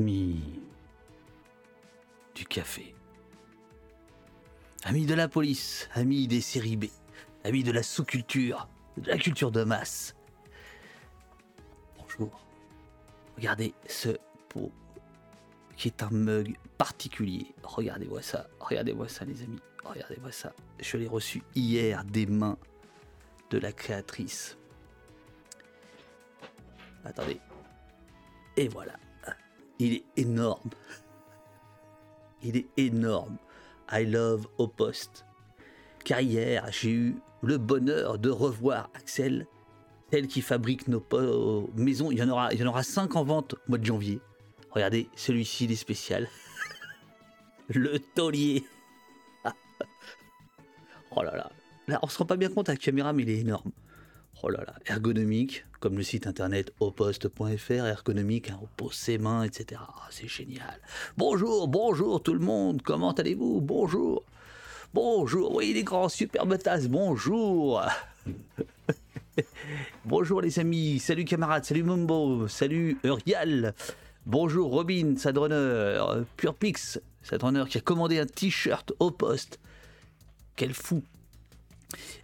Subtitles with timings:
[0.00, 0.60] Amis
[2.34, 2.94] du café.
[4.84, 6.86] Amis de la police, amis des séries B,
[7.44, 10.14] amis de la sous-culture, de la culture de masse.
[11.98, 12.40] Bonjour.
[13.36, 14.16] Regardez ce
[14.48, 14.72] pot
[15.76, 17.54] qui est un mug particulier.
[17.62, 20.54] Regardez-moi ça, regardez-moi ça les amis, regardez-moi ça.
[20.80, 22.56] Je l'ai reçu hier des mains
[23.50, 24.56] de la créatrice.
[27.04, 27.40] Attendez.
[28.56, 28.96] Et voilà.
[29.82, 30.70] Il est énorme.
[32.44, 33.36] Il est énorme.
[33.90, 35.24] I love au poste.
[36.04, 39.44] Car hier, j'ai eu le bonheur de revoir Axel,
[40.08, 41.04] tel qui fabrique nos
[41.74, 42.12] maisons.
[42.12, 44.20] Il y en aura, il en 5 en vente au mois de janvier.
[44.70, 46.28] Regardez, celui-ci, il est spécial.
[47.68, 48.64] le taulier.
[51.10, 51.50] oh là là.
[51.88, 53.72] Là, on se rend pas bien compte à la caméra, mais il est énorme.
[54.44, 59.80] Oh là là, ergonomique, comme le site internet oposte.fr, ergonomique, hein, on ses mains, etc.
[59.86, 60.80] Ah, c'est génial.
[61.16, 63.60] Bonjour, bonjour tout le monde, comment allez-vous?
[63.60, 64.24] Bonjour.
[64.94, 67.82] Bonjour, oui les grands superbes tasses, bonjour.
[70.04, 73.74] bonjour les amis, salut camarades, salut Mumbo, salut Urial.
[74.26, 76.02] Bonjour Robin, Sadrunner,
[76.36, 79.60] Purepix, Sadrunner qui a commandé un t-shirt au poste.
[80.56, 81.04] Quel fou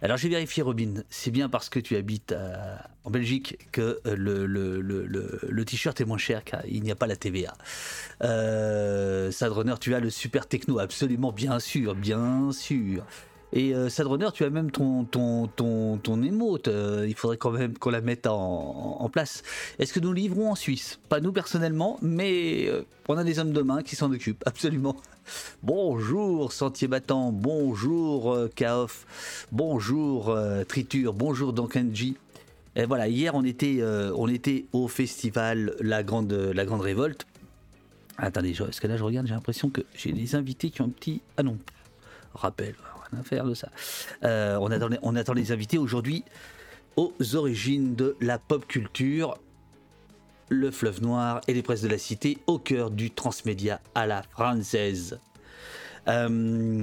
[0.01, 2.33] alors j'ai vérifié Robin, c'est bien parce que tu habites
[3.03, 7.07] en Belgique que euh, le, le, t-shirt est moins cher car il n'y a pas
[7.07, 7.55] la TVA.
[8.23, 13.05] Euh, Sadrunner, tu as le super techno, absolument bien sûr, bien sûr.
[13.51, 16.67] Et euh, Sadrunner, tu as même ton, ton, ton, ton émote.
[16.67, 19.41] Euh, il faudrait quand même qu'on la mette en, place.
[19.79, 20.99] Est-ce que nous livrons en Suisse?
[21.09, 24.95] Pas nous personnellement, mais euh, on a des hommes de main qui s'en occupent, absolument.
[25.63, 29.05] Bonjour Sentier Battant, bonjour Kaof,
[29.51, 30.35] bonjour
[30.67, 32.17] Triture, bonjour Donkenji.
[32.75, 33.83] Et voilà, hier on était,
[34.15, 37.27] on était au festival La Grande, la Grande Révolte.
[38.17, 40.89] Attendez, est-ce que là je regarde, j'ai l'impression que j'ai des invités qui ont un
[40.89, 41.21] petit.
[41.37, 41.59] Ah non,
[42.33, 42.73] rappel,
[44.23, 44.57] Euh,
[45.01, 46.23] on, attend, les invités aujourd'hui
[46.95, 49.37] aux origines de la pop culture,
[50.49, 54.23] le fleuve noir et les presses de la cité au cœur du transmédia à la
[54.23, 55.19] française.
[56.07, 56.81] Euh,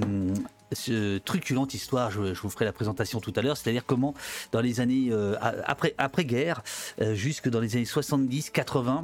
[0.73, 4.13] ce truculente histoire, je, vous ferai la présentation tout à l'heure, c'est-à-dire comment
[4.51, 5.35] dans les années euh,
[5.97, 6.61] après guerre,
[7.13, 9.03] jusque dans les années 70-80,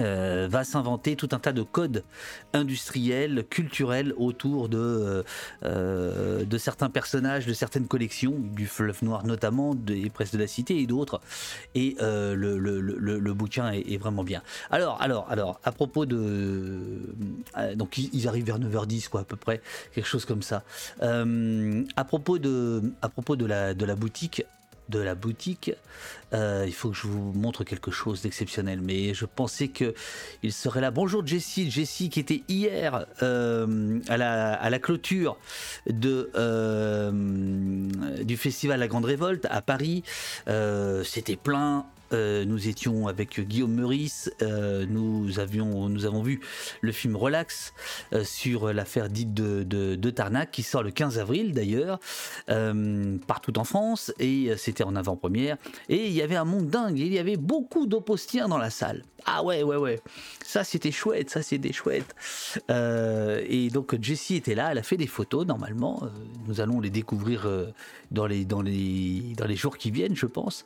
[0.00, 2.04] euh, va s'inventer tout un tas de codes
[2.52, 5.22] industriels, culturels autour de, euh,
[5.64, 10.46] euh, de certains personnages, de certaines collections, du fleuve noir notamment, des presses de la
[10.46, 11.20] cité et d'autres.
[11.74, 14.42] Et le, bouquin est, vraiment bien.
[14.70, 17.14] Alors, alors, alors, à propos de...
[17.74, 19.60] donc ils, arrivent vers 9h10, quoi, à peu près,
[19.94, 20.62] quelque chose comme ça.
[21.00, 22.38] à propos
[23.16, 24.42] propos de la boutique,
[24.88, 25.72] de la boutique,
[26.32, 28.80] euh, il faut que je vous montre quelque chose d'exceptionnel.
[28.80, 29.94] Mais je pensais que
[30.42, 30.90] il serait là.
[30.90, 35.38] Bonjour Jessie, Jessie qui était hier euh, à, la, à, la, clôture
[35.88, 37.10] de, euh,
[38.22, 40.02] du festival La Grande Révolte à Paris.
[41.04, 41.86] C'était plein.
[42.12, 46.40] Euh, nous étions avec Guillaume Meurice, euh, nous, avions, nous avons vu
[46.80, 47.72] le film Relax
[48.12, 51.98] euh, sur l'affaire dite de, Tarnac qui sort le 15 avril d'ailleurs,
[53.26, 55.56] partout en France, et c'était en avant-première.
[55.88, 59.02] Et il y avait un monde dingue, il y avait beaucoup d'oppostiens dans la salle.
[59.26, 60.00] Ah ouais, ouais, ouais,
[60.44, 62.14] ça c'était chouette, ça c'était chouette.
[62.70, 66.08] et donc Jessie était là, elle a fait des photos normalement,
[66.46, 67.48] nous allons les découvrir
[68.12, 70.64] dans, les, dans, les, dans les jours qui viennent, je pense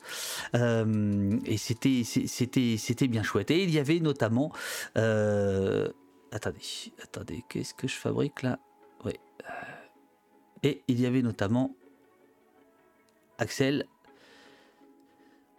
[1.44, 3.50] et c'était, c'était, c'était bien chouette.
[3.50, 4.52] Et il y avait notamment.
[4.96, 5.88] Euh,
[6.32, 8.58] attendez, attendez, qu'est-ce que je fabrique là?
[9.04, 9.12] Oui.
[9.42, 9.52] Euh,
[10.62, 11.74] et il y avait notamment
[13.38, 13.86] Axel.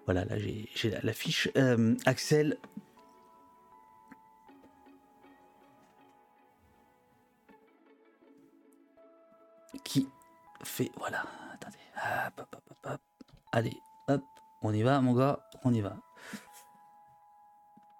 [0.05, 0.67] Voilà, là j'ai,
[1.03, 1.49] la, fiche.
[1.57, 2.57] Euh, Axel.
[9.83, 10.07] Qui
[10.63, 10.91] fait.
[10.97, 12.99] Voilà, attendez.
[13.51, 13.77] Allez,
[14.07, 14.23] hop,
[14.61, 15.97] on y va, mon gars, on y va.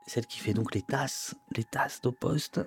[0.07, 2.61] Celle qui fait donc les tasses, les tasses de poste.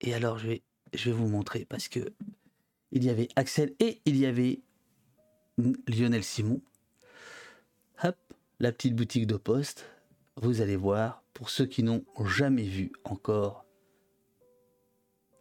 [0.00, 0.62] Et alors, je vais,
[0.94, 2.12] je vais vous montrer parce que
[2.92, 4.60] il y avait Axel et il y avait
[5.86, 6.60] Lionel Simon.
[8.02, 8.16] Hop,
[8.60, 9.86] la petite boutique de poste.
[10.36, 13.66] Vous allez voir, pour ceux qui n'ont jamais vu encore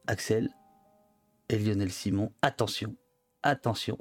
[0.08, 0.50] Axel,
[1.50, 2.32] et Lionel Simon.
[2.42, 2.96] Attention,
[3.44, 3.98] attention,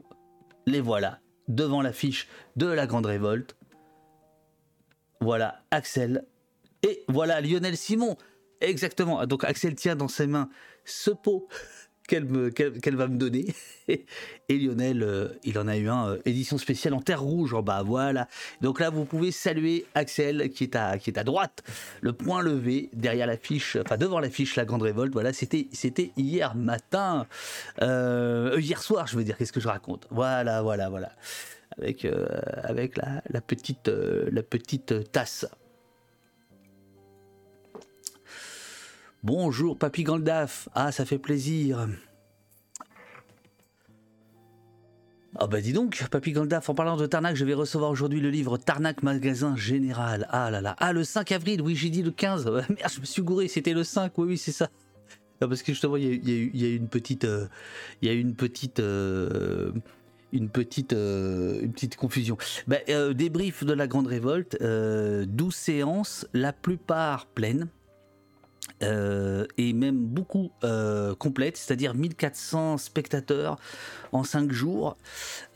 [0.66, 3.56] les voilà devant l'affiche de la Grande Révolte.
[5.20, 6.26] Voilà Axel
[6.82, 8.16] et voilà Lionel Simon.
[8.60, 9.26] Exactement.
[9.26, 10.48] Donc Axel tient dans ses mains
[10.84, 11.48] ce pot
[12.06, 13.46] qu'elle va me donner.
[13.88, 17.62] Et Lionel, euh, il en a eu un, euh, édition spéciale en terre rouge en
[17.62, 18.28] bas, voilà.
[18.60, 21.62] Donc là, vous pouvez saluer Axel qui est à, qui est à droite,
[22.00, 25.66] le point levé, derrière l'affiche, enfin devant l'affiche La Grande Révolte, voilà, c'était
[26.16, 27.26] hier matin,
[27.82, 30.06] euh, hier soir, je veux dire, qu'est-ce que je raconte?
[30.10, 31.12] Voilà, voilà, voilà.
[31.78, 32.06] Avec,
[32.62, 35.46] avec la petite, la petite tasse.
[39.26, 40.68] Bonjour, Papy Gandalf.
[40.72, 41.88] Ah, ça fait plaisir.
[45.34, 48.30] Ah bah dis donc, Papy Gandalf, en parlant de Tarnac, je vais recevoir aujourd'hui le
[48.30, 50.28] livre Tarnac Magasin Général.
[50.30, 50.76] Ah là là.
[50.78, 52.44] Ah, le 5 avril, oui, j'ai dit le 15.
[52.68, 54.70] Merde, je me suis gouré, c'était le 5, oui, oui, c'est ça.
[55.40, 57.26] parce que justement, il y, a une petite...
[58.02, 58.78] Il y a une petite...
[58.78, 59.72] Euh,
[60.32, 62.38] une petite, euh, une petite confusion.
[62.68, 67.66] Bah, euh, débrief de la Grande Révolte, 12 séances, la plupart pleines.
[68.82, 73.58] Euh, et même beaucoup euh, complète, c'est-à-dire 1400 spectateurs
[74.12, 74.98] en 5 jours.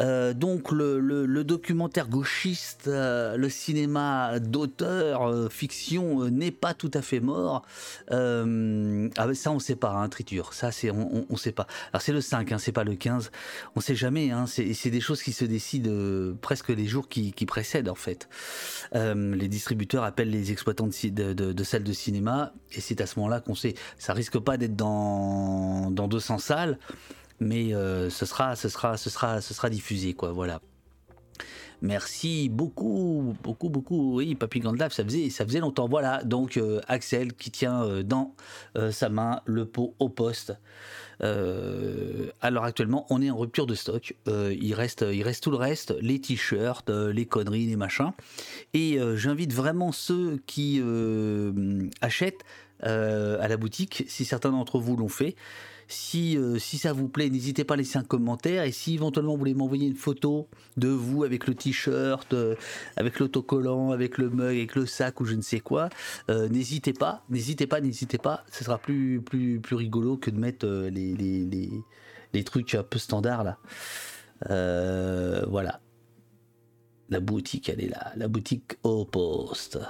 [0.00, 7.62] Euh, donc le, documentaire gauchiste, le cinéma d'auteur, fiction n'est pas tout à fait mort.
[8.11, 11.67] ah ça on sait pas, hein, Triture, ça c'est on, on, sait pas.
[11.93, 13.31] Alors c'est le 5, hein, c'est pas le 15,
[13.76, 17.88] on sait jamais, hein, c'est des choses qui se décident presque les jours qui, précèdent
[17.88, 18.28] en fait.
[18.94, 23.40] les distributeurs appellent les exploitants de, de salles de cinéma et c'est à ce moment-là
[23.40, 26.78] qu'on sait, ça risque pas d'être dans, dans 200 salles,
[27.40, 30.60] mais euh, ce, sera, ce, sera, ce, sera, ce sera diffusé, quoi, voilà.
[31.82, 34.16] Merci beaucoup, beaucoup, beaucoup.
[34.16, 35.88] Oui, Papy Gandalf, ça faisait, ça faisait longtemps.
[35.88, 38.34] Voilà, donc euh, Axel qui tient euh, dans
[38.90, 40.52] sa main le pot au poste.
[41.22, 44.14] alors actuellement, on est en rupture de stock.
[44.26, 48.12] il, reste, il reste tout le reste, les t-shirts, les conneries, les machins.
[48.74, 50.82] Et j'invite vraiment ceux qui
[52.02, 52.44] achètent
[52.82, 55.37] à la boutique, si certains d'entre vous l'ont fait.
[55.91, 58.62] Si, euh, si ça vous plaît, n'hésitez pas à laisser un commentaire.
[58.62, 60.47] Et si éventuellement vous voulez m'envoyer une photo
[60.77, 62.55] de vous avec le t-shirt, euh,
[62.97, 65.88] avec l'autocollant, avec le mug, avec le sac ou je ne sais quoi,
[66.29, 68.44] n'hésitez pas, n'hésitez pas, n'hésitez pas.
[68.53, 71.71] Ce sera plus, plus, plus rigolo que de mettre les, les, les,
[72.32, 73.59] les, trucs un peu standards là.
[75.49, 75.81] voilà.
[77.09, 78.12] La boutique, elle est là.
[78.15, 79.81] La boutique au poste.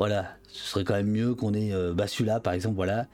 [0.00, 3.06] Voilà, ce serait quand même mieux qu'on ait euh, bah celui-là par exemple, voilà.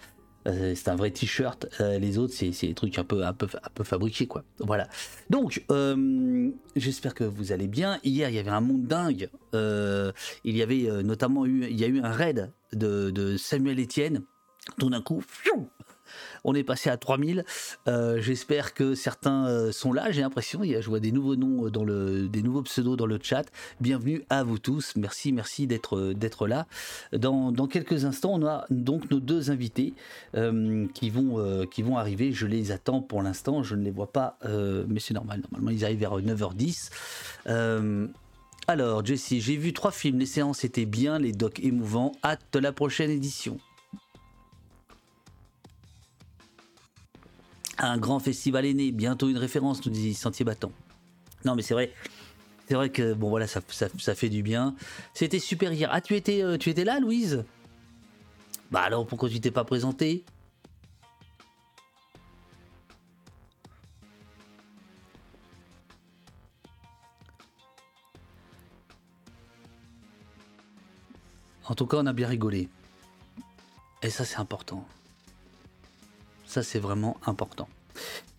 [0.46, 1.66] Euh, c'est un vrai t-shirt.
[1.80, 4.44] Euh, les autres, c'est des trucs un peu, un peu, un fabriqués, quoi.
[4.60, 4.86] Voilà.
[5.28, 5.64] Donc,
[6.76, 7.98] j'espère que vous allez bien.
[8.04, 9.28] Hier, il y avait un monde dingue.
[9.52, 14.22] il y avait notamment eu, il y a eu un raid de, de Samuel Etienne.
[14.78, 15.24] Tout d'un coup,
[16.44, 17.44] on est passé à 3000.
[17.88, 20.10] Euh, j'espère que certains euh, sont là.
[20.10, 23.44] J'ai l'impression, je vois des nouveaux noms dans le, des nouveaux pseudos dans le chat.
[23.80, 24.94] Bienvenue à vous tous.
[24.96, 26.66] Merci, merci d'être là.
[27.12, 29.94] Dans, quelques instants, on a donc nos deux invités
[30.36, 32.32] euh, qui vont qui vont arriver.
[32.32, 33.62] Je les attends pour l'instant.
[33.62, 35.42] Je ne les vois pas, mais c'est normal.
[35.50, 36.90] Normalement, ils arrivent vers 9h10.
[38.68, 40.18] alors, Jesse, j'ai vu trois films.
[40.18, 42.12] Les séances étaient bien, les docs émouvants.
[42.24, 43.58] Hâte de la prochaine édition.
[47.78, 50.72] Un grand festival est né, bientôt une référence, nous dit Sentier Battant.
[51.44, 51.92] Non, mais c'est vrai.
[52.68, 54.74] C'est vrai que bon voilà, ça, fait du bien.
[55.14, 55.88] C'était super hier.
[55.92, 57.44] Ah, tu étais, euh, tu étais là, Louise?
[58.70, 60.24] Bah alors, pourquoi tu t'es pas présenté?
[71.68, 72.68] En tout cas, on a bien rigolé.
[74.02, 74.86] Et ça, c'est important.
[76.62, 77.68] C'est vraiment important.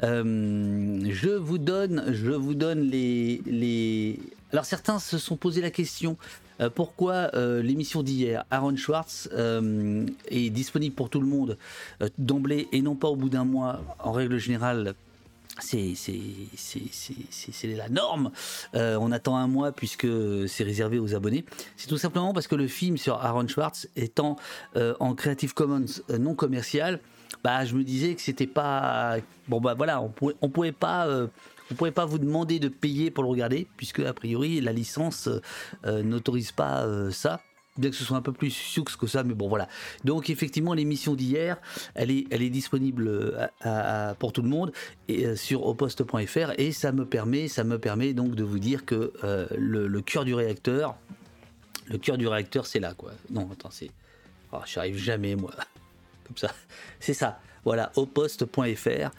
[0.04, 4.20] Euh, je vous donne, je vous donne les, les.
[4.52, 6.18] Alors certains se sont posé la question
[6.60, 9.30] euh, pourquoi euh, l'émission d'hier, Aaron Schwartz,
[10.28, 11.58] est disponible pour tout le monde
[12.18, 13.82] d'emblée et non pas au bout d'un mois.
[14.00, 14.94] En règle générale,
[15.60, 15.96] c'est
[17.64, 18.32] la norme.
[18.74, 20.08] on attend un mois puisque
[20.48, 21.46] c'est réservé aux abonnés.
[21.78, 24.38] C'est tout simplement parce que le film sur Aaron Schwartz étant
[24.76, 25.86] en Creative Commons
[26.20, 27.00] non commercial,
[27.44, 29.18] bah, je me disais que c'était pas.
[29.48, 31.08] Bon, bah voilà, on pouvait, on pouvait pas.
[31.08, 31.28] Euh,
[31.72, 35.30] on pouvait pas vous demander de payer pour le regarder, puisque a priori la licence
[35.86, 37.42] euh, n'autorise pas euh, ça
[37.78, 39.68] bien que ce soit un peu plus sioux que ça, mais bon voilà.
[40.04, 41.62] Donc effectivement, l'émission d'hier,
[41.94, 43.52] elle est, elle est disponible
[44.18, 44.72] pour tout le monde
[45.08, 49.14] et, sur oposte.fr et ça me permet, ça me permet donc de vous dire que
[49.56, 50.96] le, le, cœur du réacteur,
[51.86, 53.12] le cœur du réacteur, c'est là quoi.
[53.30, 53.92] Non, attends, c'est,
[54.54, 55.52] oh, j'arrive jamais moi
[56.36, 56.54] ça.
[57.00, 57.40] C'est ça.
[57.64, 59.10] Voilà, au poste.fr.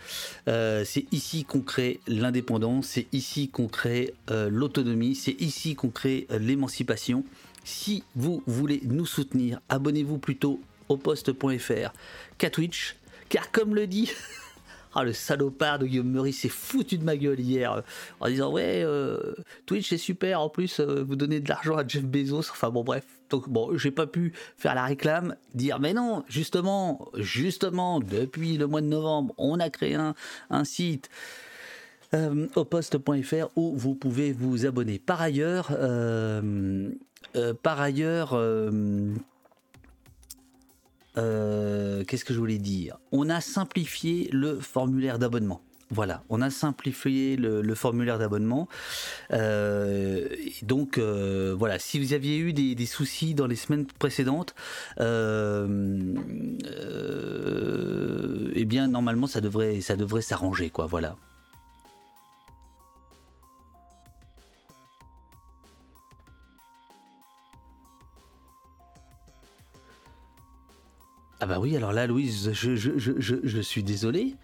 [0.48, 5.90] Euh, c'est ici qu'on crée l'indépendance, c'est ici qu'on crée euh, l'autonomie, c'est ici qu'on
[5.90, 7.24] crée euh, l'émancipation.
[7.64, 11.92] Si vous voulez nous soutenir, abonnez-vous plutôt au poste.fr
[12.38, 12.96] qu'à Twitch,
[13.28, 14.10] car comme le dit
[14.94, 17.80] Ah, le salopard de Guillaume Meurice s'est foutu de ma gueule hier euh,
[18.20, 19.34] en disant Ouais, euh,
[19.66, 22.50] Twitch c'est super, en plus euh, vous donnez de l'argent à Jeff Bezos.
[22.50, 23.04] Enfin bon, bref.
[23.30, 28.66] Donc bon, j'ai pas pu faire la réclame, dire Mais non, justement, justement, depuis le
[28.66, 30.14] mois de novembre, on a créé un,
[30.50, 31.10] un site.
[32.14, 34.98] au poste.fr où vous pouvez vous abonner.
[34.98, 35.66] Par ailleurs,
[37.62, 38.34] par ailleurs,
[41.18, 42.98] euh, qu'est-ce que je voulais dire?
[43.12, 45.60] On a simplifié le formulaire d'abonnement.
[45.90, 48.68] Voilà, on a simplifié le, formulaire d'abonnement.
[49.32, 50.28] Euh,
[50.62, 54.54] donc euh, voilà, si vous aviez eu des, soucis dans les semaines précédentes,
[55.00, 55.04] eh
[58.66, 60.86] bien normalement ça devrait ça devrait s'arranger quoi.
[60.86, 61.16] Voilà.
[71.40, 74.34] Ah bah oui, alors là, Louise, je, je, suis désolé.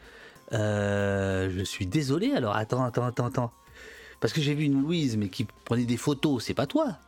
[0.52, 2.32] Euh, je suis désolé.
[2.32, 3.52] Alors attends, attends, attends, attends.
[4.20, 6.44] Parce que j'ai vu une Louise, mais qui prenait des photos.
[6.44, 6.98] C'est pas toi.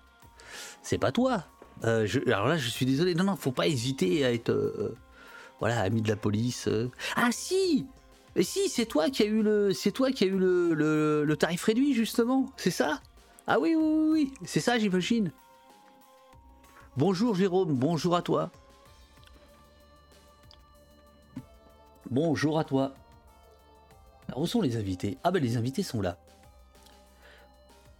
[0.82, 1.44] C'est pas toi.
[1.84, 3.14] Euh, alors là, je suis désolé.
[3.14, 4.96] Non, non, faut pas hésiter à être, euh,
[5.60, 6.68] voilà, ami de la police.
[7.14, 7.86] Ah si,
[8.36, 10.74] et si, c'est toi qui a eu le, c'est toi qui a eu le,
[11.24, 12.52] le, tarif réduit justement.
[12.58, 13.00] C'est ça?
[13.46, 14.34] Ah oui, oui, oui, oui.
[14.44, 15.32] c'est ça, j'imagine.
[16.98, 18.50] Bonjour Jérôme, bonjour à toi.
[22.10, 22.94] Bonjour à toi.
[24.28, 25.18] Alors, où sont les invités?
[25.24, 26.18] Ah ben les invités sont là.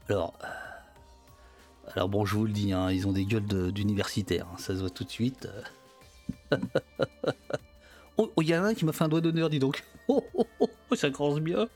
[0.08, 0.46] Alors, euh,
[1.92, 4.80] alors bon, je vous le dis, hein, ils ont des gueules d'universitaires, hein, ça se
[4.80, 5.48] voit tout de suite.
[8.16, 9.82] oh, il y en a un qui m'a fait un doigt d'honneur, dis donc.
[10.08, 11.66] Oh, oh, oh, ça commence bien.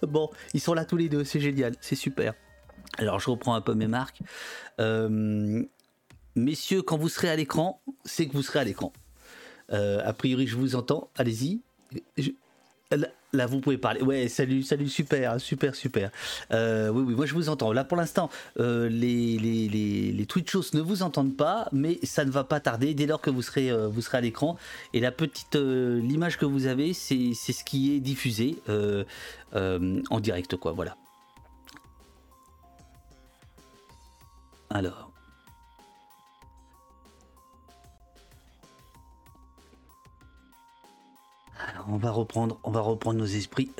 [0.00, 2.32] Bon, ils sont là tous les deux, c'est génial, c'est super.
[2.96, 4.20] Alors je reprends un peu mes marques.
[4.80, 5.62] Euh,
[6.34, 8.94] messieurs, quand vous serez à l'écran, c'est que vous serez à l'écran.
[9.72, 11.08] Euh, a priori, je vous entends.
[11.16, 11.60] Allez-y.
[13.32, 14.02] Là, vous pouvez parler.
[14.02, 16.10] Ouais, salut, salut, super, super, super.
[16.52, 17.72] Euh, oui, oui, moi je vous entends.
[17.72, 18.28] Là, pour l'instant,
[18.60, 22.92] euh, les, les, les, Twitchos ne vous entendent pas, mais ça ne va pas tarder
[22.92, 24.58] dès lors que vous serez, à l'écran.
[24.92, 28.58] Et la petite, l'image que vous avez, c'est ce qui est diffusé
[29.54, 30.54] en direct.
[30.74, 30.96] Voilà.
[34.68, 35.11] Alors.
[41.88, 43.70] On va reprendre, nos esprits.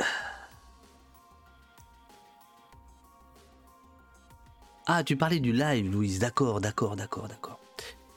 [4.86, 6.18] Ah, tu parlais du live, Louise.
[6.18, 7.58] D'accord, d'accord, d'accord, d'accord.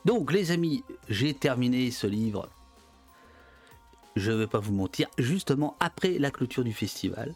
[0.03, 2.49] Donc, les amis, j'ai terminé ce livre.
[4.15, 7.33] Je ne vais pas vous mentir, justement après la clôture du festival.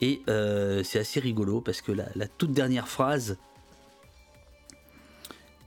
[0.00, 3.38] Et euh, c'est assez rigolo parce que la, toute dernière phrase.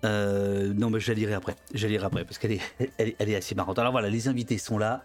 [0.04, 1.56] Euh, non, mais je la lirai après.
[1.74, 2.62] Je la lirai après parce qu'elle est,
[3.00, 3.80] est assez marrante.
[3.80, 5.04] Alors voilà, les invités sont là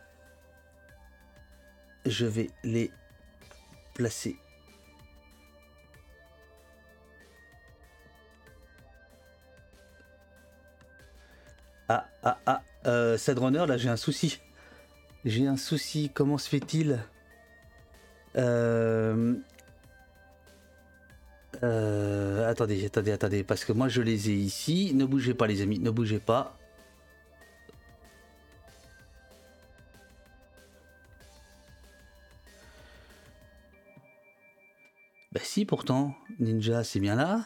[2.06, 2.90] je vais les
[3.94, 4.36] placer.
[11.88, 14.40] Ah, ah, ah, euh, Sadrunner, là j'ai un souci.
[15.24, 16.98] J'ai un souci, comment se fait-il
[18.36, 19.34] euh,
[21.62, 24.92] euh, Attendez, attendez, attendez, parce que moi je les ai ici.
[24.94, 26.58] Ne bougez pas les amis, ne bougez pas.
[35.42, 37.44] Si, pourtant, Ninja, c'est bien là.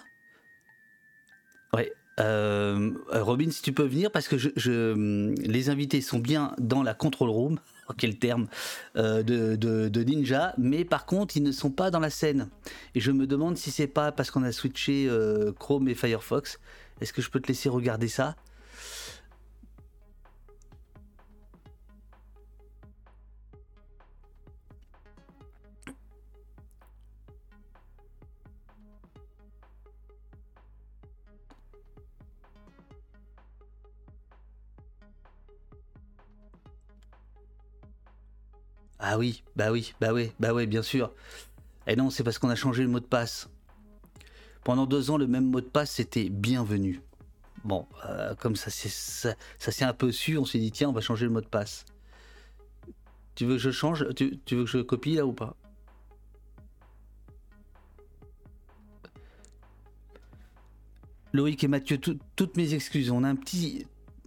[1.73, 1.93] Ouais.
[2.19, 6.95] Euh, Robin, si tu peux venir, parce que je, les invités sont bien dans la
[6.95, 7.59] control room,
[7.99, 8.49] quel terme,
[8.97, 12.49] euh, de, Ninja, mais par contre, ils ne sont pas dans la scène.
[12.95, 16.59] Et je me demande si c'est pas parce qu'on a switché euh, Chrome et Firefox.
[17.00, 18.37] Est-ce que je peux te laisser regarder ça?
[38.99, 41.12] Ah oui, bah oui, bah oui, bah oui, bien sûr.
[41.87, 43.49] Et non, c'est parce qu'on a changé le mot de passe.
[44.65, 47.00] Pendant deux ans, le même mot de passe, c'était bienvenue.
[47.65, 51.26] Bon, euh, comme ça, s'est un peu su, on s'est dit, tiens, on va changer
[51.26, 51.85] le mot de passe.
[53.35, 55.55] Tu veux que je change tu, veux que je copie là ou pas?
[61.33, 63.11] Loïc et Mathieu, toutes mes excuses.
[63.11, 63.87] On a un petit.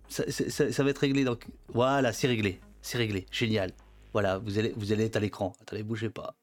[0.10, 1.24] Ça va être réglé.
[1.24, 2.62] Donc voilà, c'est réglé.
[2.82, 3.26] C'est réglé.
[3.32, 3.72] Génial.
[4.14, 5.54] Voilà, vous allez, vous allez être à l'écran.
[5.62, 6.34] Attendez, bougez pas.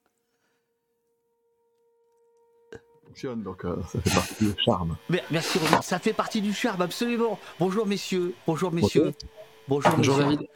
[3.06, 4.96] Fonctionne, donc euh, ça fait partie du charme.
[5.30, 7.38] merci Robin, ça fait partie du charme, absolument.
[7.58, 9.14] Bonjour messieurs, bonjour messieurs.
[9.68, 10.46] Bonjour, bonjour David.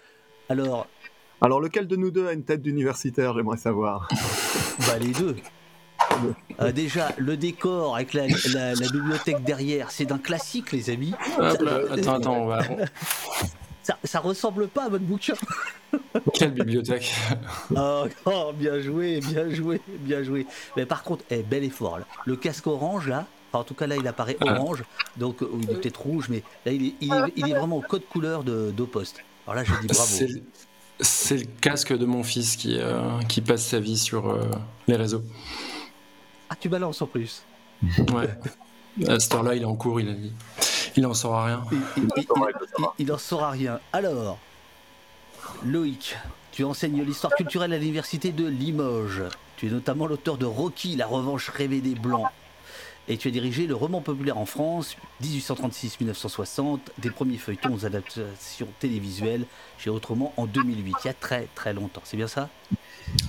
[0.48, 0.86] Alors,
[1.40, 4.08] Alors, lequel de nous deux a une tête d'universitaire, j'aimerais savoir?
[4.86, 5.36] Bah les deux.
[6.60, 11.12] Euh, déjà, le décor avec la, la- la bibliothèque derrière, c'est d'un classique, les amis.
[11.38, 12.62] Hop là, attends, attends, on va.
[13.90, 15.34] Ça, ça ressemble pas à votre bouquin.
[16.34, 17.12] Quelle bibliothèque?
[17.74, 20.46] Oh, oh, bien joué, bien joué, bien joué.
[20.76, 21.98] Mais par contre, eh, bel effort.
[21.98, 22.04] là.
[22.24, 24.60] Le casque orange, là, enfin, en tout cas, là, il apparaît Ah.
[24.60, 24.84] orange.
[25.16, 27.78] Donc, euh, il est peut-être rouge, mais là, il est, il est, il est vraiment
[27.78, 29.16] au code couleur de d'Opost.
[29.46, 30.24] Alors là, je dis bravo.
[31.00, 34.48] C'est le casque de mon fils qui, euh, qui passe sa vie sur euh,
[34.86, 35.22] les réseaux.
[36.48, 37.42] Ah, tu balances en plus.
[37.82, 38.28] Ouais.
[39.08, 40.30] À cette heure-là, il est en cours, il,
[40.96, 41.64] il en saura rien.
[41.72, 42.26] Il, il, il,
[42.78, 43.80] il- il en saura rien.
[43.92, 44.38] Alors,
[45.64, 46.16] Loïc,
[46.52, 49.22] tu enseignes l'histoire culturelle à l'université de Limoges.
[49.56, 52.26] Tu es notamment l'auteur de Rocky, la revanche rêvée des Blancs.
[53.08, 58.68] Et tu as dirigé le roman populaire en France, 1836-1960, des premiers feuilletons aux adaptations
[58.78, 59.46] télévisuelles
[59.78, 62.02] chez Autrement en 2008, il y a très très longtemps.
[62.04, 62.48] C'est bien ça?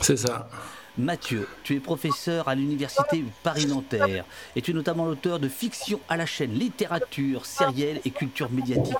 [0.02, 0.50] C'est ça.
[0.98, 6.18] Mathieu, tu es professeur à l'université Paris-Nanterre et tu es notamment l'auteur de fiction à
[6.18, 8.98] la chaîne littérature, sérielle et culture médiatique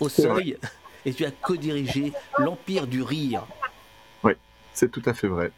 [0.00, 0.58] au seuil
[1.06, 3.42] et tu as co-dirigé l'Empire du Rire.
[4.74, 5.50] C'est tout à fait vrai.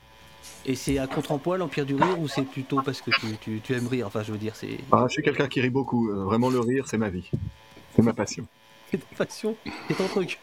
[0.64, 3.74] Et c'est à contre-emploi l'Empire du Rire ou c'est plutôt parce que tu, tu- tu
[3.74, 4.06] aimes rire?
[4.06, 6.08] Enfin, je veux dire, c'est Ah, je suis quelqu'un qui rit beaucoup.
[6.08, 7.28] euh, Vraiment, le rire, c'est ma vie.
[7.96, 8.46] C'est ma passion.
[8.92, 9.56] c'est ta passion,
[9.88, 10.38] c'est ton truc.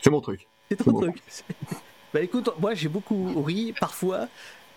[0.00, 0.46] C'est mon truc.
[0.70, 1.20] C'est ton truc.
[2.12, 4.26] Bah écoute, moi j'ai beaucoup ri parfois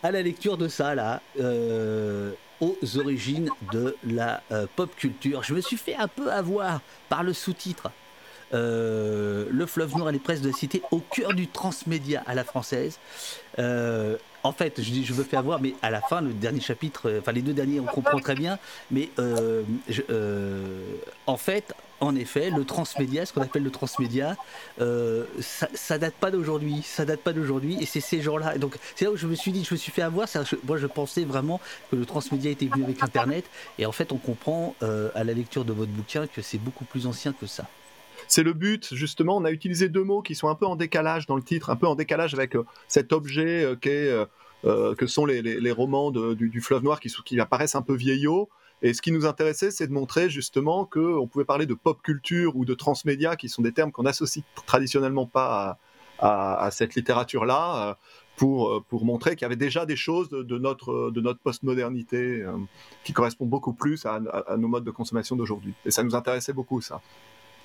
[0.04, 5.42] à la lecture de ça là, euh, aux origines de la euh, pop culture.
[5.42, 7.90] Je me suis fait un peu avoir par le sous-titre.
[8.54, 12.44] Euh, le fleuve noir et les presses de cité au cœur du transmédia à la
[12.44, 13.00] française.
[14.46, 17.42] En fait, je me fais avoir, mais à la fin, le dernier chapitre, enfin les
[17.42, 18.60] deux derniers, on comprend très bien.
[18.92, 19.10] Mais
[21.26, 24.36] en fait, en effet, le transmédia, ce qu'on appelle le transmédia,
[24.82, 28.58] euh, ça, ça date pas d'aujourd'hui, ça date pas d'aujourd'hui, et c'est ces gens-là.
[28.58, 30.28] Donc c'est là où je me suis dit, je me suis fait avoir.
[30.66, 33.46] Moi, je pensais vraiment que le transmédia était venu avec Internet,
[33.80, 36.86] et en fait, on comprend euh, à la lecture de votre bouquin que c'est beaucoup
[36.86, 37.68] plus ancien que ça.
[38.28, 39.38] C'est le but, justement.
[39.38, 41.76] On a utilisé deux mots qui sont un peu en décalage dans le titre, un
[41.76, 44.28] peu en décalage avec euh, cet objet que
[45.08, 48.50] sont les, romans du, fleuve noir qui, qui apparaissent un peu vieillots.
[48.84, 52.56] Et ce qui nous intéressait, c'est de montrer justement qu'on pouvait parler de pop culture
[52.56, 55.80] ou de transmédia, qui sont des termes qu'on associe traditionnellement pas
[56.20, 57.94] à, à- à cette littérature-là, euh,
[58.36, 61.40] pour, euh, pour montrer qu'il y avait déjà des choses de, de notre, de notre
[61.40, 62.52] postmodernité euh,
[63.04, 65.74] qui correspondent beaucoup plus à, à- à nos modes de consommation d'aujourd'hui.
[65.86, 67.00] Et ça nous intéressait beaucoup, ça.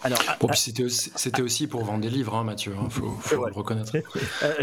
[0.02, 2.72] Alors, ah, Bon, puis c'était aussi, c'était aussi pour vendre des livres, hein, Mathieu.
[2.84, 3.92] Il faut, faut le reconnaître.
[4.44, 4.54] euh,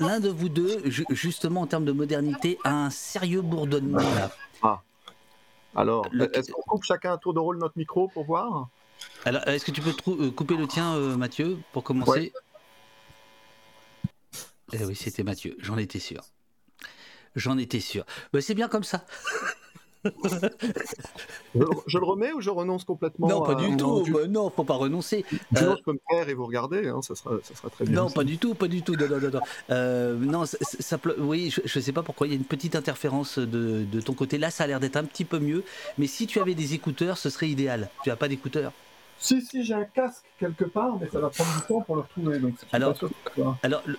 [0.00, 4.30] L'un de vous deux, ju- justement en termes de modernité, a un sérieux bourdonnement là.
[5.76, 8.68] Alors, Le- est-ce qu'on coupe chacun un tour de rôle notre micro pour voir
[9.24, 12.32] Alors, est-ce que tu peux euh, couper le tien, euh, Mathieu, pour commencer
[14.72, 16.22] Eh oui, c'était Mathieu, j'en étais sûr.
[17.34, 18.04] J'en étais sûr.
[18.32, 19.04] Bah, c'est bien comme ça.
[21.54, 24.04] je, je le remets ou je renonce complètement non, pas à- du tout.
[24.12, 25.24] Bah, non, faut pas renoncer.
[25.54, 27.84] Sinon, Euh, je peux me taire et vous regarder, hein, ça, sera, ça sera très
[27.84, 27.94] bien.
[28.00, 28.14] non, aussi.
[28.14, 28.94] pas du tout, pas du tout.
[28.94, 29.40] Non, non, non, non.
[29.70, 32.76] Euh, non, ça, ça- oui, je, je sais pas pourquoi il y a une petite
[32.76, 34.38] interférence de, de ton côté.
[34.38, 35.64] Là, ça a l'air d'être un petit peu mieux.
[35.98, 37.90] Mais si tu avais des écouteurs, ce serait idéal.
[38.04, 38.72] Tu as pas d'écouteurs?
[39.18, 42.02] Si, si, j'ai un casque quelque part, mais ça va prendre du temps pour le
[42.02, 42.38] retrouver.
[42.38, 43.96] Donc Alors- pas sûr que ce soit- Alors, le,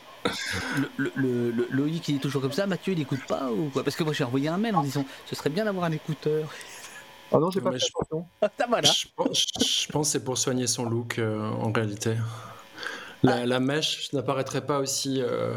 [0.98, 2.66] le, le, le- Loïc, il est toujours comme ça.
[2.68, 3.84] Mathieu, il écoute pas ou quoi?
[3.84, 6.50] Parce que moi, j'ai envoyé un mail en disant ce serait bien d'avoir un écouteur.
[7.32, 8.26] Ah non, j'ai pas fait je- attention.
[8.42, 8.90] Ah, voilà.
[8.92, 12.16] Je pense, je pense que c'est pour soigner son look euh, en réalité.
[13.24, 15.54] La, la mèche n'apparaîtrait pas aussi, euh,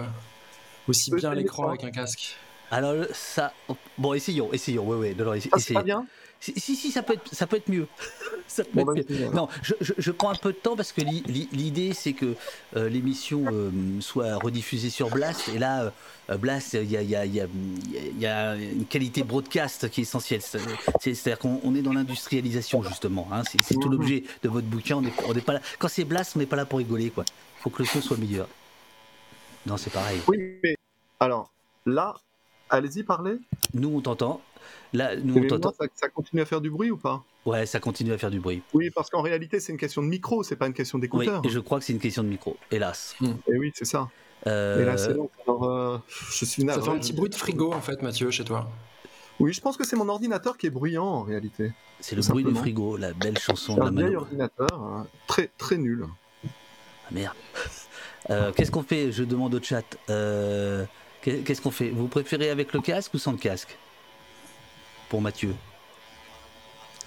[0.88, 2.36] aussi bien à l'écran avec un casque.
[2.70, 3.52] Alors, ça.
[3.98, 4.84] Bon, essayons, essayons.
[4.88, 6.00] Oui, oui, non, non, essa- Ah, c'est pas essayons.
[6.00, 6.06] bien
[6.42, 7.86] Si, si, si, ça peut être, ça peut être mieux.
[8.48, 9.30] ça peut Bon, être bah, mieux.
[9.34, 12.14] Non, je, je- je prends un peu de temps parce que l'i- l'i- l'idée c'est
[12.14, 12.34] que
[12.76, 15.92] euh, l'émission euh, soit rediffusée sur Blast et là
[16.30, 17.46] euh, Blast il y a, il y a- il y a-
[17.94, 20.40] il y a une qualité broadcast qui est essentielle.
[20.40, 20.58] C'est-
[21.00, 23.28] c'est- C'est-à-dire qu'on on est dans l'industrialisation justement.
[23.32, 23.42] hein.
[23.44, 24.96] C'est tout l'objet de votre bouquin.
[24.96, 25.60] On n'est on n'est pas là.
[25.78, 27.24] Quand c'est Blast, on n'est pas là pour rigoler quoi.
[27.60, 28.48] Faut que le son soit meilleur.
[29.66, 30.18] Non, c'est pareil.
[30.26, 30.74] Oui, mais
[31.20, 31.52] alors,
[31.84, 32.14] là,
[32.70, 33.36] allez-y, parlez.
[33.74, 34.40] Nous on t'entend.
[34.92, 37.22] Là, nous on ça, ça continue à faire du bruit ou pas?
[37.46, 38.62] Ouais, ça continue à faire du bruit.
[38.74, 41.42] Oui, parce qu'en réalité, c'est une question de micro, c'est pas une question d'écouteur.
[41.48, 43.16] je crois que c'est une question de micro, hélas.
[43.48, 44.08] Et oui, c'est ça.
[44.46, 45.30] Euh, Et là, c'est donc.
[45.46, 48.44] Alors, euh, je suis Ça fait un petit bruit de frigo en fait, Mathieu, chez
[48.44, 48.70] toi.
[49.38, 51.72] Oui, je pense que c'est mon ordinateur qui est bruyant en réalité.
[52.00, 55.50] C'est le bruit du frigo, la belle chanson de la un vieil ordinateur, hein, très
[55.58, 56.06] très nul.
[56.44, 56.48] Ah,
[57.10, 57.34] merde.
[58.28, 59.12] Euh, Qu'est-ce qu'on fait?
[59.12, 59.82] Je demande au chat.
[60.10, 60.84] Euh,
[61.22, 61.90] qu'est- Qu'est-ce qu'on fait?
[61.90, 63.76] Vous préférez avec le casque ou sans le casque?
[65.10, 65.54] Pour Mathieu.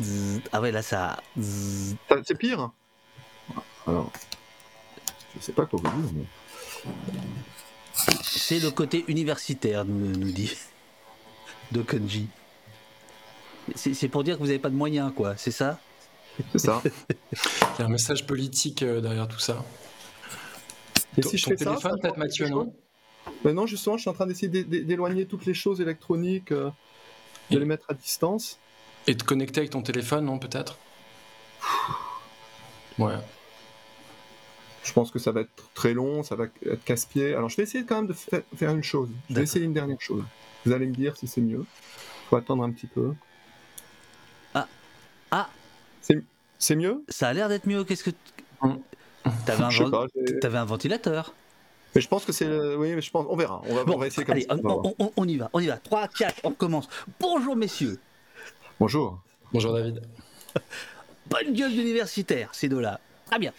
[0.02, 0.42] Zzz.
[0.52, 1.22] Ah ouais, là ça.
[1.40, 1.96] zzz.
[2.26, 2.70] C'est pire
[3.88, 4.12] Alors,
[5.36, 6.26] je sais pas quoi vous dire, mais.
[8.24, 10.52] C'est le côté universitaire, nous, nous dit
[11.72, 12.28] de Kanji.
[13.76, 15.80] C'est pour dire que vous n'avez pas de moyens, quoi, c'est ça?
[16.52, 16.82] C'est ça.
[17.32, 19.64] Il y a un message politique euh, derrière tout ça.
[21.18, 22.74] Et si je ton fais téléphone, ça, ça peut-être Mathieu, non?
[23.46, 26.52] Mais non, justement, je suis en train d'essayer d'é- d'é- d'éloigner toutes les choses électroniques,
[26.52, 26.72] euh,
[27.50, 28.60] de Et- les mettre à distance.
[29.08, 30.78] Et te connecter avec ton téléphone, non, peut-être?
[33.00, 33.16] Ouais.
[34.84, 37.34] Je pense que ça va être très long, ça va être casse-pied.
[37.36, 39.10] Alors, je vais essayer quand même de fa- faire une chose.
[39.30, 40.24] Je vais essayer une dernière chose.
[40.66, 41.66] Vous allez me dire si c'est mieux.
[42.30, 43.14] Faut attendre un petit peu.
[45.32, 45.50] Ah,
[46.02, 46.22] C'est
[46.60, 47.04] c'est mieux?
[47.10, 47.84] Ça a l'air d'être mieux.
[47.84, 48.12] Qu'est-ce que.
[48.62, 48.80] Hum.
[49.26, 49.64] Un, t'avais
[50.58, 51.34] un ventilateur.
[51.96, 52.46] Mais je pense que c'est.
[52.46, 53.26] le- Oui, mais je pense.
[53.30, 53.62] On verra.
[53.68, 54.56] On va, Bon, on va essayer comme allez, ça.
[54.56, 54.86] on on, voir.
[55.00, 55.78] on- on y va, on y va.
[55.78, 56.88] 3, 4, on commence.
[57.20, 58.00] Bonjour messieurs.
[58.80, 59.20] Bonjour.
[59.52, 60.02] Bonjour David.
[61.28, 63.00] Bonne gueule d'universitaire, ces deux-là.
[63.28, 63.54] Très bien.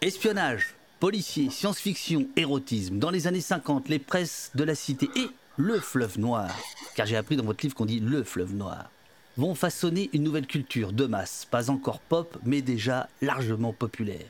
[0.00, 2.98] Espionnage, policier, science-fiction, érotisme.
[2.98, 6.50] Dans les années 50, les presses de la cité et le fleuve noir,
[6.96, 8.90] car j'ai appris dans votre livre qu'on dit le fleuve noir,
[9.36, 14.26] vont façonner une nouvelle culture de masse, pas encore pop, mais déjà largement populaire.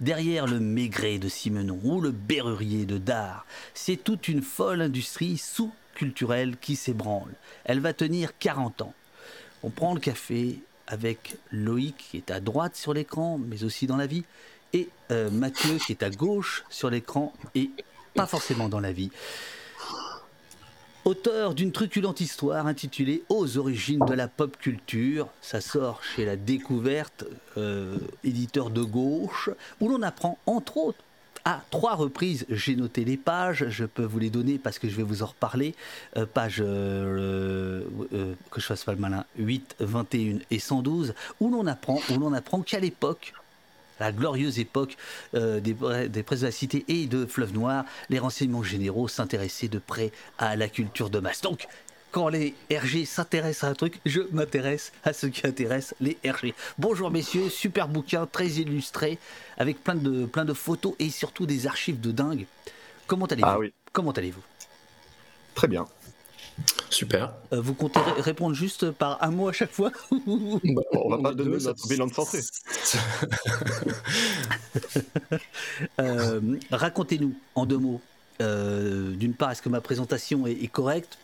[0.00, 5.38] Derrière le Maigret de Simenon ou le Berrurier de Dard, c'est toute une folle industrie
[5.38, 7.32] sous-culturelle qui s'ébranle.
[7.64, 8.94] Elle va tenir 40 ans.
[9.62, 13.96] On prend le café avec Loïc qui est à droite sur l'écran, mais aussi dans
[13.96, 14.24] la vie,
[14.72, 17.70] et euh, Mathieu qui est à gauche sur l'écran et
[18.14, 19.10] pas forcément dans la vie.
[21.08, 26.36] Auteur d'une truculente histoire intitulée Aux origines de la pop culture, ça sort chez La
[26.36, 27.24] Découverte,
[27.56, 29.48] euh, éditeur de gauche,
[29.80, 30.98] où l'on apprend entre autres
[31.46, 34.96] à trois reprises, j'ai noté les pages, je peux vous les donner parce que je
[34.96, 35.74] vais vous en reparler.
[36.18, 41.48] Euh, page euh, euh, que je fasse pas le malin, 8, 21 et 112, où
[41.48, 43.32] l'on apprend, où l'on apprend qu'à l'époque,
[44.00, 44.96] la glorieuse époque
[45.34, 45.74] euh, des,
[46.08, 50.12] des presses de la cité et de Fleuve Noir, les renseignements généraux s'intéressaient de près
[50.38, 51.40] à la culture de masse.
[51.40, 51.66] Donc,
[52.10, 56.54] quand les RG s'intéressent à un truc, je m'intéresse à ce qui intéresse les RG.
[56.78, 59.18] Bonjour messieurs, super bouquin, très illustré,
[59.58, 62.46] avec plein de, plein de photos et surtout des archives de dingue.
[63.06, 63.48] Comment allez-vous?
[63.48, 63.72] Ah oui.
[63.92, 64.42] Comment allez-vous?
[65.54, 65.86] Très bien.
[66.90, 67.34] Super.
[67.52, 71.18] Euh, Vous comptez ré- répondre juste par un mot à chaque fois Bah, on va
[71.18, 72.40] pas donner deux, ça- notre bilan de santé.
[76.00, 78.00] Euh, Racontez-nous en deux mots.
[78.40, 81.18] Euh, D'une part, est-ce que ma présentation est, est correcte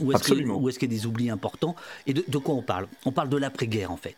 [0.00, 0.58] ou est-ce que- Absolument.
[0.58, 1.74] ou est-ce qu'il y a des oublis importants
[2.06, 2.86] Et de, de quoi on parle?
[3.04, 4.16] On parle de l'après-guerre en fait.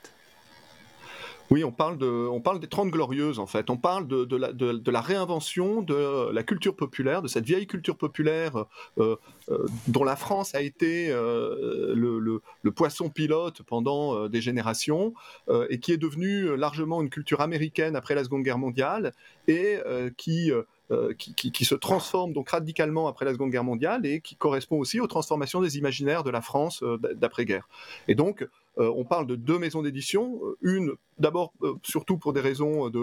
[1.52, 3.70] Oui, on parle, de, on parle des Trente Glorieuses, en fait.
[3.70, 8.66] On parle de, la, réinvention de la culture populaire, de cette vieille culture populaire
[8.98, 9.16] euh,
[9.48, 15.12] euh, dont la France a été euh, le, poisson pilote pendant des générations
[15.70, 19.12] et qui est devenue largement une culture américaine après la Seconde Guerre mondiale
[19.48, 19.78] et
[20.16, 20.52] qui,
[21.18, 24.78] qui, qui- qui se transforme donc radicalement après la Seconde Guerre mondiale et qui correspond
[24.78, 27.68] aussi aux transformations des imaginaires de la France euh, d'après-guerre.
[28.08, 28.46] Et donc,
[28.78, 32.88] euh, on parle de deux maisons d'édition, euh, une d'abord euh, surtout pour des raisons
[32.88, 32.98] de,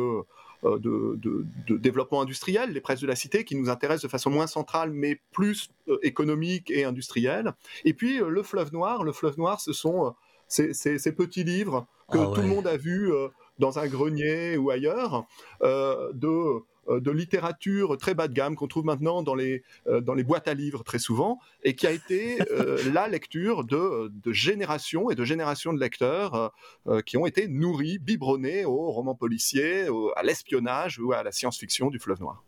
[0.65, 4.07] euh, de, de- de développement industriel, les presses de la cité qui nous intéressent de
[4.09, 7.53] façon moins centrale mais plus euh, économique et industrielle.
[7.85, 10.09] Et puis euh, le fleuve noir, le fleuve noir, ce sont euh,
[10.47, 13.27] ces, ces- ces petits livres que Ah tout le monde a vus euh,
[13.59, 15.25] dans un grenier ou ailleurs,
[15.61, 20.01] euh, de, euh, de littérature très bas de gamme qu'on trouve maintenant dans les, euh,
[20.01, 24.11] dans les boîtes à livres très souvent, et qui a été euh, la lecture de,
[24.11, 26.49] de générations et de générations de lecteurs euh,
[26.87, 31.89] euh, qui ont été nourris, biberonnés aux romans policiers, à l'espionnage ou à la science-fiction
[31.89, 32.43] du fleuve noir.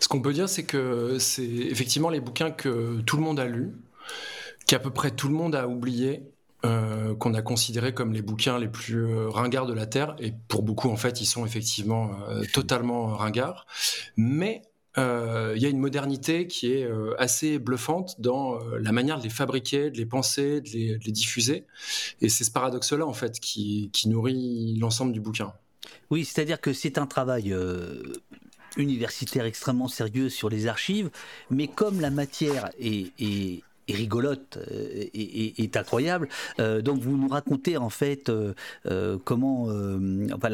[0.00, 3.46] Ce qu'on peut dire, c'est que c'est effectivement les bouquins que tout le monde a
[3.46, 3.72] lus,
[4.66, 6.22] qu'à peu près tout le monde a oublié,
[6.64, 10.16] euh, qu'on a considérés comme les bouquins les plus euh, ringards de la Terre.
[10.18, 13.64] Et pour beaucoup, en fait, ils sont effectivement euh, totalement ringards.
[14.16, 14.62] Mais
[14.96, 19.90] il y a une modernité qui est assez bluffante dans la manière de les fabriquer,
[19.92, 21.66] de les penser, de les, diffuser.
[22.20, 25.52] Et c'est ce paradoxe-là, en fait, qui, nourrit l'ensemble du bouquin.
[26.10, 27.54] Oui, c'est-à-dire que c'est un travail
[28.76, 31.10] universitaire extrêmement sérieux sur les archives,
[31.48, 33.62] mais comme la matière est-
[33.94, 36.28] rigolote euh, et, et- est incroyable,
[36.60, 38.54] euh, donc vous nous racontez en fait euh,
[38.86, 40.48] euh, comment euh, enfin,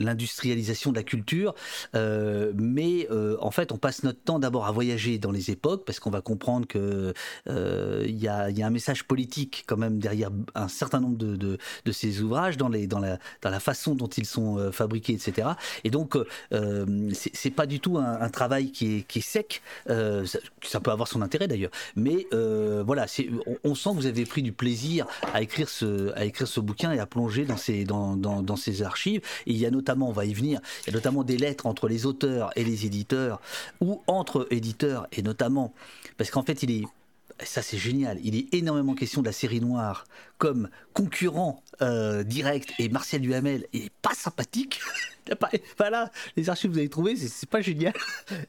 [0.00, 1.54] l'industrialisation de la culture,
[1.94, 5.84] euh, mais euh, en fait on passe notre temps d'abord à voyager dans les époques
[5.84, 7.12] parce qu'on va comprendre que
[7.48, 11.36] euh, il y, y a un message politique quand même derrière un certain nombre de,
[11.36, 11.58] de,
[11.92, 15.48] ces ouvrages dans, les, dans, la, dans la façon dont ils sont euh, fabriqués, etc.
[15.84, 16.16] Et donc,
[16.52, 19.62] euh, c'est pas du tout un, travail qui est, sec.
[19.90, 23.06] Euh, ça, ça peut avoir son intérêt d'ailleurs, mais euh, voilà,
[23.64, 27.44] on, sent que vous avez pris du plaisir à écrire ce, bouquin et à plonger
[27.44, 29.20] dans ces, archives.
[29.46, 31.88] Il y a notamment, on va y venir, il y a notamment des lettres entre
[31.88, 33.40] les auteurs et les éditeurs,
[33.80, 35.72] ou entre éditeurs, et notamment,
[36.16, 36.84] parce qu'en fait, il est
[37.44, 40.04] ça c'est génial, il est énormément question de la série noire
[40.38, 44.80] comme concurrent euh, direct et Martial Duhamel est pas sympathique.
[45.78, 47.94] voilà, les archives que vous avez trouvées, c'est pas génial.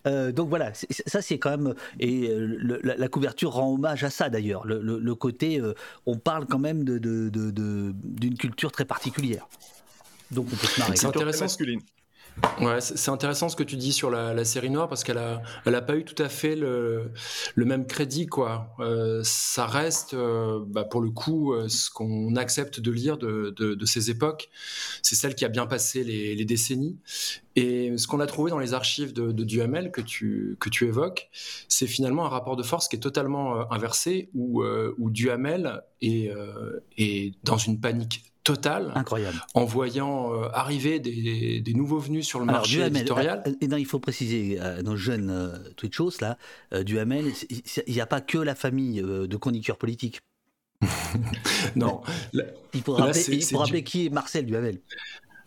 [0.08, 4.30] Euh, donc voilà, ça c'est quand même et euh, la, couverture rend hommage à ça
[4.30, 4.66] d'ailleurs.
[4.66, 5.62] Le, côté,
[6.06, 9.48] on parle quand même de d'une culture très particulière.
[10.32, 10.96] Donc on peut se marrer.
[10.96, 11.46] C'est intéressant.
[11.46, 11.82] Masculine.
[12.80, 15.82] C'est intéressant ce que tu dis sur la, série noire parce qu'elle a, elle a
[15.82, 17.12] pas eu tout à fait le,
[17.58, 18.28] même crédit.
[18.80, 23.86] Euh, ça reste, euh, bah, pour le coup, euh, ce qu'on accepte de lire de,
[23.86, 24.50] ces époques,
[25.02, 26.98] c'est celle qui a bien passé les, décennies.
[27.56, 31.30] Et ce qu'on a trouvé dans les archives de, Duhamel que tu que tu évoques,
[31.68, 34.64] c'est finalement un rapport de force qui est totalement inversé où,
[35.10, 38.92] Duhamel est dans une panique total.
[38.96, 39.40] Incroyable.
[39.54, 43.44] En voyant euh, arriver des, nouveaux venus sur le marché éditorial.
[43.46, 46.38] Euh, il faut préciser à nos jeunes euh, Twitchos, là,
[46.84, 50.22] Duhamel, il n'y a pas que la famille de chroniqueurs politiques.
[51.76, 52.02] non.
[52.74, 54.80] il faut rappeler, qui est Marcel Duhamel.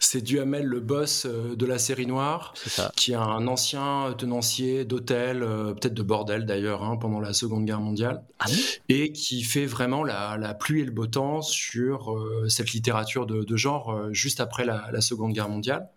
[0.04, 2.54] C'est Duhamel, le boss euh, de la série noire,
[2.96, 7.64] qui est un ancien tenancier d'hôtel, euh, peut-être de bordel d'ailleurs, hein, pendant la Seconde
[7.64, 8.46] Guerre mondiale, ah
[8.88, 13.56] et qui fait vraiment la, pluie et le beau temps sur euh, cette littérature de,
[13.56, 15.88] genre juste après la, la, Seconde Guerre mondiale,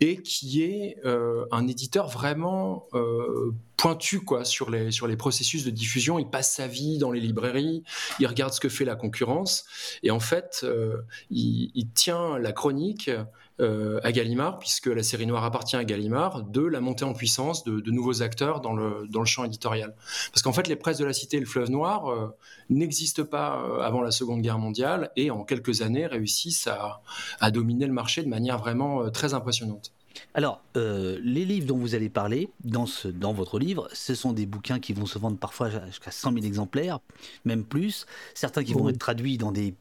[0.00, 2.88] et qui est un éditeur vraiment
[3.84, 6.18] pointu quoi sur les sur les processus de diffusion.
[6.18, 7.82] Il passe sa vie dans les librairies,
[8.18, 9.66] il regarde ce que fait la concurrence
[10.02, 13.10] et en fait euh, il, tient la chronique
[13.60, 17.64] euh, à Gallimard puisque la série noire appartient à Gallimard de la montée en puissance
[17.64, 19.94] de, nouveaux acteurs dans le dans le champ éditorial.
[20.32, 22.34] Parce qu'en fait les presses de la cité et le fleuve noir euh,
[22.68, 27.02] n'existent pas avant la Seconde Guerre mondiale et en quelques années réussissent à,
[27.40, 29.92] à dominer le marché de manière vraiment très impressionnante.
[30.34, 34.32] Alors, euh, les livres dont vous allez parler dans, ce, dans votre livre, ce sont
[34.32, 37.00] des bouquins qui vont se vendre parfois jusqu'à 100 000 exemplaires,
[37.44, 38.06] même plus.
[38.34, 39.74] Certains qui vont être traduits dans des,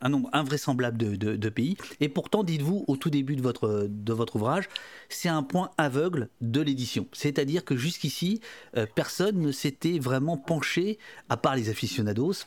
[0.00, 1.76] un, nombre invraisemblable de, pays.
[2.00, 4.68] Et pourtant, dites-vous, au tout début de votre, de votre ouvrage,
[5.08, 7.06] c'est un point aveugle de l'édition.
[7.12, 8.40] C'est-à-dire que jusqu'ici,
[8.76, 12.46] euh, personne ne s'était vraiment penché, à part les aficionados,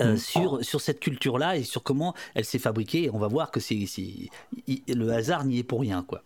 [0.00, 0.18] euh, mm.
[0.18, 3.10] sur, sur cette culture-là et sur comment elle s'est fabriquée.
[3.12, 3.86] on va voir que c'est,
[4.88, 6.22] le hasard n'y est pour rien, quoi.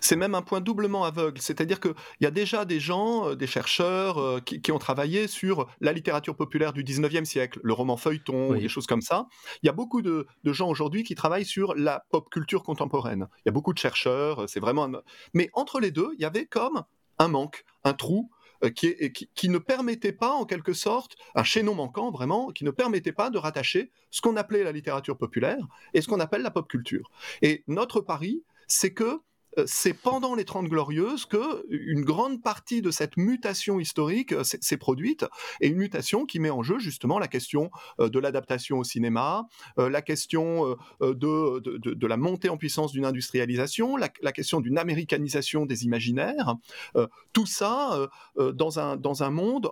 [0.00, 3.46] C'est même un point doublement aveugle, c'est-à-dire qu'il y a déjà des gens, euh, des
[3.46, 8.54] chercheurs euh, qui, ont travaillé sur la littérature populaire du 19e siècle, le roman feuilleton,
[8.54, 9.28] des choses comme ça.
[9.62, 13.28] Il y a beaucoup de, gens aujourd'hui qui travaillent sur la pop culture contemporaine.
[13.38, 14.90] Il y a beaucoup de chercheurs, c'est vraiment...
[15.34, 16.84] Mais entre les deux, il y avait comme
[17.18, 18.30] un manque, un trou
[18.64, 23.12] euh, qui, ne permettait pas, en quelque sorte, un chaînon manquant vraiment, qui ne permettait
[23.12, 26.68] pas de rattacher ce qu'on appelait la littérature populaire et ce qu'on appelle la pop
[26.68, 27.10] culture.
[27.42, 29.18] Et notre pari, c'est que euh,
[29.66, 34.76] c'est pendant les Trente Glorieuses que une grande partie de cette mutation historique euh, s'est
[34.76, 35.24] produite,
[35.60, 39.46] et une mutation qui met en jeu justement la question euh, de l'adaptation au cinéma,
[39.76, 45.84] la question de, de, la montée en puissance d'une industrialisation, la, question d'une américanisation des
[45.84, 46.56] imaginaires,
[47.32, 49.70] tout ça dans, un, dans un monde,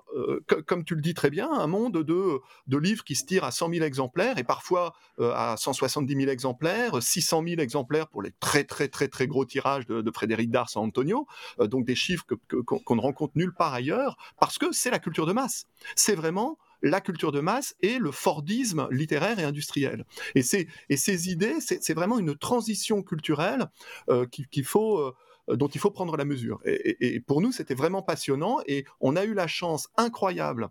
[0.67, 3.51] comme tu le dis très bien, un monde de, de livres qui se tirent à
[3.51, 8.65] 100 000 exemplaires, et parfois à 170 000 exemplaires, 600 000 exemplaires pour les très
[8.65, 11.27] très très très gros tirages de, Frédéric Dars à Antonio,
[11.61, 15.27] euh, donc des chiffres qu'on ne rencontre nulle part ailleurs, parce que c'est la culture
[15.27, 15.67] de masse.
[15.95, 20.05] C'est vraiment la culture de masse et le Fordisme littéraire et industriel.
[20.35, 20.43] Et,
[20.89, 23.67] et ces idées, c'est vraiment une transition culturelle
[24.09, 24.99] euh, qu'il faut...
[24.99, 25.15] Euh,
[25.57, 26.61] dont il faut prendre la mesure.
[26.65, 30.69] Et, pour nous, c'était vraiment passionnant et on a eu la chance incroyable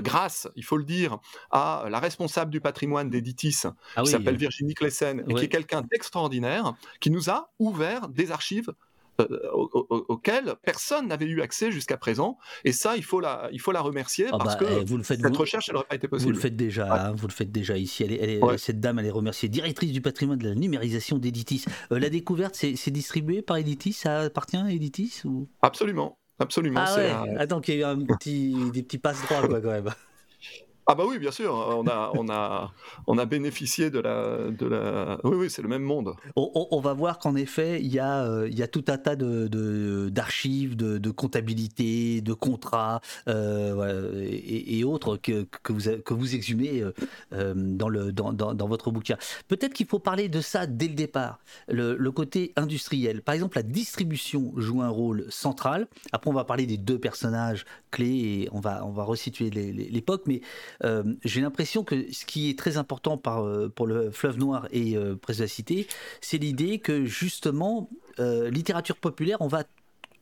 [0.00, 1.18] grâce, il faut le dire,
[1.50, 3.62] à la responsable du patrimoine d'Editis,
[3.96, 8.30] ah qui s'appelle Virginie Klessen, et qui est quelqu'un d'extraordinaire, qui nous a ouvert des
[8.30, 8.72] archives
[9.20, 12.38] euh, auxquelles personne n'avait eu accès jusqu'à présent.
[12.64, 14.96] Et ça, il faut la, il faut la remercier ah parce bah, que eh, vous
[14.96, 16.30] le faites, cette recherche, elle n'aurait pas été possible.
[16.30, 18.04] Vous le faites déjà, hein, vous le faites déjà ici.
[18.04, 21.66] Elle Cette dame, elle est remerciée, directrice du patrimoine de la numérisation d'Editis.
[21.92, 25.46] Euh, la découverte, c'est distribué par Editis Ça appartient à Editis ou...
[25.60, 26.18] Absolument.
[26.42, 26.84] Absolument.
[26.84, 27.36] Ah ouais.
[27.38, 29.90] Attends, qu'il y ait eu un petit, des petits passe droits, quoi, quand même.
[30.86, 32.72] Ah bah oui, bien sûr, on a, on a,
[33.06, 35.20] on a bénéficié de la, de la...
[35.22, 36.14] Oui, oui, c'est le même monde.
[36.34, 39.14] On, va voir qu'en effet, il y, a, euh, il y a tout un tas
[39.14, 46.34] de, d'archives, de, de, comptabilité, de contrats euh, et, autres que, que, vous, que vous
[46.34, 46.82] exhumez
[47.32, 49.16] euh, dans, le, dans, dans, votre bouquin.
[49.46, 53.22] Peut-être qu'il faut parler de ça dès le départ, le, le, côté industriel.
[53.22, 55.86] Par exemple, la distribution joue un rôle central.
[56.10, 58.06] Après, on va parler des deux personnages clés
[58.42, 60.40] et on va, on va resituer l'époque, mais
[60.84, 64.96] euh, j'ai l'impression que ce qui est très important euh, pour le fleuve noir et
[64.96, 65.86] euh, Presse de la Cité,
[66.20, 69.64] c'est l'idée que justement, littérature populaire, on va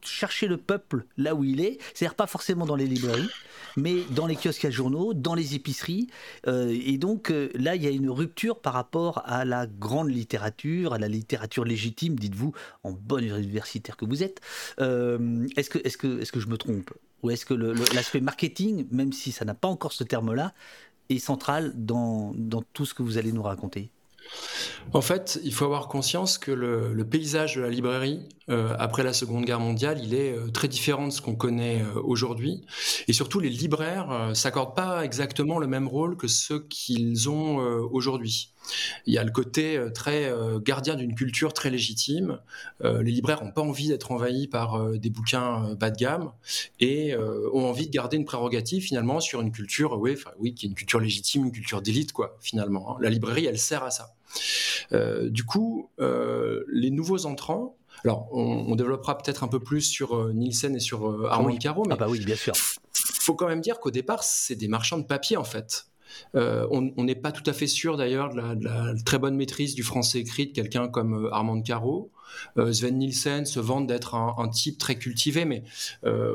[0.05, 3.31] chercher le peuple là où il est, c'est-à-dire pas forcément dans les librairies,
[3.77, 6.09] mais dans les kiosques à journaux, dans les épiceries.
[6.47, 10.99] et donc là, il y a une rupture par rapport à la grande littérature, à
[10.99, 14.41] la littérature légitime, dites-vous, en bonne universitaire que vous êtes.
[14.79, 16.91] est-ce que, est que, est que je me trompe?
[17.23, 17.55] Ou est-ce que
[17.95, 20.53] l'aspect marketing, même si ça n'a pas encore ce terme-là,
[21.09, 22.35] est central dans,
[22.73, 23.91] tout ce que vous allez nous raconter?
[24.93, 28.40] En fait, il faut avoir conscience que le, paysage de la librairie euh,
[28.79, 32.01] après la Seconde Guerre mondiale, il est euh, très différent de ce qu'on connaît euh,
[32.03, 32.63] aujourd'hui.
[33.09, 37.57] Et surtout, les libraires s'accordent pas exactement le même rôle que ceux qu'ils ont
[37.93, 38.53] aujourd'hui.
[39.07, 40.33] Il y a le côté très
[40.63, 42.39] gardien d'une culture très légitime.
[42.83, 46.33] les libraires n'ont pas envie d'être envahis par des bouquins bas de gamme
[46.79, 50.69] et ont envie de garder une prérogative finalement sur une culture, oui, oui, qui est
[50.69, 52.93] une culture légitime, une culture d'élite, quoi, finalement.
[52.93, 52.99] Hein.
[53.01, 54.15] La librairie, elle sert à ça.
[54.93, 60.17] Euh, du coup, euh, les nouveaux entrants, alors, on, développera peut-être un peu plus sur
[60.17, 62.55] euh, Nielsen et sur Armand Caro, mais ah bah oui, bien sûr.
[62.93, 65.87] Faut quand même dire qu'au départ, c'est des marchands de papier en fait.
[66.35, 69.83] on n'est pas tout à fait sûr d'ailleurs de, de la, très bonne maîtrise du
[69.83, 72.11] français écrit de quelqu'un comme Armand Caro.
[72.59, 75.63] Euh, Sven Nielsen se vante d'être un, type très cultivé, mais
[76.05, 76.35] euh,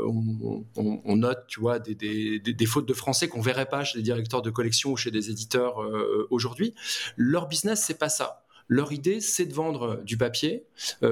[0.76, 4.50] on, note, tu vois, des, fautes de français qu'on verrait pas chez des directeurs de
[4.50, 6.74] collection ou chez des éditeurs euh, aujourd'hui.
[7.18, 8.45] Leur business, c'est pas ça.
[8.68, 10.66] Leur idée, c'est de vendre du papier.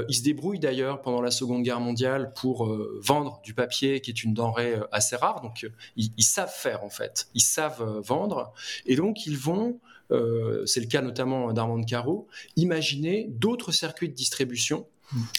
[0.10, 2.66] ils se débrouillent d'ailleurs pendant la Seconde Guerre mondiale pour
[3.00, 5.42] vendre du papier, qui est une denrée assez rare.
[5.42, 7.28] Donc, ils, ils, savent faire en fait.
[7.36, 8.54] Ils savent vendre,
[8.86, 9.80] et donc ils vont
[10.12, 14.88] euh, c'est le cas notamment d'Armand Caro, imaginer d'autres circuits de distribution.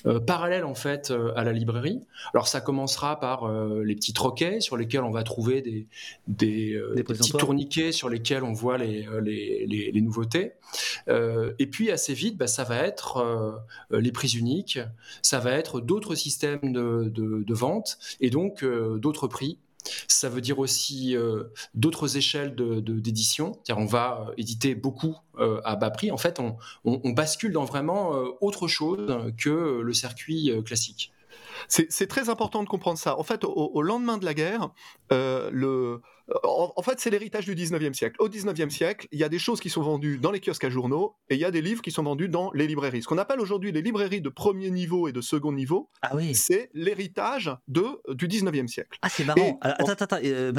[0.06, 2.00] Euh, parallèles en fait euh, à la librairie.
[2.32, 3.50] Alors ça commencera par
[3.84, 5.86] les petits troquets sur lesquels on va trouver des,
[6.26, 10.52] des, petits tourniquets sur lesquels on voit les, les, nouveautés.
[11.08, 14.78] et puis assez vite, bah, ça va être les prix uniques,
[15.22, 19.58] ça va être d'autres systèmes de, de, vente et donc d'autres prix
[20.08, 21.44] ça veut dire aussi euh,
[21.74, 23.58] d'autres échelles d'édition.
[23.68, 26.10] De, on va euh, éditer beaucoup euh, à bas prix.
[26.10, 26.40] En fait,
[26.84, 31.12] on bascule dans vraiment autre chose que le circuit classique.
[31.68, 33.18] C'est très important de comprendre ça.
[33.18, 34.70] En fait, au, lendemain de la guerre,
[35.12, 36.00] euh, le,
[36.42, 38.16] en, fait, c'est l'héritage du 19e siècle.
[38.18, 40.70] Au 19e siècle, il y a des choses qui sont vendues dans les kiosques à
[40.70, 43.02] journaux et il y a des livres qui sont vendus dans les librairies.
[43.02, 46.34] Ce qu'on appelle aujourd'hui les librairies de premier niveau et de second niveau, ah oui.
[46.34, 47.82] c'est l'héritage du
[48.28, 48.98] 19e siècle.
[49.02, 49.58] Ah, c'est marrant.
[49.60, 50.52] attends, attends, euh,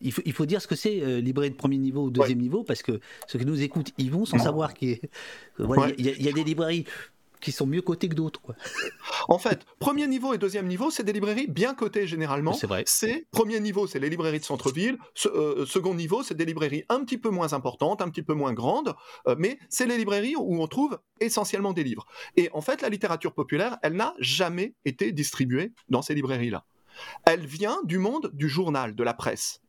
[0.00, 2.38] il faut, il faut, dire ce que c'est euh, librairie de premier niveau ou deuxième
[2.38, 5.00] niveau, parce que ceux qui nous écoutent, ils vont sans savoir qu'il
[5.58, 6.84] y, y, a des librairies
[7.40, 8.40] qui sont mieux cotées que d'autres.
[9.28, 12.52] En fait, premier niveau et deuxième niveau, c'est des librairies bien cotées généralement.
[12.52, 12.84] C'est vrai.
[12.86, 14.98] C'est premier niveau, c'est les librairies de centre-ville.
[15.26, 18.52] Euh, second niveau, c'est des librairies un petit peu moins importantes, un petit peu moins
[18.52, 18.94] grandes,
[19.26, 22.06] euh, mais c'est les librairies où on trouve essentiellement des livres.
[22.36, 26.64] Et en fait, la littérature populaire, elle n'a jamais été distribuée dans ces librairies-là.
[27.24, 29.60] Elle vient du monde du journal, de la presse.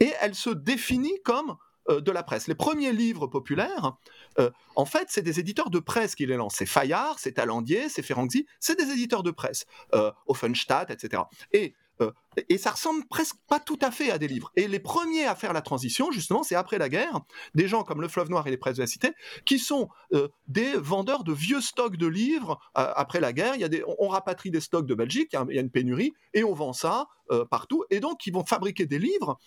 [0.00, 1.56] Et elle se définit comme
[1.88, 2.48] euh, de la presse.
[2.48, 3.96] Les premiers livres populaires,
[4.38, 6.56] euh, en fait, c'est des éditeurs de presse qui les lancent.
[6.56, 9.66] C'est Fayard, c'est Talandier, c'est Ferrangzi, c'est des éditeurs de presse.
[9.94, 11.22] Euh, Offenstadt, etc.
[11.52, 12.10] Et euh,
[12.48, 14.50] et ça ressemble presque pas tout à fait à des livres.
[14.56, 17.20] Et les premiers à faire la transition, justement, c'est après la guerre,
[17.54, 19.12] des gens comme Le Fleuve Noir et les Presses de la Cité,
[19.44, 22.58] qui sont euh, des vendeurs de vieux stocks de livres.
[22.76, 25.54] Euh, après la guerre, il y a des, on, rapatrie des stocks de Belgique, il
[25.54, 27.06] y, a, une pénurie, et on vend ça
[27.50, 27.84] partout.
[27.90, 29.38] Et donc, ils vont fabriquer des livres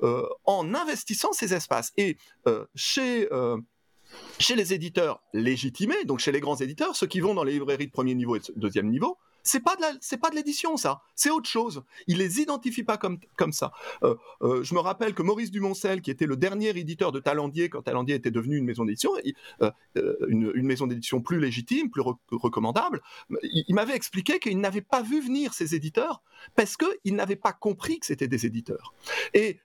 [0.00, 1.92] en investissant ces espaces.
[1.96, 2.16] Et
[2.74, 3.28] chez
[4.38, 7.86] chez les éditeurs légitimés, donc chez les grands éditeurs, ceux qui vont dans les librairies
[7.86, 11.30] de premier niveau et de deuxième niveau, c'est pas de pas de l'édition ça, c'est
[11.30, 11.82] autre chose.
[12.06, 13.72] Il les identifie pas comme ça.
[14.02, 17.68] Euh, euh, je me rappelle que Maurice Dumoncel, qui était le dernier éditeur de Talendier
[17.68, 19.12] quand Talendier était devenu une maison d'édition,
[19.62, 19.70] euh,
[20.28, 23.00] une, maison d'édition plus légitime, plus recommandable,
[23.42, 26.22] il, m'avait expliqué qu'il n'avait pas vu venir ces éditeurs
[26.54, 28.94] parce qu'il n'avait pas compris que c'était des éditeurs.
[29.34, 29.60] Et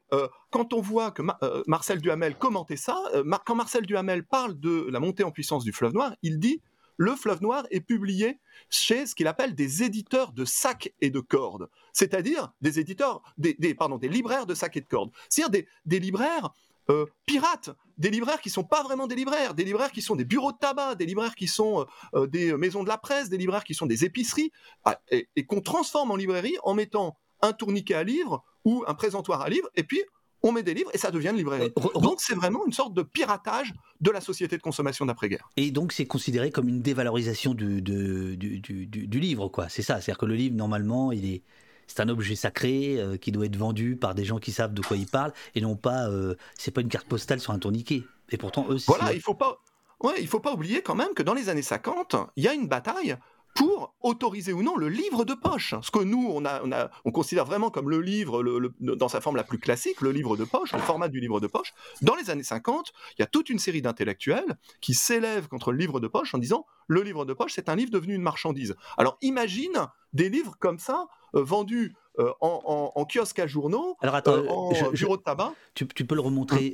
[0.52, 1.24] quand on voit que
[1.68, 2.98] Marcel Duhamel commentait ça,
[3.46, 6.62] quand Marcel Duhamel parle de la montée en puissance du fleuve noir, il dit
[6.98, 11.20] le fleuve noir est publié chez ce qu'il appelle des éditeurs de sacs et de
[11.20, 16.00] cordes, c'est-à-dire des éditeurs, des, pardon, des libraires de sacs et de cordes, c'est-à-dire des,
[16.00, 16.52] libraires
[16.90, 20.26] euh, pirates, des libraires qui sont pas vraiment des libraires, des libraires qui sont des
[20.26, 23.64] bureaux de tabac, des libraires qui sont euh, des maisons de la presse, des libraires
[23.64, 24.52] qui sont des épiceries,
[24.86, 28.94] ah, et, et qu'on transforme en librairie en mettant un tourniquet à livres ou un
[28.94, 30.04] présentoir à livres, et puis
[30.44, 31.72] on met des livres et ça devient une librairie.
[31.78, 35.50] Euh, donc c'est vraiment une sorte de piratage de la société de consommation d'après-guerre.
[35.58, 39.70] Et donc c'est considéré comme une dévalorisation du, du, livre, quoi.
[39.70, 41.44] C'est ça, c'est-à-dire que le livre, normalement, il est...
[41.88, 44.82] C'est un objet sacré euh, qui doit être vendu par des gens qui savent de
[44.82, 48.04] quoi ils parlent et non pas, euh, c'est pas une carte postale sur un tourniquet.
[48.30, 49.62] Et pourtant, eux, Voilà, il faut pas,
[50.02, 52.54] ouais, il faut pas oublier quand même que dans les années 50, il y a
[52.54, 53.18] une bataille
[53.56, 55.76] pour autoriser ou non le livre de poche.
[55.82, 58.44] Ce que nous, on, a, on, considère vraiment comme le livre
[58.80, 61.48] dans sa forme la plus classique, le livre de poche, le format du livre de
[61.48, 61.74] poche.
[62.02, 65.78] Dans les années 50, il y a toute une série d'intellectuels qui s'élèvent contre le
[65.78, 68.76] livre de poche en disant le livre de poche, c'est un livre devenu une marchandise.
[68.98, 74.34] Alors imagine des livres comme ça euh, vendus euh, en, kiosque à journaux, Alors attends,
[74.34, 75.54] euh, en bureau de tabac.
[75.74, 76.74] Tu, peux le remontrer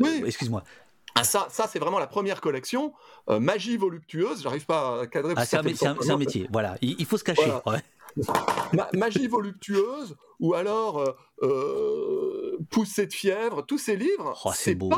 [0.00, 0.22] oui.
[0.26, 0.62] Excuse-moi.
[1.20, 2.92] Ah, ça, ça c'est vraiment la première collection.
[3.28, 5.34] Euh, magie voluptueuse, j'arrive pas à cadrer.
[5.36, 6.76] Ah, c'est un, métier, voilà.
[6.80, 7.52] Il, faut se cacher.
[8.94, 11.12] magie voluptueuse, ou alors euh,
[11.42, 14.40] euh, Poussée de fièvre, tous ces livres.
[14.44, 14.90] Oh, c'est beau.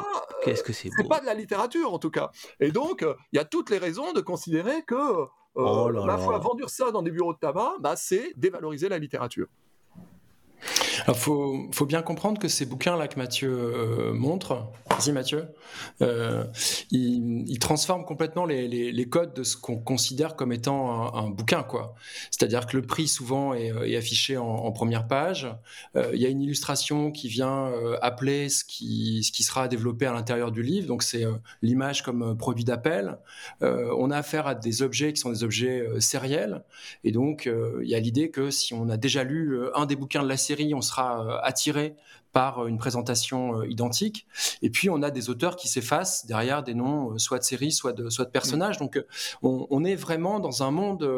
[0.44, 0.94] Qu'est-ce que c'est beau.
[0.98, 2.30] C'est pas de la littérature en tout cas.
[2.60, 6.68] Et donc, il y a toutes les raisons de considérer que oh la foi, vendre
[6.68, 9.46] ça dans des bureaux de tabac, bah, c'est dévaloriser la littérature.
[11.04, 15.46] Alors, faut, bien comprendre que ces bouquins-là que Mathieu euh, montre, vas-y Mathieu,
[16.00, 16.44] euh,
[16.90, 21.94] ils, ils, transforment complètement les, codes de ce qu'on considère comme étant un, bouquin, quoi.
[22.30, 25.48] C'est-à-dire que le prix souvent est, est affiché en, première page.
[25.96, 30.12] Euh, il y a une illustration qui vient euh, appeler ce qui, sera développé à
[30.12, 30.86] l'intérieur du livre.
[30.86, 31.32] Donc c'est euh,
[31.62, 33.18] l'image comme produit d'appel.
[33.60, 36.62] on a affaire à des objets qui sont des objets sériels,
[37.02, 37.50] et donc
[37.82, 40.36] il y a l'idée que si on a déjà lu un des bouquins de la
[40.36, 41.96] série, on sera euh, attiré
[42.32, 44.26] par euh, une présentation euh, identique.
[44.62, 47.92] Et puis, on a des auteurs qui s'effacent derrière des noms, soit de séries, soit
[47.92, 48.78] de, soit de personnages.
[48.78, 49.02] Donc,
[49.42, 51.08] on, est vraiment dans un monde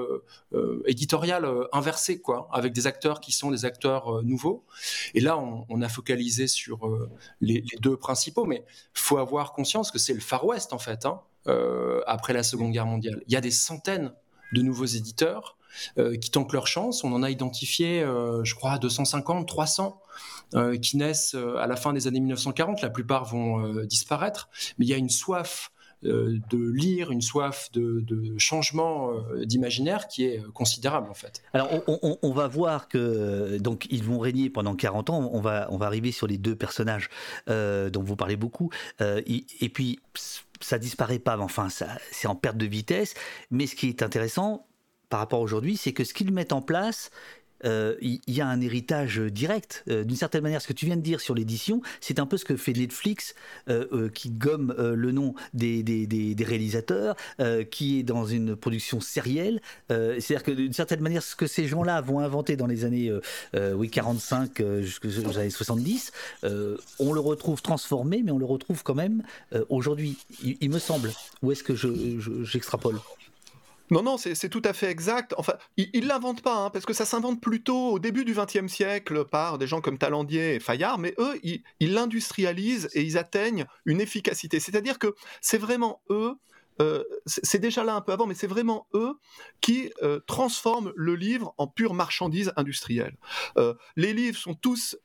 [0.87, 4.65] éditorial inversé, quoi, avec des acteurs qui sont des acteurs nouveaux.
[5.15, 6.89] Et là, on, a focalisé sur
[7.41, 8.65] les, deux principaux, mais
[8.95, 11.21] faut avoir conscience que c'est le Far West, en fait, hein,
[12.07, 13.23] après la Seconde Guerre mondiale.
[13.27, 14.13] Il y a des centaines
[14.53, 15.57] de nouveaux éditeurs
[15.97, 17.05] qui tentent leur chance.
[17.05, 20.01] On en a identifié, euh, je crois, 250, 300
[20.55, 22.83] euh, qui naissent à la fin des années 1940.
[22.83, 24.49] La plupart vont disparaître,
[24.79, 25.71] mais il y a une soif
[26.03, 28.05] de lire, une soif de,
[28.37, 29.11] changement
[29.43, 31.43] d'imaginaire qui est considérable en fait.
[31.55, 35.31] Alors on, va voir que donc ils vont régner pendant 40 ans.
[35.33, 37.09] On va on va arriver sur les deux personnages
[37.47, 38.69] dont vous parlez beaucoup.
[39.01, 39.99] et puis
[40.61, 43.15] ça disparaît pas, mais enfin c'est en perte de vitesse.
[43.51, 44.67] Mais ce qui est intéressant,
[45.15, 47.13] par rapport aujourd'hui, c'est que ce qu'ils mettent en place,
[47.65, 49.85] euh, il y, a un héritage direct.
[49.89, 52.37] Euh, d'une certaine manière, ce que tu viens de dire sur l'édition, c'est un peu
[52.37, 53.37] ce que fait Netflix,
[53.69, 55.85] euh, qui gomme le nom des,
[56.45, 57.15] réalisateurs,
[57.71, 59.63] qui est dans une production sérielle.
[59.89, 63.13] C'est-à-dire que d'une certaine manière, ce que ces gens-là vont inventer dans les années
[63.55, 66.11] oui, 45 jusqu'aux années 70,
[66.43, 69.23] on le retrouve transformé, mais on le retrouve quand même
[69.69, 71.13] aujourd'hui, il, me semble.
[71.41, 71.77] Où est-ce que
[72.43, 72.99] j'extrapole?
[73.91, 75.35] Non, non, c'est tout à fait exact.
[75.37, 78.73] Enfin, il ne l'inventent pas, hein, parce que ça s'invente plutôt au début du XXe
[78.73, 81.63] siècle par des gens comme Talandier et Fayard, mais eux, ils
[81.93, 84.59] l'industrialisent et ils atteignent une efficacité.
[84.59, 86.35] C'est-à-dire que c'est vraiment eux
[86.81, 89.15] euh, c'est déjà là un peu avant, mais c'est vraiment eux
[89.61, 93.17] qui euh, transforment le livre en pure marchandise industrielle.
[93.57, 94.97] Euh, les livres sont tous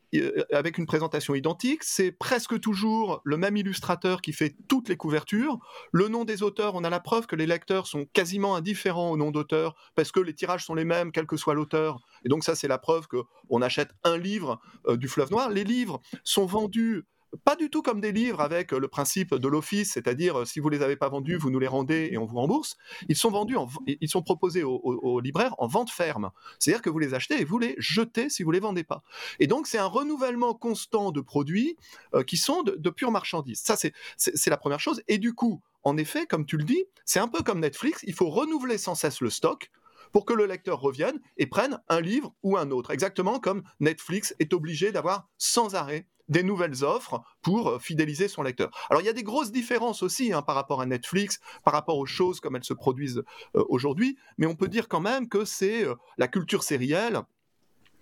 [0.52, 5.60] avec une présentation identique, c'est presque toujours le même illustrateur qui fait toutes les couvertures.
[5.92, 9.16] Le nom des auteurs, on a la preuve que les lecteurs sont quasiment indifférents au
[9.16, 12.00] nom d'auteur parce que les tirages sont les mêmes, quel que soit l'auteur.
[12.24, 15.48] Et donc ça, c'est la preuve qu'on achète un livre du Fleuve Noir.
[15.48, 17.04] Les livres sont vendus
[17.44, 20.60] pas du tout comme des livres avec euh, le principe de l'office, c'est-à-dire euh, si
[20.60, 22.76] vous les avez pas vendus, vous nous les rendez et on vous rembourse.
[23.08, 23.56] Ils sont vendus,
[23.86, 27.58] ils sont proposés aux, libraires en vente ferme, c'est-à-dire que vous les achetez et vous
[27.58, 29.02] les jetez si vous les vendez pas.
[29.38, 31.76] Et donc c'est un renouvellement constant de produits
[32.14, 33.60] euh, qui sont de, de pure marchandise.
[33.60, 35.02] Ça c'est la première chose.
[35.08, 38.14] Et du coup, en effet, comme tu le dis, c'est un peu comme Netflix, il
[38.14, 39.70] faut renouveler sans cesse le stock
[40.12, 42.90] pour que le lecteur revienne et prenne un livre ou un autre.
[42.90, 48.42] Exactement comme Netflix est obligé d'avoir sans arrêt des nouvelles offres pour euh, fidéliser son
[48.42, 48.70] lecteur.
[48.88, 51.98] Alors il y a des grosses différences aussi hein, par rapport à Netflix, par rapport
[51.98, 53.22] aux choses comme elles se produisent
[53.56, 57.20] euh, aujourd'hui, mais on peut dire quand même que c'est euh, la culture sérielle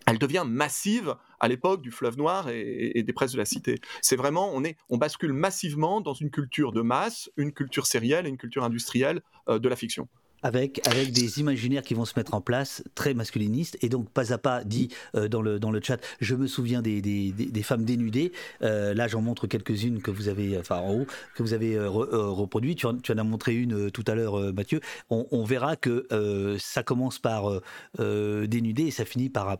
[0.06, 3.78] elle devient massive à l'époque du fleuve noir et, des presses de la cité.
[4.00, 8.24] C'est vraiment, on, est, on bascule massivement dans une culture de masse, une culture sérielle
[8.24, 10.08] et une culture industrielle de la fiction
[10.42, 13.78] avec, avec des imaginaires qui vont se mettre en place, très masculinistes.
[13.82, 16.82] Et donc, pas à pas, dit euh, dans, le, dans le chat, je me souviens
[16.82, 18.32] des, des, femmes dénudées.
[18.62, 21.88] Euh, là, j'en montre quelques-unes que vous avez, enfin en haut, que vous avez euh.
[22.58, 24.80] Tu, tu, en as montré une tout à l'heure, Mathieu.
[25.10, 26.06] On, verra que
[26.58, 27.60] ça commence par
[27.98, 29.58] dénudé et ça finit par,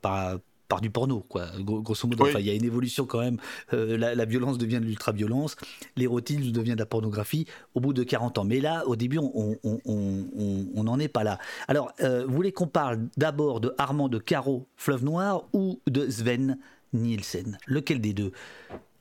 [0.68, 2.26] par du porno, quoi, grosso modo.
[2.38, 3.38] Il y a une évolution quand même.
[3.72, 5.56] Euh, la, violence devient de l'ultra-violence,
[5.96, 8.44] l'érotisme devient de la pornographie au bout de 40 ans.
[8.44, 11.38] Mais là, au début, on n'en est pas là.
[11.66, 16.08] Alors, euh, vous voulez qu'on parle d'abord de Armand de Caro, Fleuve Noir, ou de
[16.10, 16.58] Sven
[16.92, 17.58] Nielsen?
[17.66, 18.32] Lequel des deux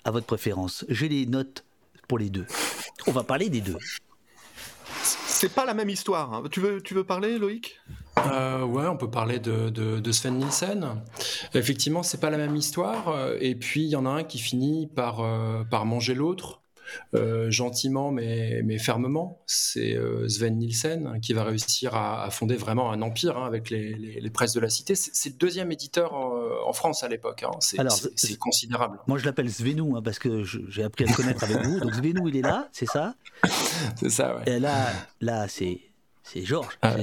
[0.06, 0.86] À votre préférence?
[0.88, 1.66] J'ai les notes
[2.08, 2.46] pour les deux.
[3.08, 3.78] On va parler des deux
[5.04, 6.34] c'est pas la même histoire.
[6.34, 6.44] Hein.
[6.52, 7.80] Tu, veux, tu veux parler, Loïc?
[8.32, 11.02] Euh, Ouais, on peut parler de, de, Sven Nielsen.
[11.54, 13.16] Effectivement, c'est pas la même histoire.
[13.40, 16.62] Et puis, il y en a un qui finit par, euh, par manger l'autre.
[17.14, 19.42] Euh, gentiment mais, mais fermement.
[19.46, 23.94] C'est euh, Sven Nielsen qui va réussir à, fonder vraiment un empire hein, avec les,
[23.96, 24.96] les, presses de la cité.
[24.96, 27.44] C'est le deuxième éditeur en, France à l'époque.
[27.44, 27.52] Hein.
[27.60, 29.00] C'est considérable.
[29.08, 31.80] Moi, je l'appelle Svenou hein, parce que j'ai appris à le connaître avec vous.
[31.80, 33.16] Donc Svenou, il est là, c'est ça?
[33.98, 34.44] C'est ça, ouais.
[34.48, 34.92] Et là,
[35.22, 35.80] là c'est
[36.32, 36.96] c'est Georges, ah,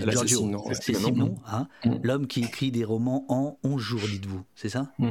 [0.81, 1.97] c'est Simon, hein, mm.
[2.03, 5.11] l'homme qui écrit des romans en 11 jours, dites-vous, c'est ça mm.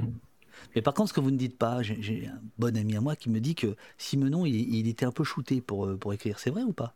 [0.76, 3.16] Mais par contre, ce que vous ne dites pas, j'ai un bon ami à moi
[3.16, 6.40] qui me dit que Simenon, il, était un peu shooté pour, euh, pour écrire.
[6.40, 6.96] C'est vrai ou pas?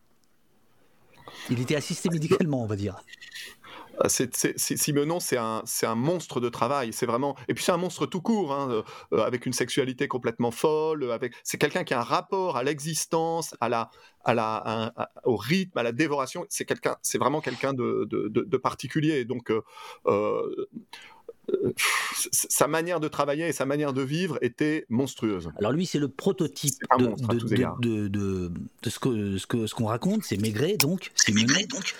[1.49, 3.03] Il était assisté médicalement, on va dire.
[3.99, 6.93] Ah, Simenon, c'est un, un, monstre de travail.
[6.93, 7.35] C'est vraiment.
[7.47, 8.83] Et puis c'est un monstre tout court, hein,
[9.13, 11.11] euh, avec une sexualité complètement folle.
[11.11, 11.33] Avec.
[11.43, 13.89] C'est quelqu'un qui a un rapport à l'existence, à la,
[14.23, 14.93] à la,
[15.23, 16.45] au rythme, à la dévoration.
[16.49, 16.97] C'est quelqu'un.
[17.01, 19.25] C'est vraiment quelqu'un de, de, de, particulier.
[19.25, 19.51] Donc.
[20.05, 20.67] Euh,
[22.31, 25.49] sa manière de travailler et sa manière de vivre était monstrueuse.
[25.57, 28.51] Alors lui, c'est le prototype de, de,
[28.85, 31.11] ce qu'on ce que, ce qu'on raconte, c'est Maigret, donc.
[31.15, 31.95] C'est Maigret, donc.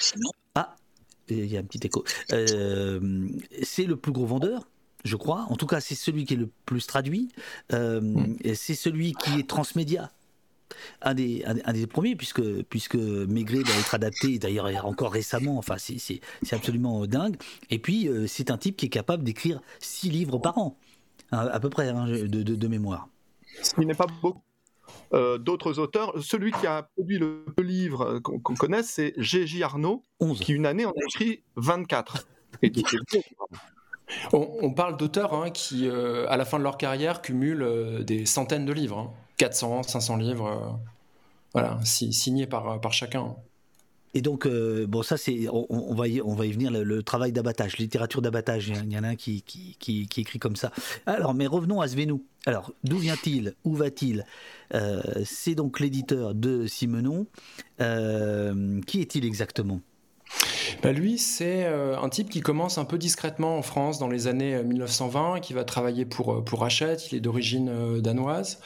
[1.30, 2.04] Il y a un petit écho.
[2.32, 3.28] Euh,
[3.64, 4.68] c'est le plus gros vendeur
[5.04, 5.46] je crois.
[5.50, 7.30] En tout cas, c'est celui qui est le plus traduit.
[7.72, 8.36] Euh, hmm.
[8.56, 10.12] C'est celui qui est transmédia
[11.02, 15.78] un des, un, des premiers, puisque, puisque Maigret va être adapté, d'ailleurs encore récemment, enfin
[15.78, 16.20] c'est
[16.52, 17.38] absolument dingue.
[17.70, 20.78] Et puis euh, c'est un type qui est capable d'écrire six livres par an,
[21.32, 23.08] hein, à peu près hein, de, de, mémoire.
[23.78, 24.42] Il n'est pas beaucoup.
[25.14, 26.14] Euh, d'autres auteurs.
[26.22, 29.64] Celui qui a produit le livre qu'on connaît, c'est G.J.
[29.64, 30.40] Arnaud, 11.
[30.40, 32.28] qui une année en a écrit 24.
[34.34, 38.66] on, parle d'auteurs hein, qui, euh, à la fin de leur carrière, cumulent des centaines
[38.66, 39.14] de livres.
[39.38, 40.70] 400, 500 livres, euh,
[41.54, 43.36] voilà, signés par, par chacun.
[44.18, 47.32] Et donc, euh, bon, ça, c'est, on, va y, on va y venir, le, travail
[47.32, 48.70] d'abattage, littérature d'abattage.
[48.70, 49.44] Il y en a un qui,
[50.18, 50.72] écrit comme ça.
[51.06, 52.26] Alors, mais revenons à Svenou.
[52.48, 53.54] Alors, d'où vient-il?
[53.64, 54.26] Où va-t-il?
[54.74, 57.28] Euh, C'est donc l'éditeur de Simenon.
[57.78, 59.82] qui est-il exactement?
[60.84, 64.28] Bah lui, c'est euh, un type qui commence un peu discrètement en France dans les
[64.28, 68.60] années 1920, euh, qui va travailler pour, euh, pour Hachette, il est d'origine danoise,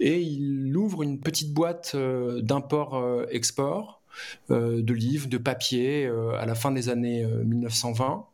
[0.00, 4.01] et il ouvre une petite boîte d'import-export
[4.48, 6.06] de livres, de papier
[6.38, 8.26] à la fin des années 1920.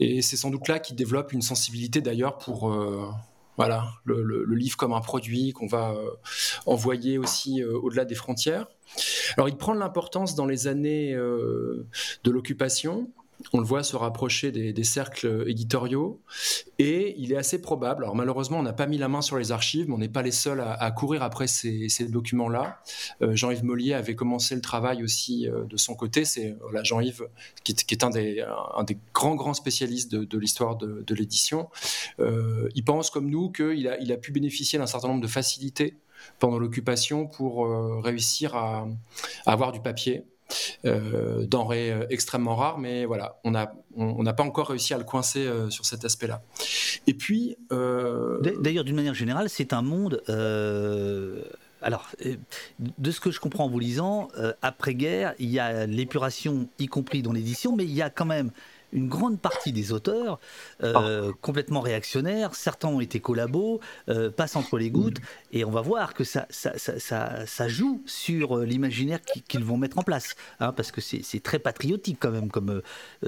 [0.00, 2.70] Et c'est sans doute là qu'il développe une sensibilité d'ailleurs pour
[3.56, 5.94] voilà, le, livre comme un produit qu'on va
[6.66, 8.66] envoyer aussi au-delà des frontières.
[9.36, 11.86] Alors il prend de l'importance dans les années euh,
[12.24, 13.10] de l'occupation.
[13.52, 16.20] On le voit se rapprocher des, cercles éditoriaux
[16.78, 19.52] et il est assez probable, alors malheureusement on n'a pas mis la main sur les
[19.52, 22.80] archives, mais on n'est pas les seuls à, courir après ces, documents-là.
[23.22, 27.26] Euh, Jean-Yves Mollier avait commencé le travail aussi euh, de son côté, c'est Jean-Yves
[27.64, 28.44] qui, est, un des,
[29.12, 31.68] grands grands spécialistes de, l'histoire de, l'édition.
[32.18, 35.96] il pense comme nous qu'il a, il a pu bénéficier d'un certain nombre de facilités
[36.38, 38.86] pendant l'occupation pour euh, réussir à,
[39.44, 40.24] avoir du papier.
[40.84, 45.04] Euh, denrée euh, extrêmement rare, mais voilà, on n'a on, pas encore réussi à le
[45.04, 46.42] coincer sur cet aspect-là.
[47.06, 47.56] Et puis.
[47.70, 50.22] D'ailleurs, d'une manière générale, c'est un monde.
[51.82, 52.08] Alors,
[52.98, 54.28] de ce que je comprends en vous lisant,
[54.60, 58.50] après-guerre, il y a l'épuration, y compris dans l'édition, mais il y a quand même
[58.96, 60.40] une grande partie des auteurs
[60.82, 65.18] euh, complètement réactionnaires, certains ont été collabos, euh, passent entre les gouttes,
[65.52, 69.76] et on va voir que ça, ça, ça, ça, joue sur euh, l'imaginaire qu'ils vont
[69.76, 72.80] mettre en place, hein, parce que c'est très patriotique quand même, comme,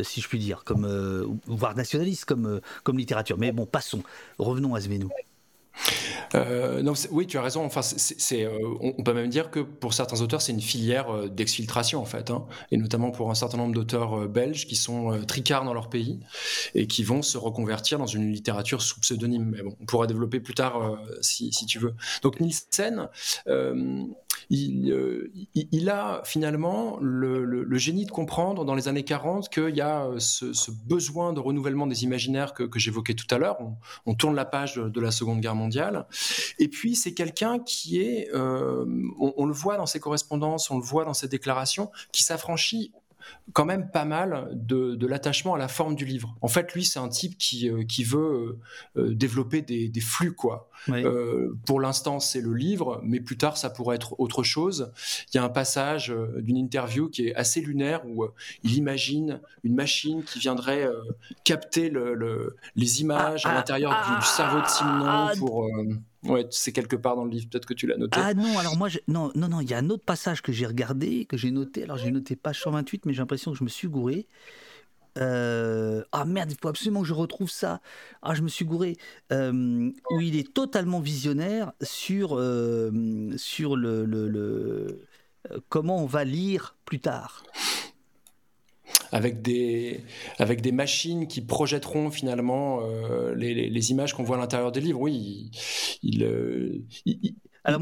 [0.02, 3.36] si je puis dire, comme, voire nationaliste comme, comme littérature.
[3.38, 4.02] Mais bon, passons,
[4.38, 5.10] revenons à Svenou.
[6.34, 7.64] Euh, non, oui, tu as raison.
[7.64, 11.28] Enfin, c'est, euh, on, peut même dire que pour certains auteurs, c'est une filière euh,
[11.28, 12.46] d'exfiltration en fait, hein.
[12.70, 16.20] et notamment pour un certain nombre d'auteurs belges qui sont tricards dans leur pays
[16.74, 19.52] et qui vont se reconvertir dans une littérature sous pseudonyme.
[19.56, 21.94] Mais bon, on pourra développer plus tard si, si, tu veux.
[22.22, 23.08] Donc Nielsen
[24.50, 29.82] euh, il, il, a finalement le, génie de comprendre dans les années 40 qu'il y
[29.82, 33.58] a euh, ce, besoin de renouvellement des imaginaires que, j'évoquais tout à l'heure.
[34.06, 36.06] On, tourne la page de, la Seconde Guerre mondiale.
[36.58, 38.86] Et puis, c'est quelqu'un qui est, euh,
[39.18, 42.92] on, le voit dans ses correspondances, on le voit dans ses déclarations, qui s'affranchit
[43.52, 46.36] quand même pas mal de, l'attachement à la forme du livre.
[46.42, 48.58] En fait, lui, c'est un type qui, euh, qui veut
[48.96, 50.68] euh, euh, développer des, flux, quoi.
[51.66, 54.92] pour l'instant, c'est le livre, mais plus tard, ça pourrait être autre chose.
[55.32, 58.26] Il y a un passage d'une interview qui est assez lunaire où
[58.62, 60.88] il imagine une machine qui viendrait
[61.44, 65.68] capter le, les images à ah, l'intérieur ah, du cerveau de Simon ah, pour
[66.24, 68.18] Ouais, c'est quelque part dans le livre, peut-être que tu l'as noté.
[68.20, 70.66] Ah non, alors moi, non, non, non, il y a un autre passage que j'ai
[70.66, 71.84] regardé, que j'ai noté.
[71.84, 74.26] Alors j'ai noté page 128, mais j'ai l'impression que je me suis gouré.
[75.18, 77.80] Euh, ah merde, il faut absolument que je retrouve ça.
[78.22, 78.96] Ah, je me suis gouré.
[79.32, 82.90] Euh, où il est totalement visionnaire sur, euh,
[83.36, 85.06] sur le, le,
[85.68, 87.44] comment on va lire plus tard
[89.12, 90.00] avec des,
[90.38, 95.00] avec des machines qui projetteront finalement euh, les, images qu'on voit à l'intérieur des livres.
[95.00, 95.50] Oui,
[96.02, 96.82] il, il, euh,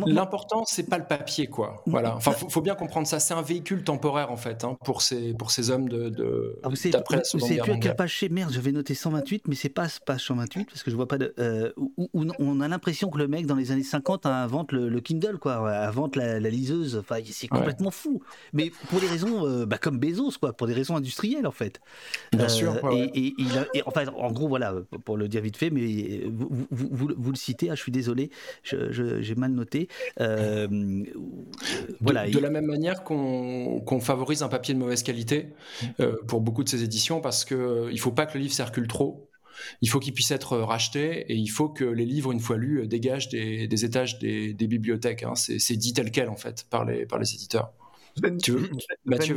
[0.07, 1.83] L'important, c'est pas le papier, quoi.
[1.87, 2.17] Voilà.
[2.17, 3.21] Enfin, faut, faut bien comprendre ça.
[3.21, 6.09] C'est un véhicule temporaire, en fait, hein, pour ces pour ces hommes de.
[6.09, 9.55] de ah, vous savez, plus à quelle page chez Merde, je vais noter 128, mais
[9.55, 11.35] c'est pas page 128 parce que je vois pas de.
[11.39, 12.09] Euh, où,
[12.39, 15.57] on a l'impression que le mec dans les années 50 invente le, le Kindle, quoi,
[15.87, 16.97] invente la, liseuse.
[16.97, 18.23] Enfin, c'est complètement fou.
[18.53, 21.81] Mais pour des raisons, euh, bah, comme Bezos, quoi, pour des raisons industrielles, en fait.
[22.33, 22.85] Bien sûr.
[22.85, 23.35] Euh, et,
[23.75, 24.75] et, enfin, en gros, voilà,
[25.05, 27.71] pour le dire vite fait, mais vous, vous, vous, le citez.
[27.71, 28.31] Ah, je suis désolé,
[28.63, 29.76] j'ai mal noté.
[30.21, 31.05] Euh,
[32.01, 32.29] voilà.
[32.29, 35.49] De, la même manière qu'on favorise un papier de mauvaise qualité
[36.01, 38.55] euh, pour beaucoup de ces éditions, parce qu'il euh, ne faut pas que le livre
[38.55, 39.31] circule trop.
[39.81, 42.87] Il faut qu'il puisse être racheté et il faut que les livres, une fois lus,
[42.87, 45.23] dégagent des, étages des, bibliothèques.
[45.23, 45.35] Hein.
[45.35, 47.73] C'est dit tel quel, en fait, par les, par les éditeurs.
[48.17, 48.71] Sven, tu veux,
[49.05, 49.37] Mathieu.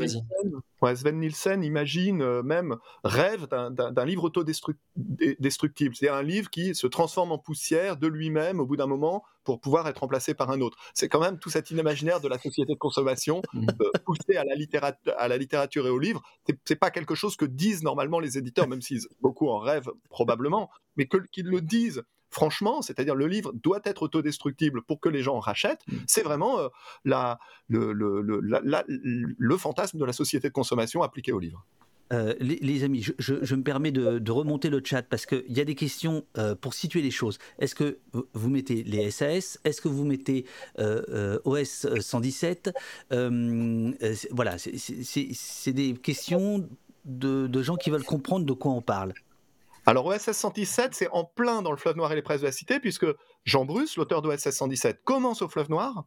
[0.96, 7.32] Sven Nielsen imagine euh, même, rêve d'un livre autodestructible, c'est-à-dire un livre qui se transforme
[7.32, 10.78] en poussière de lui-même au bout d'un moment pour pouvoir être remplacé par un autre.
[10.94, 13.68] C'est quand même tout cet imaginaire de la société de consommation mmh.
[13.82, 16.22] euh, poussé à la, littérature, à la littérature et au livre.
[16.66, 20.70] C'est pas quelque chose que disent normalement les éditeurs, même s'ils beaucoup en rêvent probablement,
[20.96, 25.40] mais qu'ils le disent franchement, c'est-à-dire le livre doit être autodestructible pour que les gens
[25.40, 25.98] rachètent, mm.
[26.08, 26.68] c'est vraiment euh,
[27.06, 28.22] la, le, le,
[29.38, 31.66] le, fantasme de la société de consommation appliqué au livre.
[32.12, 35.76] Euh, les, amis, je, me permets de, remonter le chat parce qu'il y a des
[35.76, 37.38] questions euh, pour situer les choses.
[37.60, 38.00] Est-ce que
[38.34, 40.46] vous mettez les SAS Est-ce que vous mettez
[41.46, 42.72] OS 117
[44.32, 46.68] Voilà, c'est des questions
[47.06, 49.14] de, de gens qui veulent comprendre de quoi on parle.
[49.86, 52.52] Alors OSS 117, c'est en plein dans le fleuve noir et les presses de la
[52.52, 53.08] cité, puisque
[53.46, 56.06] Jean Bruce, l'auteur d'OSS 117, commence au fleuve noir,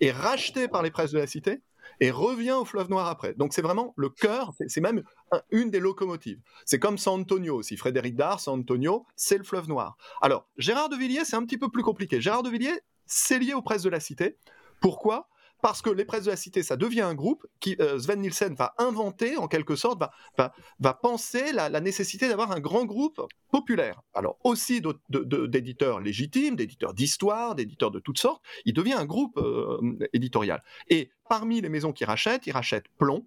[0.00, 1.62] est racheté par les presses de la cité,
[2.00, 3.34] et revient au fleuve noir après.
[3.34, 5.02] Donc c'est vraiment le cœur, c'est même
[5.50, 6.40] une des locomotives.
[6.64, 9.96] C'est comme San Antonio aussi, Frédéric Dard, San Antonio, c'est le fleuve noir.
[10.20, 12.20] Alors Gérard de Villiers, c'est un petit peu plus compliqué.
[12.20, 14.36] Gérard de Villiers, c'est lié aux presses de la cité.
[14.80, 15.28] Pourquoi?
[15.62, 18.54] Parce que les presses de la cité, ça devient un groupe qui, euh, Sven Nielsen
[18.54, 20.02] va inventer, en quelque sorte,
[20.36, 24.02] va, penser la, nécessité d'avoir un grand groupe populaire.
[24.12, 29.78] Alors aussi d'éditeurs légitimes, d'éditeurs d'histoire, d'éditeurs de toutes sortes, il devient un groupe euh,
[30.12, 30.62] éditorial.
[30.88, 33.24] Et parmi les maisons qui rachètent, il rachète Plomb.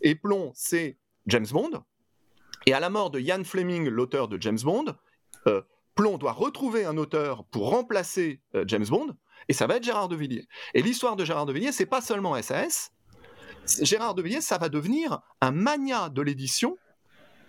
[0.00, 1.84] Et Plomb, c'est James Bond.
[2.64, 4.86] Et à la mort de Ian Fleming, l'auteur de James Bond,
[5.46, 5.60] euh,
[5.94, 9.14] Plomb doit retrouver un auteur pour remplacer James Bond
[9.48, 10.46] et ça va être Gérard de Villiers.
[10.74, 12.92] Et l'histoire de Gérard de Villiers, c'est pas seulement SAS.
[13.80, 16.76] Gérard de Villiers, ça va devenir un mania de l'édition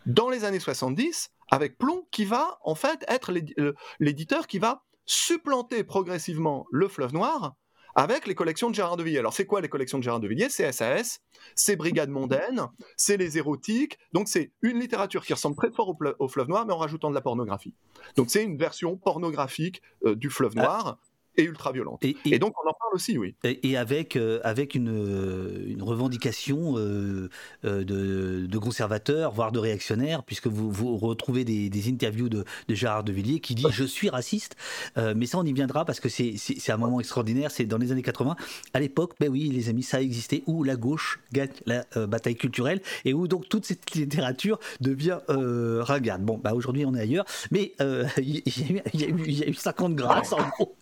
[0.05, 4.83] dans les années 70 avec Plomb qui va en fait être euh, l'éditeur qui va
[5.05, 7.55] supplanter progressivement le Fleuve Noir
[7.95, 9.19] avec les collections de Gérard de Villiers.
[9.19, 11.21] Alors c'est quoi les collections de Gérard de Villiers C'est SAS,
[11.55, 12.67] c'est Brigade Mondaine,
[12.97, 13.99] c'est les érotiques.
[14.13, 17.15] Donc c'est une littérature qui ressemble très fort au, Fleuve Noir mais en rajoutant de
[17.15, 17.75] la pornographie.
[18.15, 20.61] Donc c'est une version pornographique euh, du Fleuve ah.
[20.61, 20.97] Noir
[21.37, 22.03] et ultra-violente.
[22.03, 23.35] Et, donc on en parle aussi, oui.
[23.43, 27.29] Et, avec, euh, avec une, euh, une revendication euh,
[27.63, 32.75] de, de, conservateurs, voire de réactionnaires, puisque vous, vous retrouvez des, des interviews de, de,
[32.75, 34.55] Gérard Devilliers qui dit Je suis raciste,
[34.95, 38.01] mais ça on y viendra parce que c'est un moment extraordinaire, c'est dans les années
[38.01, 38.35] 80.
[38.73, 42.81] À l'époque, ben oui, les amis, ça existait, où la gauche gagne la bataille culturelle
[43.05, 46.21] et où donc toute cette littérature devient ringarde.
[46.23, 47.73] Bon, bah aujourd'hui on est ailleurs, mais
[48.17, 50.75] il y, y, a eu 50 grâces en gros.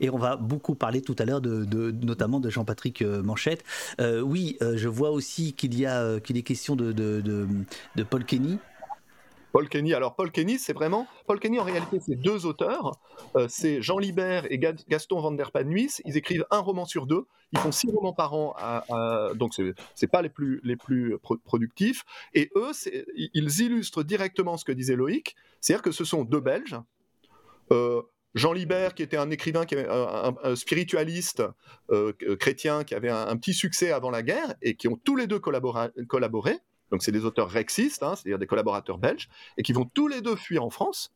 [0.00, 3.64] Et on va beaucoup parler tout à l'heure de, notamment de Jean-Patrick euh, Manchette.
[4.00, 8.24] Euh, oui, euh, je vois aussi qu'il y a qu'il est question de, de, Paul
[8.24, 8.58] Kenny.
[9.52, 9.94] Paul Kenny.
[9.94, 11.58] Alors Paul Kenny, c'est vraiment Paul Kenny.
[11.58, 12.98] En réalité, c'est deux auteurs.
[13.48, 16.00] c'est Jean Libert et Gaston van der Panuis.
[16.04, 17.26] Ils écrivent un roman sur deux.
[17.52, 18.54] Ils font six romans par an.
[18.58, 18.84] À,
[19.34, 19.54] donc
[19.94, 22.04] c'est pas les plus les plus productifs.
[22.34, 22.72] Et eux,
[23.16, 25.34] ils illustrent directement ce que disait Loïc.
[25.60, 26.76] C'est-à-dire que ce sont deux Belges.
[28.34, 31.42] Jean Libert, qui était un écrivain, qui avait un, spiritualiste
[31.90, 35.26] euh, chrétien, qui avait un, petit succès avant la guerre, et qui ont tous les
[35.26, 36.58] deux collaboré.
[36.90, 40.20] Donc c'est des auteurs rexistes, hein, c'est-à-dire des collaborateurs belges, et qui vont tous les
[40.20, 41.12] deux fuir en France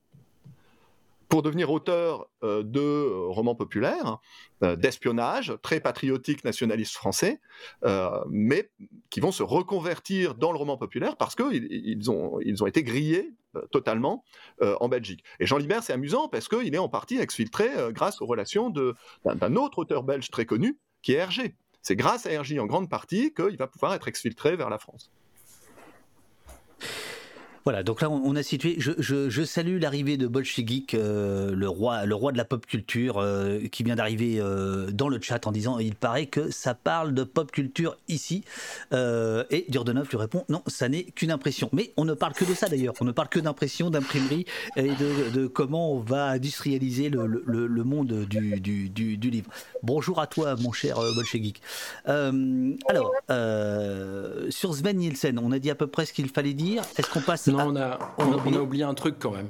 [1.32, 4.18] pour devenir auteur euh, de euh, romans populaires,
[4.62, 7.40] euh, d'espionnage, très patriotiques, nationalistes français,
[8.28, 8.70] mais
[9.08, 13.32] qui vont se reconvertir dans le roman populaire parce qu'ils ils ont été grillés
[13.70, 14.24] totalement
[14.60, 15.24] en Belgique.
[15.40, 19.56] Et Jean Libert, c'est amusant parce qu'il est en partie exfiltré grâce aux relations d'un
[19.56, 21.56] autre auteur belge très connu, qui est Hergé.
[21.82, 25.10] C'est grâce à Hergé en grande partie qu'il va pouvoir être exfiltré vers la France.
[27.64, 28.76] Voilà, donc là on a situé.
[28.78, 33.60] Je, salue l'arrivée de Bolshevik, euh, le roi, le roi de la pop culture, euh,
[33.70, 37.22] qui vient d'arriver euh, dans le chat en disant il paraît que ça parle de
[37.22, 38.44] pop culture ici.
[38.92, 41.68] et Durdenov lui répond non, ça n'est qu'une impression.
[41.72, 42.94] Mais on ne parle que de ça d'ailleurs.
[43.00, 44.46] On ne parle que d'impression, d'imprimerie
[44.76, 44.90] et
[45.32, 49.50] de, comment on va industrialiser le, monde du, du, livre.
[49.82, 51.62] Bonjour à toi, mon cher Bolshevik.
[52.06, 53.12] alors,
[54.50, 56.82] sur Sven Nielsen, on a dit à peu près ce qu'il fallait dire.
[56.96, 59.48] Est-ce qu'on passe non, on a, on, a, oublié un truc quand même.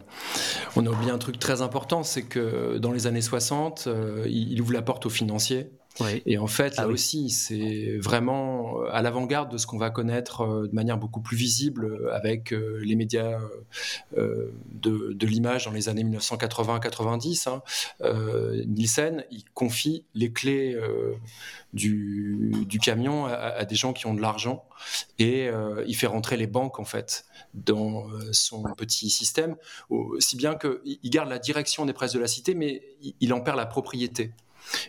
[0.77, 4.61] On a oublié un truc très important, c'est que dans les années 60, euh, il
[4.61, 5.71] ouvre la porte aux financiers.
[6.27, 9.91] Et en fait, là ah aussi, c'est vraiment euh, à l'avant-garde de ce qu'on va
[9.91, 13.39] connaître euh, de manière beaucoup plus visible avec les médias
[14.17, 17.49] de, l'image dans les années 1980-90.
[17.49, 17.63] Hein.
[18.67, 20.77] Nielsen, il confie les clés
[21.73, 24.65] du, camion à, des gens qui ont de l'argent
[25.19, 25.49] et
[25.87, 27.25] il fait rentrer les banques en fait
[27.55, 29.57] dans euh, son petit système,
[30.19, 32.83] si bien qu'il garde la direction des presses de la cité, mais
[33.21, 34.33] il en perd la propriété.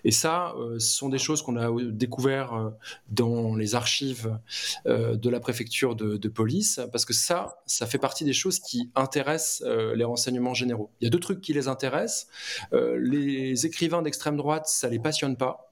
[0.03, 2.69] Et ça, euh, ce sont des choses qu'on a découvert euh,
[3.09, 4.37] dans les archives
[4.85, 9.63] de la préfecture de, police, parce que ça, ça fait partie des choses qui intéressent
[9.95, 10.89] les renseignements généraux.
[10.99, 12.27] Il y a deux trucs qui les intéressent.
[12.71, 15.71] les écrivains d'extrême droite, ça les passionne pas.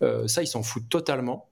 [0.00, 1.48] ça, ils s'en foutent totalement.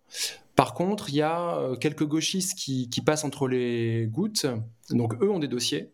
[0.56, 4.46] Par contre, il y a euh, quelques gauchistes qui, passent entre les gouttes.
[4.90, 5.92] Donc, eux ont des dossiers.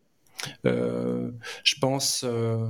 [0.67, 1.31] Euh,
[1.65, 2.67] je pense euh,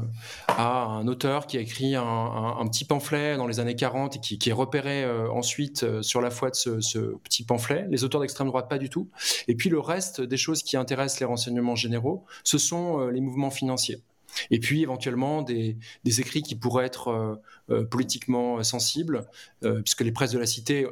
[0.49, 4.49] à un auteur qui a écrit un, petit pamphlet dans les années 40 et qui,
[4.49, 7.87] est repéré ensuite sur la foi de ce, ce, petit pamphlet.
[7.91, 9.11] Les auteurs d'extrême droite, pas du tout.
[9.49, 13.51] Et puis le reste des choses qui intéressent les renseignements généraux, ce sont les mouvements
[13.51, 14.03] financiers.
[14.51, 17.35] Et puis éventuellement des, écrits qui pourraient être euh,
[17.70, 19.26] euh, politiquement sensibles,
[19.64, 20.87] euh, puisque les presses de la cité,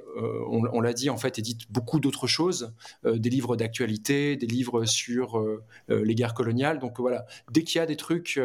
[0.51, 2.72] on, l'a dit, en fait, éditent beaucoup d'autres choses,
[3.05, 5.43] des livres d'actualité, des livres sur
[5.88, 6.78] les guerres coloniales.
[6.78, 8.41] Donc voilà, dès qu'il y a des trucs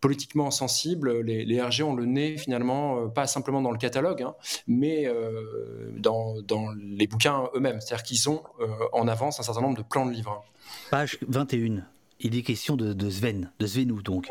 [0.00, 4.34] politiquement sensibles, les, RG ont le nez finalement, pas simplement dans le catalogue, hein,
[4.66, 5.08] mais
[5.96, 6.34] dans,
[6.78, 7.80] les bouquins eux-mêmes.
[7.80, 8.42] C'est-à-dire qu'ils ont
[8.92, 10.44] en avance un certain nombre de plans de livres.
[10.90, 11.84] Page 21
[12.20, 14.30] il est question de, Sven, de Svenou donc.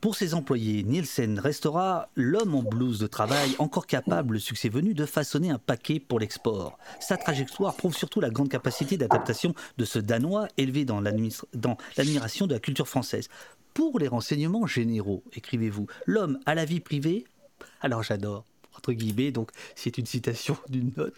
[0.00, 4.94] Pour ses employés, Nielsen restera l'homme en blouse de travail encore capable, le succès venu,
[4.94, 6.76] de façonner un paquet pour l'export.
[6.98, 12.54] Sa trajectoire prouve surtout la grande capacité d'adaptation de ce Danois élevé dans l'admiration de
[12.54, 13.28] la culture française.
[13.74, 17.24] Pour les renseignements généraux, écrivez-vous, l'homme à la vie privée,
[17.80, 18.44] alors j'adore,
[18.76, 21.14] entre guillemets, donc c'est une citation d'une note,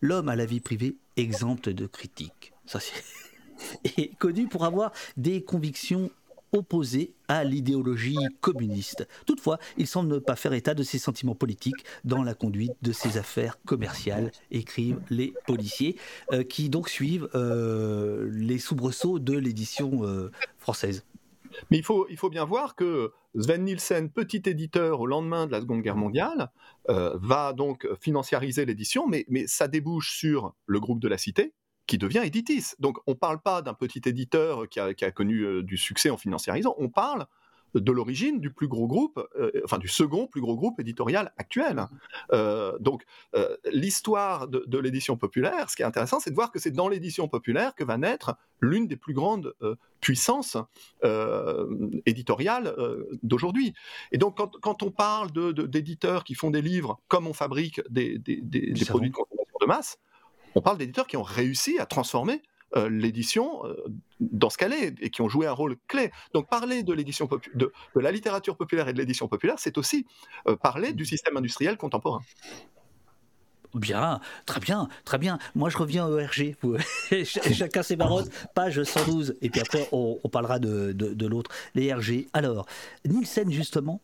[0.00, 2.52] l'homme à la vie privée exempte de critique.
[2.66, 2.92] Ça c'est
[3.96, 6.10] est connu pour avoir des convictions
[6.54, 9.06] opposées à l'idéologie communiste.
[9.26, 12.92] Toutefois, il semble ne pas faire état de ses sentiments politiques dans la conduite de
[12.92, 15.96] ses affaires commerciales, écrivent les policiers,
[16.32, 21.04] euh, qui donc suivent euh, les soubresauts de l'édition euh, française.
[21.70, 25.52] Mais il faut, il faut bien voir que Sven Nielsen, petit éditeur au lendemain de
[25.52, 26.50] la Seconde Guerre mondiale,
[26.88, 31.54] va donc financiariser l'édition, mais, mais ça débouche sur le groupe de la Cité,
[31.86, 32.74] qui devient Editis.
[32.78, 36.16] Donc on ne parle pas d'un petit éditeur qui a, connu euh, du succès en
[36.16, 37.26] financiarisant, on parle
[37.74, 39.20] de l'origine du plus gros groupe,
[39.64, 41.88] enfin du second plus gros groupe éditorial actuel.
[42.78, 43.02] donc
[43.72, 46.88] l'histoire de, de l'édition populaire, ce qui est intéressant, c'est de voir que c'est dans
[46.88, 49.54] l'édition populaire que va naître l'une des plus grandes
[50.00, 50.56] puissances
[52.06, 52.76] éditoriales
[53.24, 53.74] d'aujourd'hui.
[54.12, 58.84] Et donc quand, on parle d'éditeurs qui font des livres comme on fabrique des, des
[58.86, 59.98] produits de consommation de masse,
[60.54, 62.42] on parle d'éditeurs qui ont réussi à transformer
[62.76, 63.76] euh, l'édition euh,
[64.18, 66.10] dans ce qu'elle est et qui ont joué un rôle clé.
[66.32, 70.06] Donc parler de l'édition de, la littérature populaire et de l'édition populaire, c'est aussi
[70.48, 72.20] euh, parler du système industriel contemporain.
[73.74, 75.38] Bien, très bien, très bien.
[75.56, 76.56] Moi, je reviens au RG.
[77.24, 79.36] Chacun ses barottes, page 112.
[79.42, 82.28] Et puis après, on, parlera de, de l'autre, les RG.
[82.32, 82.66] Alors,
[83.04, 84.00] Nielsen, justement,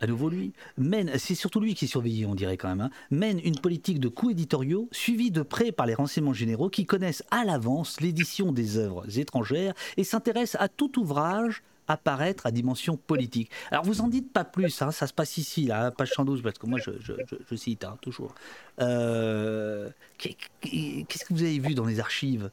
[0.00, 2.90] à nouveau lui, mène, c'est surtout lui qui est surveillé, on dirait quand même, hein,
[3.10, 7.24] mène une politique de coûts éditoriaux suivie de près par les renseignements généraux qui connaissent
[7.30, 13.50] à l'avance l'édition des œuvres étrangères et s'intéressent à tout ouvrage apparaître à dimension politique.
[13.70, 16.58] Alors vous en dites pas plus, hein, ça se passe ici, là, page 112, parce
[16.58, 18.34] que moi je, cite hein, toujours.
[18.80, 22.50] Euh, qu'est-ce que vous avez vu dans les archives?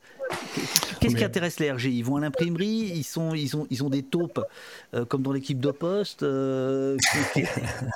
[0.99, 3.89] Qu'est-ce qui intéresse les RG Ils vont à l'imprimerie, ils, sont, ils, ont, ils ont
[3.89, 4.43] des taupes,
[4.93, 6.97] euh, comme dans l'équipe de poste, euh,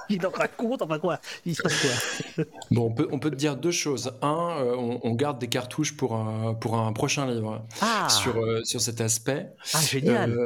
[0.07, 1.19] qui, leur racontent, enfin quoi?
[1.45, 2.45] Il se passe quoi?
[2.71, 4.11] Bon, on peut, on peut te dire deux choses.
[4.21, 8.07] Un, euh, on, garde des cartouches pour un, pour un prochain livre ah.
[8.09, 9.47] sur, sur cet aspect.
[9.73, 10.37] Ah, génial.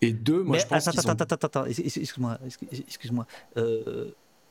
[0.00, 2.38] Et deux, moi je pense attends, attends, attends, attends, excuse-moi,
[2.88, 3.26] excuse-moi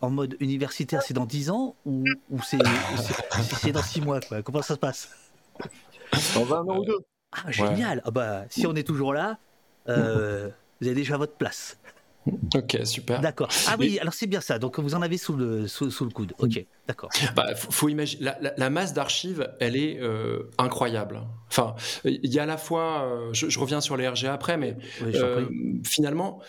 [0.02, 2.58] en mode universitaire, c'est dans 10 ans ou, ou c'est
[3.72, 4.42] dans 6 mois quoi?
[4.42, 5.10] Comment ça se passe?
[6.36, 7.00] Dans 20 ans ou deux.
[7.32, 9.38] Ah, génial ah bah, Si on est toujours là,
[9.90, 11.78] euh, vous avez déjà votre place.
[12.56, 13.22] Ok, super.
[13.22, 13.50] D'accord.
[13.68, 14.58] Ah oui, alors c'est bien ça.
[14.58, 16.34] Donc vous en avez sous le, sous, le coude.
[16.40, 17.10] Ok, d'accord.
[17.36, 18.32] Bah, faut, imaginer.
[18.58, 21.22] La, masse d'archives, elle est euh, incroyable.
[21.50, 23.04] Enfin, il y a à la fois.
[23.04, 24.76] Euh, je, reviens sur les RG après, mais
[25.84, 26.42] finalement,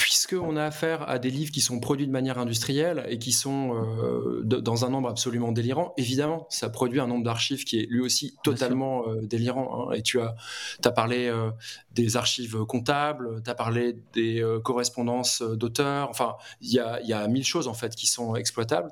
[0.00, 3.74] puisqu'on a affaire à des livres qui sont produits de manière industrielle et qui sont
[3.74, 8.00] euh, dans un nombre absolument délirant, évidemment, ça produit un nombre d'archives qui est lui
[8.00, 9.90] aussi totalement euh, délirant.
[9.90, 9.92] Hein.
[9.92, 10.34] Et tu as,
[10.82, 11.50] as parlé euh,
[11.92, 17.28] des archives comptables, tu as parlé des correspondances d'auteurs, enfin, il y a, y a,
[17.28, 18.90] mille choses en fait qui sont exploitables.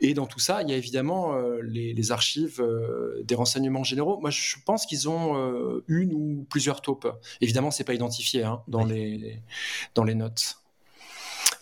[0.00, 2.62] Et dans tout ça, il y a évidemment les, archives
[3.24, 4.20] des renseignements généraux.
[4.20, 7.08] Moi, je pense qu'ils ont une ou plusieurs taupes.
[7.40, 9.42] Évidemment, c'est pas identifié hein, dans, les,
[9.94, 10.56] dans les notes.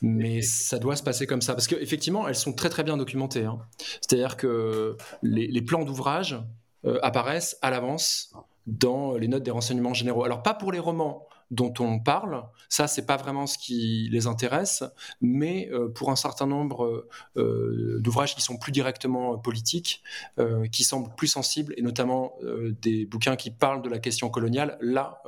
[0.01, 1.55] Mais ça doit se passer comme ça.
[1.55, 3.45] Parce qu'effectivement, elles sont très très bien documentées.
[3.45, 3.61] Hein.
[4.01, 6.41] C'est-à-dire que les, plans d'ouvrage
[6.85, 8.33] euh, apparaissent à l'avance
[8.67, 10.25] dans les notes des renseignements généraux.
[10.25, 12.43] Alors pas pour les romans, dont on parle.
[12.71, 14.83] Ça, c'est pas vraiment ce qui les intéresse,
[15.21, 20.03] mais euh, pour un certain nombre euh, d'ouvrages qui sont plus directement politiques,
[20.39, 22.33] euh, qui semblent plus sensibles, et notamment
[22.81, 25.23] des bouquins qui parlent de la question coloniale, là,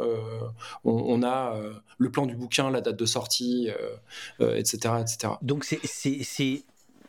[0.85, 1.61] on, a
[1.99, 3.69] le plan du bouquin, la date de sortie,
[4.41, 5.35] etc., etc.
[5.43, 6.65] Donc c'est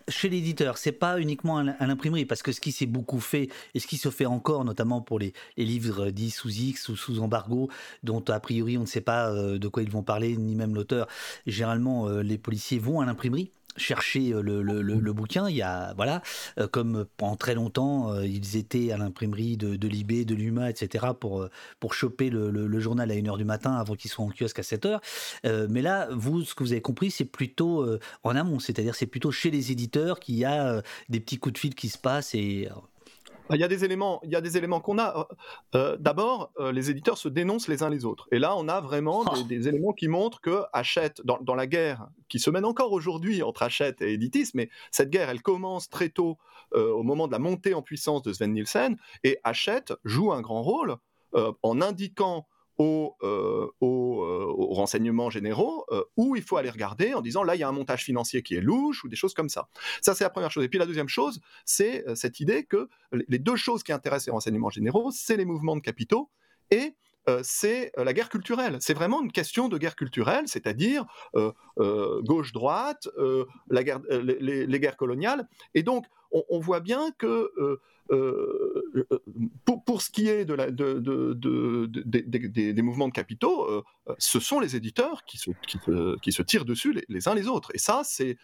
[0.08, 3.80] chez l'éditeur, c'est pas uniquement à l'imprimerie, parce que ce qui s'est beaucoup fait et
[3.80, 7.70] ce qui se fait encore, notamment pour les, livres dits sous X ou sous embargo,
[8.04, 10.76] dont a priori on ne sait pas euh, de quoi ils vont parler, ni même
[10.76, 11.08] l'auteur.
[11.48, 15.50] Généralement, euh, les policiers vont à l'imprimerie chercher euh, le, bouquin.
[15.50, 16.22] Il y a, voilà,
[16.60, 20.70] euh, comme pendant très longtemps, euh, ils étaient à l'imprimerie de, de l'IB, de l'UMA,
[20.70, 21.48] etc., pour,
[21.80, 25.00] pour choper le, journal à 1h du matin avant qu'il soit en kiosque à 7h.
[25.70, 27.88] mais là, vous, ce que vous avez compris, c'est plutôt
[28.24, 31.58] en amont, c'est-à-dire c'est plutôt chez les éditeurs qu'il y a des petits coups de
[31.58, 32.70] fil qui se passent et
[33.52, 35.18] il y a des éléments, il y a des éléments qu'on a.
[35.18, 35.24] Euh,
[35.76, 38.28] euh, d'abord, euh, les éditeurs se dénoncent les uns les autres.
[38.32, 42.40] Et là, on a vraiment des, éléments qui montrent que Hachette, dans, la guerre qui
[42.40, 46.38] se mène encore aujourd'hui entre Hachette et Editis, mais cette guerre, elle commence très tôt,
[46.74, 50.62] au moment de la montée en puissance de Sven Nielsen, et Hachette joue un grand
[50.62, 50.98] rôle
[51.34, 52.48] en indiquant
[52.78, 57.56] aux, euh, euh, aux, renseignements généraux euh, où il faut aller regarder en disant là
[57.56, 59.70] il y a un montage financier qui est louche ou des choses comme ça.
[60.02, 60.64] Ça c'est la première chose.
[60.64, 64.34] Et puis la deuxième chose, c'est cette idée que les deux choses qui intéressent les
[64.34, 66.30] renseignements généraux, c'est les mouvements de capitaux
[66.72, 66.96] et
[67.44, 68.78] c'est la guerre culturelle.
[68.80, 71.06] C'est vraiment une question de guerre culturelle, c'est-à-dire
[71.78, 73.08] gauche-droite,
[73.70, 75.48] la guerre, les, guerres coloniales.
[75.74, 76.06] Et donc,
[76.50, 77.80] on, voit bien que euh,
[78.12, 79.06] euh,
[79.86, 80.56] pour, ce qui est des
[82.82, 83.84] mouvements de capitaux, euh,
[84.18, 87.72] ce sont les éditeurs qui se, tirent dessus les, uns les autres.
[87.74, 88.38] Et ça, c'est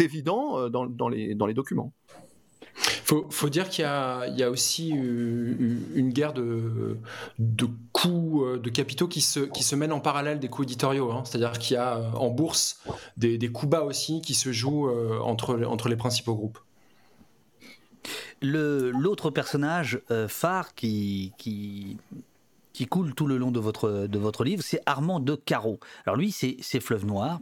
[0.00, 1.92] évident dans les documents.
[2.76, 6.98] Faut, faut dire qu'il y, a aussi une guerre de,
[7.38, 11.12] de coûts de capitaux qui se, qui se mène en parallèle des coûts éditoriaux.
[11.12, 11.22] Hein.
[11.24, 12.80] C'est-à-dire qu'il y a en bourse
[13.16, 14.90] des, des bas aussi qui se jouent
[15.22, 16.58] entre, les principaux groupes
[18.44, 21.32] l'autre personnage euh, phare qui,
[22.88, 25.80] coule tout le long de votre, livre, c'est Armand de Caro.
[26.06, 27.40] Alors lui, c'est Fleuve Noir.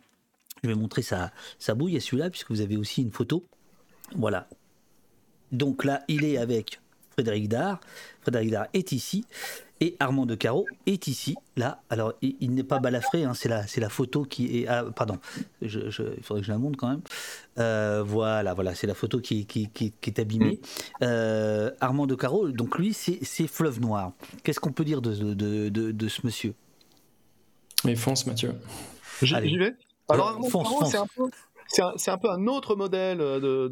[0.63, 1.31] Je vais montrer sa
[1.75, 3.45] bouille à celui-là, puisque vous avez aussi une photo.
[4.15, 4.49] Voilà.
[5.53, 6.81] Donc là, il est avec
[7.13, 7.81] Frédéric Dard.
[8.23, 9.25] Frédéric Dard est ici.
[9.81, 11.83] Et Armand de Caro est ici, là.
[11.91, 14.69] Alors, il, n'est pas balafré, hein, c'est la, la photo qui est.
[14.69, 15.19] Ah, pardon,
[15.61, 15.69] il
[16.23, 17.01] faudrait que je la montre quand même.
[17.59, 20.61] Euh, voilà, voilà, c'est la photo qui, qui, qui, est abîmée.
[21.03, 24.13] Euh, Armand de Caro, donc lui, c'est Fleuve Noir.
[24.45, 26.55] Qu'est-ce qu'on peut dire de, de, de, ce monsieur?
[27.85, 28.55] Mais fonce, Mathieu.
[29.21, 29.75] J'y vais
[30.09, 31.29] Alors, Armand de Caro, c'est un peu
[31.97, 33.69] c'est un, peu un autre modèle de,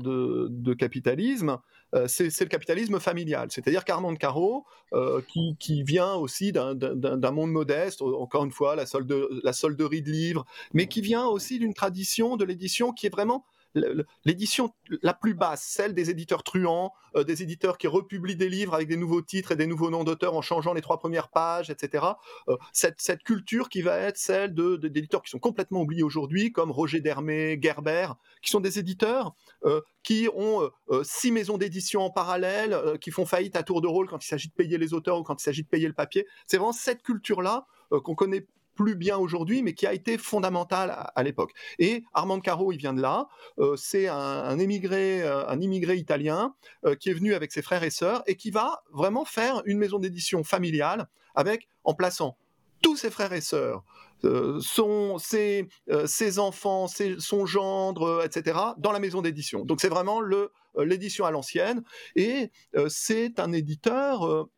[0.49, 1.59] de capitalisme.
[1.95, 3.49] Euh, c'est le capitalisme familial.
[3.51, 5.21] C'est-à-dire qu'Armand Caro, euh,
[5.59, 8.85] qui, vient aussi d'un monde modeste, encore une fois, la,
[9.43, 13.45] la solderie de livres, mais qui vient aussi d'une tradition de l'édition qui est vraiment
[14.25, 18.75] l'édition la plus basse, celle des éditeurs truands, euh, des éditeurs qui republient des livres
[18.75, 21.71] avec des nouveaux titres et des nouveaux noms d'auteurs en changeant les trois premières pages,
[21.71, 22.07] etc.
[22.49, 26.53] Euh, cette, cette, culture qui va être celle d'éditeurs de, qui sont complètement oubliés aujourd'hui,
[26.53, 28.09] comme Roger Dermé, Gerber,
[28.43, 30.71] qui sont des éditeurs euh, qui ont
[31.03, 34.49] six maisons d'édition en parallèle, qui font faillite à tour de rôle quand il s'agit
[34.49, 36.27] de payer les auteurs ou quand il s'agit de payer le papier.
[36.47, 38.47] C'est vraiment cette culture-là qu'on connaît
[38.81, 41.53] plus bien aujourd'hui, mais qui a été fondamental à, l'époque.
[41.79, 43.29] Et Armand Caro, il vient de là.
[43.59, 46.55] Euh, c'est un, émigré, euh, un immigré italien
[46.87, 49.77] euh, qui est venu avec ses frères et sœurs et qui va vraiment faire une
[49.77, 52.39] maison d'édition familiale avec, en plaçant
[52.81, 53.85] tous ses frères et sœurs,
[54.63, 55.69] son, ses,
[56.07, 56.87] ses, enfants,
[57.19, 59.67] son gendre, etc., dans la maison d'édition.
[59.67, 60.23] Donc c'est vraiment
[60.79, 61.83] l'édition à l'ancienne.
[62.17, 62.51] Et
[62.89, 64.49] c'est un éditeur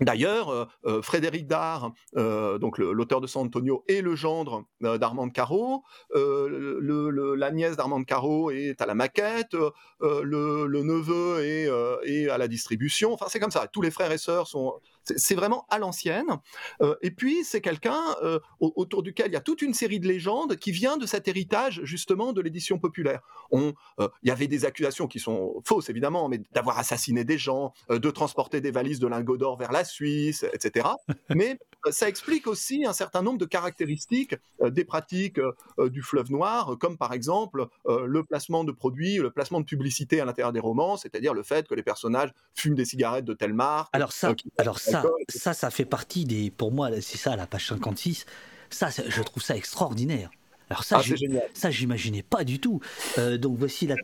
[0.00, 5.28] D'ailleurs, euh, euh, Frédéric Dard, euh, donc l'auteur de San Antonio, est le gendre d'Armand
[5.28, 5.84] Caro.
[6.14, 9.54] la nièce d'Armand Caro est à la maquette.
[10.00, 13.12] Le, neveu est, à la distribution.
[13.12, 13.66] Enfin, c'est comme ça.
[13.68, 14.74] Tous les frères et sœurs sont.
[15.04, 16.26] C'est vraiment à l'ancienne.
[17.02, 18.00] et puis, c'est quelqu'un
[18.60, 21.80] autour duquel il y a toute une série de légendes qui vient de cet héritage,
[21.84, 23.20] justement, de l'édition populaire.
[23.52, 23.74] Il
[24.22, 28.60] y avait des accusations qui sont fausses, évidemment, mais d'avoir assassiné des gens, de transporter
[28.60, 30.88] des valises de lingots d'or vers la Suisse, etc.
[31.30, 36.02] Mais euh, ça explique aussi un certain nombre de caractéristiques euh, des pratiques euh, du
[36.02, 40.52] fleuve noir, comme par exemple le placement de produits, le placement de publicité à l'intérieur
[40.52, 43.88] des romans, c'est-à-dire le fait que les personnages fument des cigarettes de telle marque.
[43.92, 47.68] Alors ça, alors ça, ça, ça fait partie des, pour moi, c'est ça la page
[47.68, 48.26] 56.
[48.70, 50.30] Ça, je trouve ça extraordinaire.
[50.70, 52.80] Alors ça, ah, ça j'imaginais pas du tout.
[53.16, 53.96] donc voici la,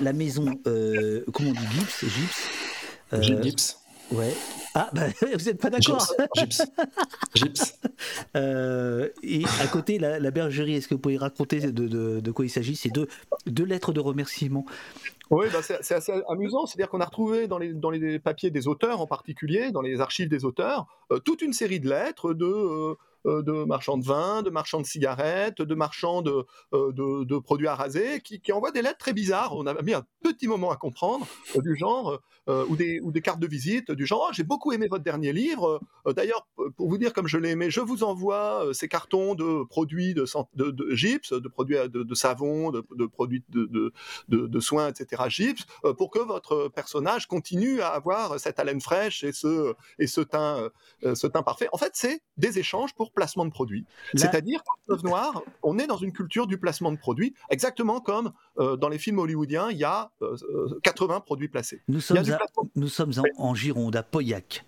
[0.00, 3.42] la, maison, comment on dit, Gips, Gips.
[3.42, 3.78] Gips.
[4.10, 4.32] Ouais.
[4.74, 6.06] Ah, bah, vous n'êtes pas d'accord
[6.36, 6.62] Gips.
[7.34, 7.74] Gips.
[8.36, 12.48] Euh, et à côté, la, bergerie, est-ce que vous pouvez raconter de, de, quoi il
[12.48, 12.76] s'agit?
[12.76, 13.08] C'est deux,
[13.46, 14.64] deux lettres de remerciement.
[15.30, 16.66] Oui, bah c'est assez amusant.
[16.66, 20.00] C'est-à-dire qu'on a retrouvé dans les, dans les papiers des auteurs en particulier, dans les
[20.00, 22.94] archives des auteurs, euh, toute une série de lettres de, euh,
[23.24, 26.44] de marchands de vin, de marchands de cigarettes, de marchands de,
[26.74, 29.54] euh, de, produits à raser, qui, envoient des lettres très bizarres.
[29.56, 32.20] On a mis un petit moment à comprendre, euh, du genre,
[32.70, 35.34] ou, des, ou des cartes de visite, du genre, oh, j'ai beaucoup aimé votre dernier
[35.34, 35.82] livre.
[36.06, 40.14] D'ailleurs, pour vous dire comme je l'ai aimé, je vous envoie ces cartons de produits
[40.14, 43.92] de, de, de gypse, de produits de, savon, de, produits de,
[44.28, 45.24] de, soins, etc.
[45.28, 45.66] gypse,
[45.98, 50.70] pour que votre personnage continue à avoir cette haleine fraîche et ce, et ce, teint,
[51.02, 51.68] ce teint parfait.
[51.72, 53.84] En fait, c'est des échanges pour placement de produits.
[54.14, 58.76] C'est-à-dire qu'en Noir, on est dans une culture du placement de produits, exactement comme euh,
[58.76, 60.10] dans les films hollywoodiens, il y a
[60.82, 61.82] 80 euh, produits placés.
[61.88, 62.24] Nous sommes,
[62.74, 64.64] nous sommes en, Gironde, à Pauillac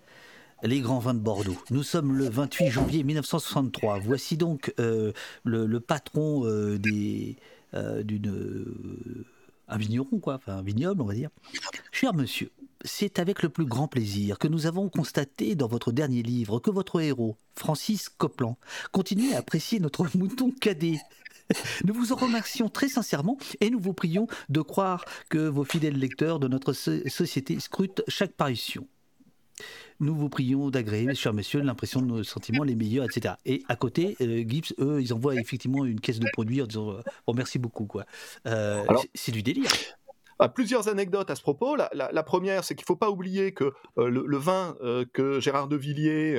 [0.63, 1.57] les grands vins de Bordeaux.
[1.71, 3.97] Nous sommes le 28 janvier 1963.
[3.97, 5.11] Voici donc euh,
[5.43, 6.45] le, patron
[6.77, 7.37] des
[7.73, 9.25] d'une
[9.67, 11.29] un vigneron quoi, enfin un vignoble on va dire.
[11.91, 12.51] Cher monsieur,
[12.83, 16.71] c'est avec le plus grand plaisir que nous avons constaté dans votre dernier livre que
[16.71, 18.57] votre héros, Francis Copland,
[18.91, 20.99] continue à apprécier notre mouton cadet.
[21.83, 25.97] Nous vous en remercions très sincèrement et nous vous prions de croire que vos fidèles
[25.97, 28.87] lecteurs de notre société scrutent chaque parution.
[29.99, 33.35] Nous vous prions d'agréer, cher monsieur, l'impression de nos sentiments les meilleurs, etc.
[33.45, 36.91] Et à côté, euh, Gibbs, eux, ils envoient effectivement une caisse de produits en disant
[36.91, 37.85] euh, bon, merci beaucoup.
[37.85, 38.05] quoi.
[38.47, 39.69] Euh, c'est du délire
[40.49, 41.75] plusieurs anecdotes à ce propos.
[41.75, 45.67] La, première, c'est qu'il ne faut pas oublier que euh, le, vin euh, que Gérard
[45.67, 46.35] de Villiers,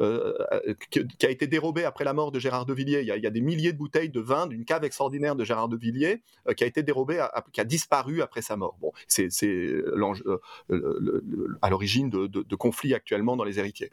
[0.00, 0.42] euh,
[0.90, 3.40] qui a été dérobé après la mort de Gérard de Villiers, il y a, des
[3.40, 6.22] milliers de bouteilles de vin d'une cave extraordinaire de Gérard de Villiers
[6.56, 8.76] qui a été dérobé, qui a disparu après sa mort.
[8.80, 9.28] Bon, c'est
[11.62, 13.90] à l'origine de, conflits actuellement dans les héritiers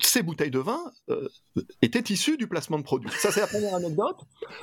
[0.00, 0.90] ces bouteilles de vin
[1.80, 3.10] étaient issues du placement de produits.
[3.12, 4.16] Ça, c'est la première anecdote.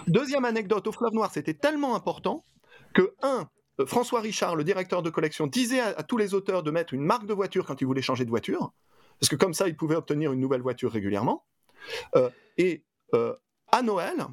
[0.08, 2.44] Deuxième anecdote, au Fleuve Noir, c'était tellement important
[2.94, 3.48] que, un,
[3.80, 7.04] euh, François Richard, le directeur de collection, disait à, tous les auteurs de mettre une
[7.04, 8.74] marque de voiture quand ils voulaient changer de voiture.
[9.20, 11.46] parce que comme ça, il pouvait obtenir une nouvelle voiture régulièrement.
[12.58, 12.84] et
[13.72, 14.26] à Noël,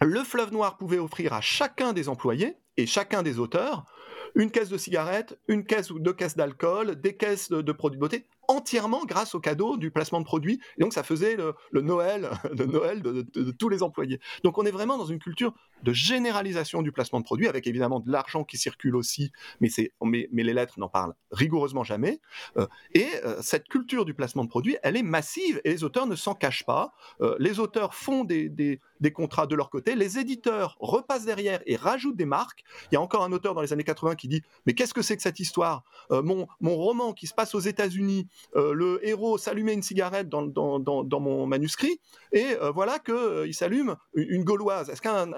[0.00, 3.86] le fleuve noir pouvait offrir à chacun des employés et chacun des auteurs
[4.34, 8.00] une caisse de cigarettes, une caisse ou deux caisses d'alcool, des caisses de, produits de
[8.00, 10.60] beauté, entièrement grâce au cadeau du placement de produits.
[10.76, 14.20] Et donc ça faisait le, Noël, de Noël de, tous les employés.
[14.44, 18.00] Donc on est vraiment dans une culture de généralisation du placement de produits, avec évidemment
[18.00, 19.68] de l'argent qui circule aussi, mais,
[20.02, 22.20] mais, mais les lettres n'en parlent rigoureusement jamais.
[22.56, 26.06] Euh, et euh, cette culture du placement de produits, elle est massive et les auteurs
[26.06, 26.92] ne s'en cachent pas.
[27.20, 28.80] Euh, les auteurs font des, des,
[29.12, 32.62] contrats de leur côté, les éditeurs repassent derrière et rajoutent des marques.
[32.90, 35.02] Il y a encore un auteur dans les années 80 qui dit Mais qu'est-ce que
[35.02, 35.82] c'est que cette histoire?
[36.10, 40.78] Mon, mon roman qui se passe aux États-Unis, le héros s'allumait une cigarette dans, dans,
[40.78, 42.00] dans, dans, mon manuscrit,
[42.32, 44.88] et voilà qu'il s'allume une, gauloise.
[44.88, 45.32] Est-ce qu'un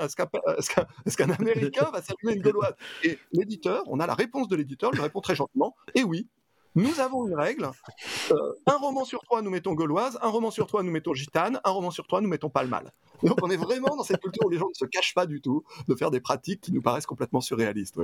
[0.58, 4.90] est-ce qu'un Américain va s'allumer une Gauloise Et l'éditeur, on a la réponse de l'éditeur,
[4.94, 6.28] il répond très gentiment, et oui,
[6.76, 7.70] nous avons une règle.
[8.32, 10.18] Euh, un roman sur trois, nous mettons gauloise.
[10.22, 11.60] Un roman sur trois, nous mettons gitane.
[11.62, 12.90] Un roman sur trois, nous mettons pas le mal.
[13.22, 15.40] Donc on est vraiment dans cette culture où les gens ne se cachent pas du
[15.40, 17.98] tout de faire des pratiques qui nous paraissent complètement surréalistes.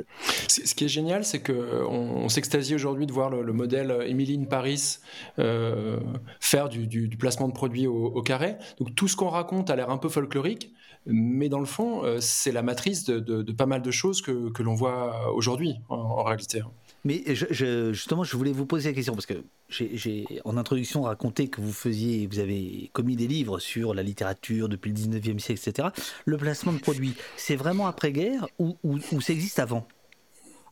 [0.46, 4.98] Ce qui est génial, c'est qu'on on, s'extasie aujourd'hui de voir le, modèle Emiline Paris
[5.40, 5.98] euh,
[6.38, 8.56] faire du, placement de produits au, carré.
[8.78, 10.72] Donc tout ce qu'on raconte a l'air un peu folklorique,
[11.06, 14.74] mais dans le fond, euh, c'est la matrice de, pas mal de choses que, l'on
[14.74, 16.62] voit aujourd'hui en réalité.
[17.04, 21.60] Mais justement, je voulais vous poser la question parce que j'ai en introduction raconté que
[21.60, 25.88] vous faisiez, vous avez commis des livres sur la littérature depuis le 19e siècle, etc.
[26.26, 28.76] Le placement de produits, c'est vraiment après-guerre ou,
[29.20, 29.86] ça existe avant?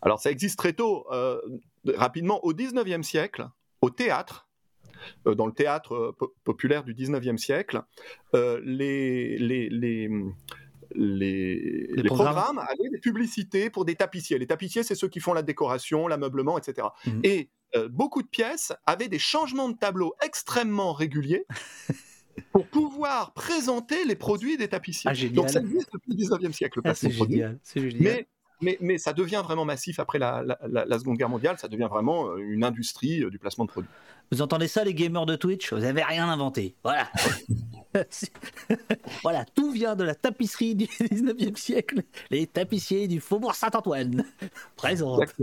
[0.03, 1.07] Alors ça existe très tôt.
[1.12, 1.41] Euh,
[1.97, 3.49] rapidement, au 19e siècle,
[3.81, 4.49] au théâtre,
[5.26, 7.83] euh, dans le théâtre euh, populaire du 19e siècle,
[8.35, 9.97] les, les, les
[10.95, 12.59] les, programmes.
[12.59, 14.39] avaient des publicités pour des tapissiers.
[14.39, 16.89] Les tapissiers, c'est ceux qui font la décoration, l'ameublement, etc.
[17.22, 17.81] Et mhm.
[17.81, 21.45] euh, beaucoup de pièces avaient des changements de tableau extrêmement réguliers.
[22.53, 25.11] pour pouvoir présenter les produits des tapissiers.
[25.11, 26.81] Ah, Donc ça existe depuis le 19e siècle.
[26.85, 27.59] Ah, c'est génial,
[27.99, 28.29] Mais
[28.61, 30.42] mais, ça devient vraiment massif après la,
[30.98, 33.90] Seconde Guerre mondiale, ça devient vraiment euh, une industrie euh, du placement de produits.
[34.30, 35.72] Vous entendez ça, les gamers de Twitch?
[35.72, 36.74] Vous n'avez rien inventé.
[36.82, 37.09] Voilà.
[39.22, 42.02] voilà, tout vient de la tapisserie du 19e siècle.
[42.30, 44.24] Les tapissiers du Faubourg Saint-Antoine.
[44.76, 45.34] Présente.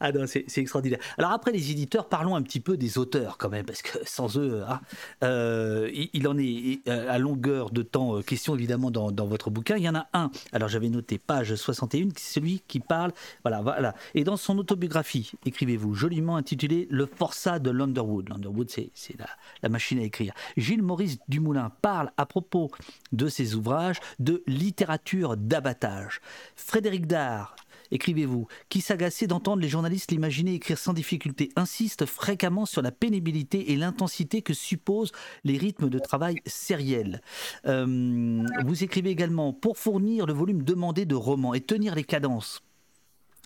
[0.00, 0.98] ah non, c'est extraordinaire.
[1.16, 4.36] Alors après les éditeurs, parlons un petit peu des auteurs quand même, parce que sans
[4.36, 4.80] eux, hein,
[5.22, 9.76] euh, il, en est à longueur de temps question évidemment dans, dans, votre bouquin.
[9.76, 10.30] Il y en a un.
[10.52, 13.12] Alors j'avais noté page 61 celui qui parle.
[13.42, 13.94] Voilà, voilà.
[14.14, 18.28] Et dans son autobiographie, écrivez-vous, joliment intitulé Le forçat de l'Underwood.
[18.28, 19.26] L'Underwood, c'est la,
[19.62, 20.34] la, machine à écrire.
[20.56, 22.70] Gilles Maurice Dumoulin parle à propos
[23.12, 26.20] de ses ouvrages de littérature d'abattage.
[26.56, 27.56] Frédéric Dard
[27.94, 33.72] écrivez-vous, qui s'agaçait d'entendre les journalistes l'imaginer écrire sans difficulté, insiste fréquemment sur la pénibilité
[33.72, 35.12] et l'intensité que supposent
[35.44, 37.22] les rythmes de travail sériels.
[37.66, 42.62] Euh, vous écrivez également, pour fournir le volume demandé de romans et tenir les cadences,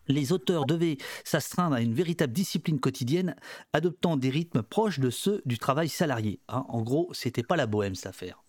[0.09, 3.37] les auteurs devaient s'astreindre à une véritable discipline quotidienne,
[3.75, 6.41] adoptant des rythmes proches de ceux du travail salarié.
[6.49, 6.65] Hein.
[6.69, 8.43] en gros, c'était pas la bohème cette affaire.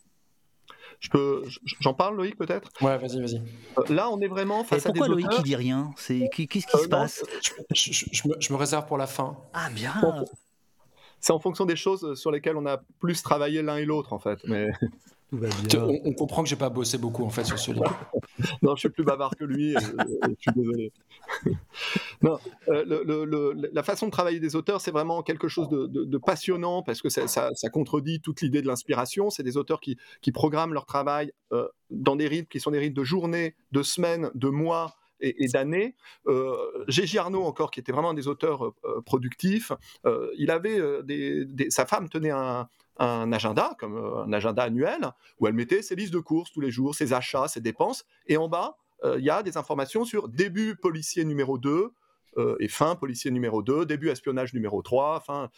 [0.99, 1.43] Je peux,
[1.79, 2.69] j'en parle, Loïc, peut-être?
[2.81, 3.41] Ouais, vas-y, vas-y.
[3.77, 5.91] Euh, là, on est vraiment face à des Pourquoi Loïc qui dit rien?
[5.95, 7.23] C'est qu'est-ce qui euh, se passe?
[7.73, 9.37] Je, me, réserve pour la fin.
[9.53, 9.93] Ah bien.
[11.21, 14.19] C'est en fonction des choses sur lesquelles on a plus travaillé l'un et l'autre, en
[14.19, 14.39] fait.
[14.45, 14.71] Mais
[15.31, 18.11] on, comprend que j'ai pas bossé beaucoup en fait sur ce livre.
[18.61, 19.73] non, je suis plus bavard que lui.
[19.73, 20.91] je suis désolé.
[22.21, 27.01] non, euh, la façon de travailler des auteurs, c'est vraiment quelque chose de, passionnant parce
[27.01, 29.29] que ça, contredit toute l'idée de l'inspiration.
[29.29, 29.97] C'est des auteurs qui,
[30.33, 34.29] programment leur travail euh, dans des rythmes qui sont des rythmes de journées, de semaines,
[34.35, 35.95] de mois et, d'années.
[36.27, 36.55] Euh,
[36.87, 39.71] Gégé Arnaud, encore, qui était vraiment un des auteurs euh, productifs,
[40.37, 40.79] il avait
[41.69, 42.67] sa femme tenait un,
[42.97, 46.71] agenda, comme euh, un agenda annuel, où elle mettait ses listes de courses tous les
[46.71, 50.27] jours, ses achats, ses dépenses, et en bas, euh, il y a des informations sur
[50.27, 51.91] début policier numéro 2
[52.37, 55.49] euh, et fin policier numéro 2, début espionnage numéro 3, fin...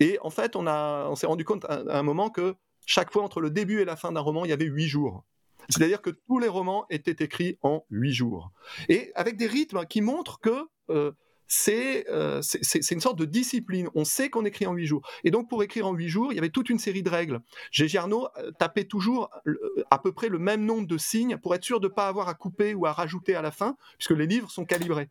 [0.00, 2.54] Et en fait, on, on s'est rendu compte à, un moment que
[2.86, 5.24] chaque fois, entre le début et la fin d'un roman, il y avait huit jours.
[5.68, 8.50] C'est-à-dire que tous les romans étaient écrits en huit jours.
[8.88, 11.12] Et avec des rythmes qui montrent que euh,
[11.50, 13.88] c'est une sorte de discipline.
[13.94, 15.02] On sait qu'on écrit en huit jours.
[15.24, 17.40] Et donc, pour écrire en huit jours, il y avait toute une série de règles.
[17.72, 21.54] Gégé Arnaud euh, tapait toujours euh, à peu près le même nombre de signes pour
[21.54, 24.12] être sûr de ne pas avoir à couper ou à rajouter à la fin, puisque
[24.12, 25.08] les livres sont calibrés.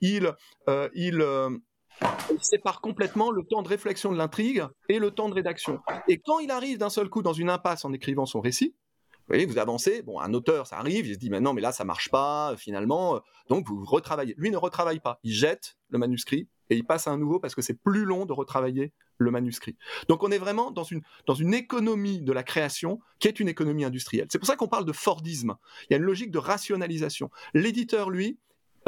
[0.00, 0.34] il,
[0.96, 1.24] il
[2.40, 5.80] sépare complètement le temps de réflexion de l'intrigue et le temps de rédaction.
[6.08, 8.74] Et quand il arrive d'un seul coup dans une impasse en écrivant son récit,
[9.26, 11.60] vous voyez, vous avancez, bon, un auteur, ça arrive, il se dit, mais non, mais
[11.60, 14.34] là, ça marche pas, finalement, donc vous retravaillez.
[14.38, 17.54] Lui ne retravaille pas, il jette le manuscrit et il passe à un nouveau parce
[17.54, 19.76] que c'est plus long de retravailler le manuscrit.
[20.08, 23.48] Donc on est vraiment dans une, dans une économie de la création qui est une
[23.48, 24.28] économie industrielle.
[24.30, 25.56] C'est pour ça qu'on parle de Fordisme.
[25.82, 27.30] Il y a une logique de rationalisation.
[27.54, 28.38] L'éditeur, lui,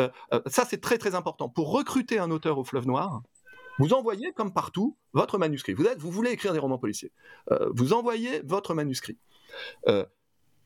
[0.00, 1.48] euh, euh, ça c'est très très important.
[1.48, 3.22] Pour recruter un auteur au fleuve noir,
[3.78, 5.72] vous envoyez, comme partout, votre manuscrit.
[5.72, 7.12] Vous, êtes, vous voulez écrire des romans policiers.
[7.52, 9.18] Euh, vous envoyez votre manuscrit.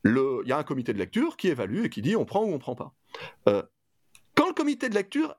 [0.04, 2.52] Il y a un comité de lecture qui évalue et qui dit on prend ou
[2.52, 2.94] on prend pas.
[3.44, 5.36] quand le comité de lecture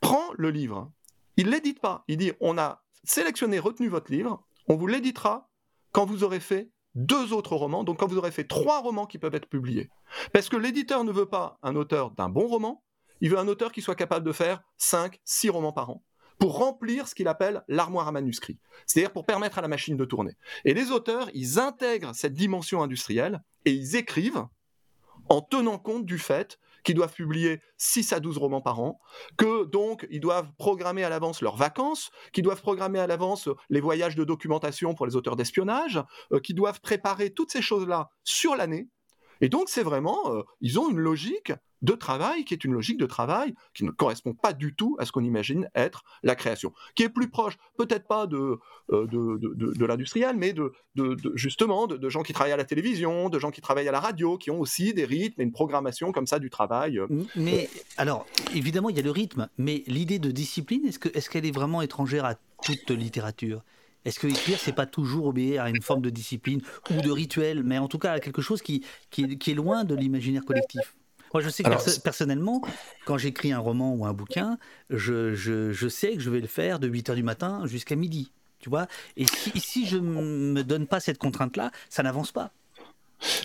[0.00, 0.90] prend le livre,
[1.36, 2.04] il l'édite pas.
[2.08, 5.50] Il dit on a sélectionné, retenu votre livre, on vous l'éditera
[5.92, 9.18] quand vous aurez fait deux autres romans, donc quand vous aurez fait trois romans qui
[9.18, 9.90] peuvent être publiés.
[10.32, 12.84] Parce que l'éditeur ne veut pas un auteur d'un bon roman,
[13.20, 16.04] il veut un auteur qui soit capable de faire cinq, six romans par an
[16.38, 20.04] pour remplir ce qu'il appelle l'armoire à manuscrits, c'est-à-dire pour permettre à la machine de
[20.04, 20.32] tourner.
[20.64, 24.46] Et les auteurs, ils intègrent cette dimension industrielle et ils écrivent
[25.28, 29.00] en tenant compte du fait qu'ils doivent publier 6 à 12 romans par an,
[29.36, 33.80] que donc ils doivent programmer à l'avance leurs vacances, qu'ils doivent programmer à l'avance les
[33.80, 36.02] voyages de documentation pour les auteurs d'espionnage,
[36.32, 38.88] euh, qu'ils doivent préparer toutes ces choses-là sur l'année.
[39.40, 41.52] Et donc c'est vraiment, euh, ils ont une logique
[41.84, 45.04] de travail qui est une logique de travail qui ne correspond pas du tout à
[45.04, 48.58] ce qu'on imagine être la création, qui est plus proche, peut-être pas de,
[48.90, 49.38] euh, de,
[49.74, 50.72] de, l'industriel, mais de,
[51.34, 54.38] justement de, gens qui travaillent à la télévision, de gens qui travaillent à la radio,
[54.38, 56.98] qui ont aussi des rythmes et une programmation comme ça du travail.
[57.36, 60.98] Mais alors, évidemment, il y a le rythme, mais l'idée de discipline, est-ce
[61.28, 63.62] qu'elle est, est vraiment étrangère à toute littérature?
[64.06, 67.62] Est-ce que écrire, c'est pas toujours obéir à une forme de discipline ou de rituel,
[67.62, 70.94] mais en tout cas à quelque chose qui, qui est loin de l'imaginaire collectif?
[71.34, 72.62] Moi, je sais que personnellement,
[73.04, 74.56] quand j'écris un roman ou un bouquin,
[74.88, 78.30] je, je, sais que je vais le faire de 8 h du matin jusqu'à midi.
[78.60, 78.86] Tu vois
[79.16, 82.52] Et si, si je ne me donne pas cette contrainte-là, ça n'avance pas.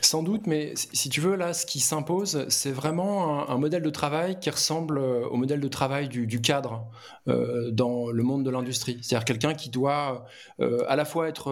[0.01, 3.89] Sans doute, mais si tu veux, là, ce qui s'impose, c'est vraiment un, modèle de
[3.89, 6.85] travail qui ressemble euh, au modèle de travail du, cadre
[7.27, 8.99] euh, dans le monde de l'industrie.
[9.01, 10.25] C'est-à-dire quelqu'un qui doit
[10.59, 11.51] euh, à la fois être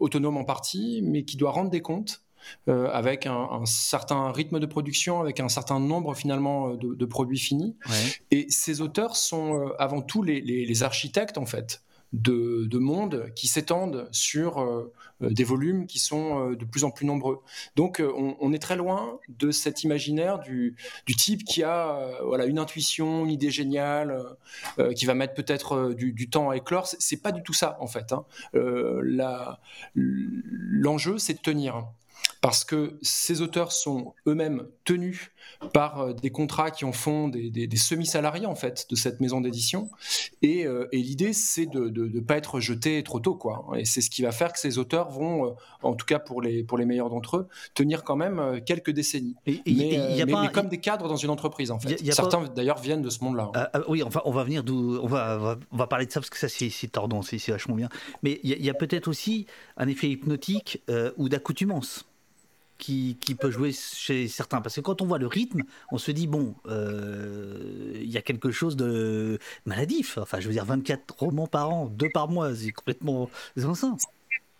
[0.00, 2.25] autonome en partie, mais qui doit rendre des comptes
[2.68, 7.38] euh, avec un, certain rythme de production, avec un certain nombre finalement euh, de, produits
[7.38, 7.76] finis.
[8.32, 11.82] Et ces auteurs sont euh, avant tout les, architectes en fait
[12.12, 14.90] de, de mondes qui s'étendent sur
[15.20, 17.40] des volumes qui sont de plus en plus nombreux.
[17.76, 22.58] Donc on, est très loin de cet imaginaire du, du type qui a voilà une
[22.58, 24.36] intuition, une idée géniale,
[24.94, 26.86] qui va mettre peut-être du, temps à éclore.
[26.86, 28.12] C'est pas du tout ça en fait.
[28.12, 28.26] Hein.
[29.94, 31.86] L'enjeu c'est de tenir
[32.40, 35.30] parce que ces auteurs sont eux-mêmes tenus
[35.72, 39.90] par euh, des contrats qui en font des, semi-salariés en fait de cette maison d'édition.
[40.42, 43.66] Et, euh, l'idée, c'est de ne pas être jeté trop tôt, quoi.
[43.76, 45.50] Et c'est ce qui va faire que ces auteurs vont, euh,
[45.82, 49.36] en tout cas pour les, pour les meilleurs d'entre eux, tenir quand même quelques décennies.
[49.46, 51.98] mais, y a pas, comme des cadres dans une entreprise, en fait.
[52.12, 53.50] Certains d'ailleurs viennent de ce monde-là.
[53.54, 56.20] Ah, ah, oui, enfin, on va venir d'où, on va, on va, parler de ça
[56.20, 57.88] parce que ça, c'est, tordant, c'est, vachement bien.
[58.22, 59.46] Mais il y a, peut-être aussi
[59.76, 60.82] un effet hypnotique
[61.16, 62.06] ou d'accoutumance
[62.78, 64.60] qui, peut jouer chez certains.
[64.60, 68.22] Parce que quand on voit le rythme, on se dit, bon, euh, il y a
[68.22, 70.18] quelque chose de maladif.
[70.18, 74.06] Enfin, je veux dire, 24 romans par an, deux par mois, c'est complètement insensé.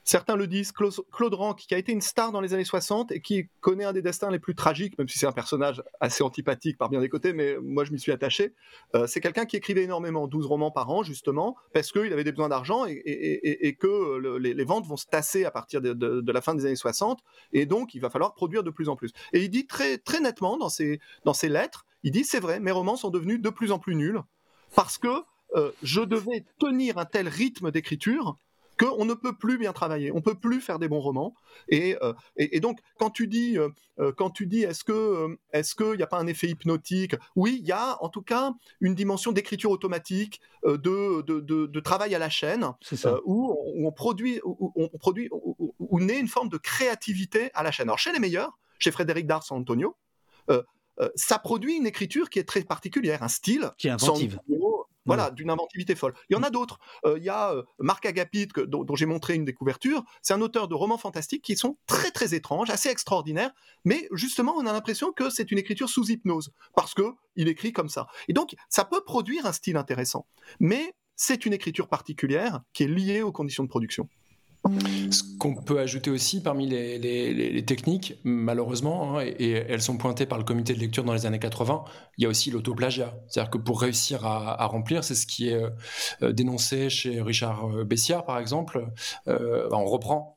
[0.09, 3.21] Certains le disent, Claude Rank, qui a été une star dans les années 60 et
[3.21, 6.79] qui connaît un des destins les plus tragiques, même si c'est un personnage assez antipathique
[6.79, 8.55] par bien des côtés, mais moi je m'y suis attaché.
[8.95, 12.31] Euh, c'est quelqu'un qui écrivait énormément, 12 romans par an, justement, parce qu'il avait des
[12.31, 16.67] besoins d'argent et, que les, ventes vont se tasser à partir de, la fin des
[16.67, 17.19] années 60,
[17.53, 19.11] et donc il va falloir produire de plus en plus.
[19.33, 22.61] Et il dit très, très nettement dans ses, dans ses lettres, il dit c'est vrai,
[22.61, 24.21] mes romans sont devenus de plus en plus nuls,
[24.77, 25.09] parce que
[25.57, 28.39] euh, je devais tenir un tel rythme d'écriture
[28.79, 31.35] qu'on ne peut plus bien travailler, on peut plus faire des bons romans.
[31.69, 32.13] Et, euh,
[32.61, 36.07] donc, quand tu dis, euh, euh, quand tu dis, est-ce que, est-ce qu'il n'y a
[36.07, 37.15] pas un effet hypnotique?
[37.35, 42.19] Oui, il y a en tout cas une dimension d'écriture automatique, de, de, travail à
[42.19, 42.73] la chaîne,
[43.25, 47.89] où, on produit, où, on produit, où, naît une forme de créativité à la chaîne.
[47.89, 49.97] Alors chez les meilleurs, chez Frédéric Dars Antonio,
[51.15, 54.41] ça produit une écriture qui est très particulière, un style qui est inventive.
[55.07, 56.15] Voilà, d'une inventivité folle.
[56.29, 56.79] Il y en a d'autres.
[57.05, 60.03] Euh, il y a euh, Marc Agapit, dont, j'ai montré une des couvertures.
[60.23, 63.53] C'est un auteur de romans fantastiques qui sont très très étranges, assez extraordinaires,
[63.85, 67.73] mais justement, on a l'impression que c'est une écriture sous hypnose, parce que il écrit
[67.73, 68.07] comme ça.
[68.29, 70.27] Et donc, ça peut produire un style intéressant,
[70.61, 74.09] mais c'est une écriture particulière qui est liée aux conditions de production.
[75.11, 80.39] Ce qu'on peut ajouter aussi parmi les, techniques, malheureusement, hein, et, elles sont pointées par
[80.39, 81.85] le comité de lecture dans les années 80,
[82.19, 83.15] il y a aussi l'autoplagiat.
[83.29, 85.63] C'est-à-dire que pour réussir à, remplir, c'est ce qui est
[86.23, 88.89] euh, dénoncé chez Richard euh, Bessiard, par exemple,
[89.29, 90.37] euh, on reprend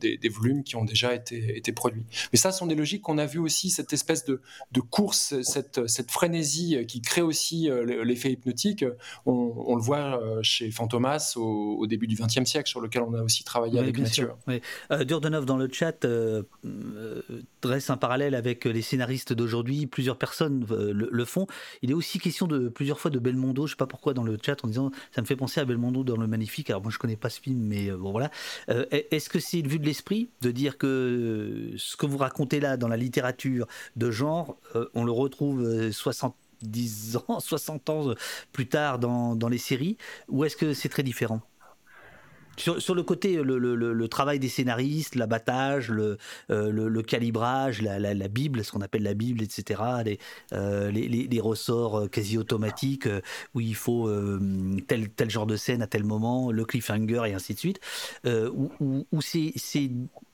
[0.00, 2.04] des, volumes qui ont déjà été, produits.
[2.32, 4.40] Mais ça, ce sont des logiques qu'on a vu aussi, cette espèce de,
[4.80, 7.68] course, cette, frénésie qui crée aussi
[8.04, 8.84] l'effet hypnotique.
[9.26, 13.44] On, le voit chez Fantomas au début du XXe siècle, sur lequel on a aussi
[13.44, 14.30] travaillé avec Mathieu.
[14.46, 14.60] Oui.
[14.90, 17.22] Euh, Durdenov dans le chat euh, euh,
[17.62, 19.86] dresse un parallèle avec les scénaristes d'aujourd'hui.
[19.86, 21.46] Plusieurs personnes le, font.
[21.82, 23.66] Il est aussi question de plusieurs fois de Belmondo.
[23.66, 26.04] Je sais pas pourquoi dans le chat en disant ça me fait penser à Belmondo
[26.04, 26.70] dans le Magnifique.
[26.70, 28.30] Alors moi je connais pas ce film, mais bon voilà.
[28.68, 32.76] Est-ce que c'est une vue de l'esprit de dire que ce que vous racontez là
[32.76, 33.66] dans la littérature
[33.96, 34.56] de genre,
[34.94, 38.14] on le retrouve 70 ans, 60 ans
[38.52, 39.96] plus tard dans, dans les séries,
[40.28, 41.40] ou est-ce que c'est très différent?
[42.60, 46.18] Sur, le côté, le, travail des scénaristes, l'abattage, le,
[46.50, 49.82] euh, calibrage, la, Bible, ce qu'on appelle la Bible, etc.,
[50.52, 53.08] euh, les, les, ressorts euh, quasi automatiques
[53.54, 54.10] où il faut
[54.86, 57.80] tel, tel genre de scène à tel moment, le cliffhanger et ainsi de suite,
[58.26, 59.90] où, c'est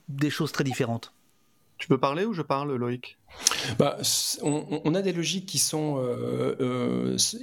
[0.08, 1.12] des choses très différentes.
[1.78, 3.18] Tu peux parler ou je parle, Loïc?
[3.78, 3.98] Bah,
[4.42, 6.02] on, a des logiques qui sont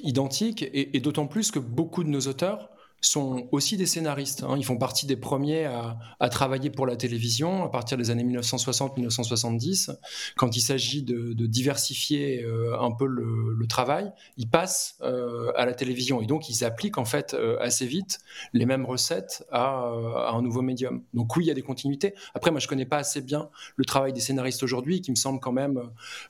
[0.03, 2.72] identiques et d'autant plus que beaucoup de nos auteurs
[3.05, 4.43] sont aussi des scénaristes.
[4.43, 4.55] Hein.
[4.57, 9.95] Ils font partie des premiers à, travailler pour la télévision à partir des années 1960-1970.
[10.37, 15.73] Quand il s'agit de, diversifier euh, un peu le, travail, ils passent euh, à la
[15.73, 18.19] télévision et donc ils appliquent en fait euh, assez vite
[18.53, 19.85] les mêmes recettes à,
[20.33, 21.03] un nouveau médium.
[21.13, 22.13] Donc oui, il y a des continuités.
[22.33, 25.39] Après, moi, je connais pas assez bien le travail des scénaristes aujourd'hui, qui me semble
[25.39, 25.81] quand même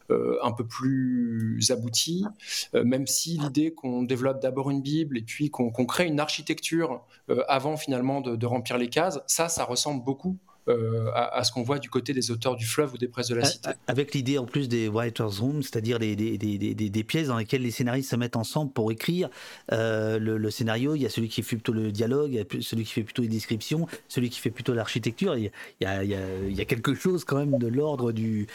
[0.09, 2.25] un peu plus abouti,
[2.73, 7.43] même si l'idée qu'on développe d'abord une Bible et puis qu'on crée une architecture euh,
[7.47, 10.37] avant finalement de, remplir les cases, ça, ça ressemble beaucoup
[10.69, 13.35] euh, à, ce qu'on voit du côté des auteurs du fleuve ou des presses de
[13.35, 13.71] la cité.
[13.87, 18.09] Avec l'idée en plus des writers' rooms, c'est-à-dire des, des, pièces dans lesquelles les scénaristes
[18.09, 19.29] se mettent ensemble pour écrire
[19.73, 20.95] euh, le, scénario.
[20.95, 23.03] Il y a celui qui fait plutôt le dialogue, il y a celui qui fait
[23.03, 25.35] plutôt les descriptions, celui qui fait plutôt l'architecture.
[25.35, 28.47] Il, y a quelque chose quand même de l'ordre du,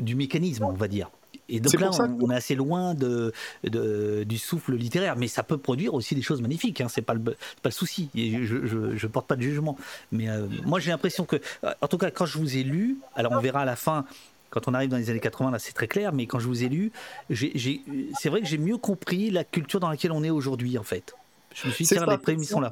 [0.00, 1.10] du mécanisme, on va dire.
[1.48, 1.90] Et donc là,
[2.20, 3.32] on, est assez loin de,
[3.62, 6.80] du souffle littéraire, mais ça peut produire aussi des choses magnifiques.
[6.80, 8.08] Hein, c'est pas le, pas le souci.
[8.14, 9.76] Et je, je, porte pas de jugement,
[10.10, 12.98] mais euh, moi j'ai l'impression que, euh, en tout cas, quand je vous ai lu,
[13.14, 14.04] alors on verra à la fin.
[14.50, 16.64] Quand on arrive dans les années 80, là c'est très clair, mais quand je vous
[16.64, 16.92] ai lu,
[17.30, 21.14] c'est vrai que j'ai mieux compris la culture dans laquelle on est aujourd'hui, en fait.
[21.54, 22.70] Je me suis dit, tiens, les prémices sont là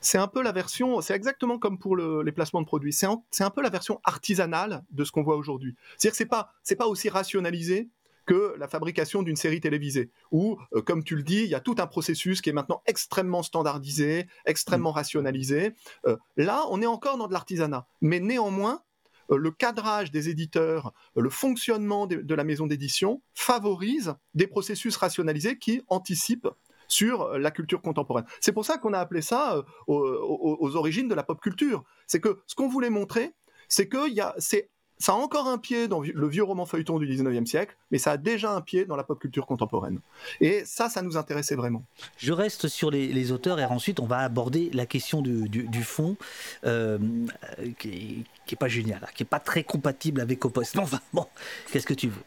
[0.00, 3.50] c'est un peu la version, c'est exactement comme pour les placements de produits, c'est un,
[3.50, 5.74] peu la version artisanale de ce qu'on voit aujourd'hui.
[5.96, 7.88] C'est-à-dire que c'est pas, c'est pas aussi rationalisé
[8.26, 11.60] que la fabrication d'une série télévisée, où, euh, comme tu le dis, il y a
[11.60, 14.96] tout un processus qui est maintenant extrêmement standardisé, extrêmement mm.
[14.96, 15.74] rationalisé.
[16.06, 18.82] Euh, là, on est encore dans de l'artisanat, mais néanmoins,
[19.30, 25.58] euh, le cadrage des éditeurs, le fonctionnement de la maison d'édition favorise des processus rationalisés
[25.58, 26.48] qui anticipent
[26.88, 28.24] sur euh, la culture contemporaine.
[28.40, 31.84] C'est pour ça qu'on a appelé ça euh, aux, origines de la pop culture.
[32.06, 33.34] C'est que ce qu'on voulait montrer,
[33.68, 34.34] c'est que y a,
[34.98, 38.12] ça a encore un pied dans le vieux roman feuilleton du 19e siècle, mais ça
[38.12, 40.00] a déjà un pied dans la pop culture contemporaine.
[40.40, 41.84] Et ça, ça nous intéressait vraiment.
[42.16, 46.16] Je reste sur les, auteurs et ensuite on va aborder la question du, fond,
[46.64, 46.98] euh,
[47.78, 50.74] qui, n'est pas génial, hein, qui n'est pas très compatible avec Opus.
[50.74, 51.26] Non, enfin, bon,
[51.72, 52.22] qu'est-ce que tu veux?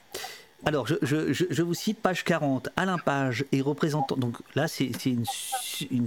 [0.65, 2.69] Alors, je, vous cite page 40.
[2.75, 4.17] Alain Page est représentant.
[4.17, 5.25] Donc là, c'est une,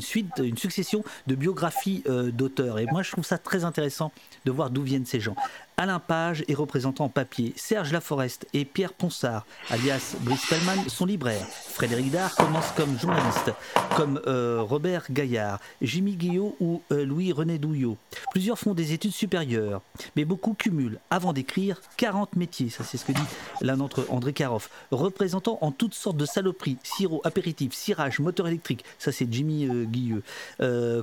[0.01, 2.79] suite, une succession de biographies euh, d'auteurs.
[2.79, 4.13] Et moi, je trouve ça très intéressant
[4.45, 5.37] de voir d'où viennent ces gens.
[5.77, 7.55] Alain Page est représentant en papier.
[7.57, 11.47] Serge Laforest et Pierre Ponsard, alias Brice Pellman, sont libraires.
[11.47, 13.53] Frédéric Dard commence comme journaliste,
[13.97, 17.97] comme euh, Robert Gaillard, Jimmy Guillot ou euh, Louis-René Douillot.
[18.31, 19.81] Plusieurs font des études supérieures,
[20.15, 22.71] mais beaucoup cumulent, avant d'écrire, 40 métiers.
[22.71, 23.21] Ça, c'est ce que dit
[23.61, 24.71] l'un d'entre eux, André Caroff.
[24.91, 28.85] Représentant en toutes sortes de saloperies, sirop, apéritif, cirage, moteur électrique.
[28.99, 30.23] Ça, c'est Jimmy euh, Guilleux.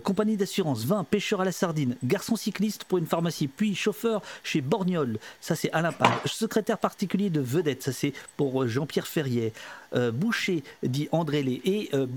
[0.03, 4.59] compagnie d'assurance, vin, pêcheur à la sardine, garçon cycliste pour une pharmacie, puis chauffeur chez
[4.61, 6.11] Borgnol, ça c'est Alain Page.
[6.26, 9.53] Secrétaire particulier de Vedette, ça c'est pour euh, Jean-Pierre Ferrier.
[9.95, 11.61] Euh, Boucher, dit André Lé.
[11.65, 12.07] Et euh,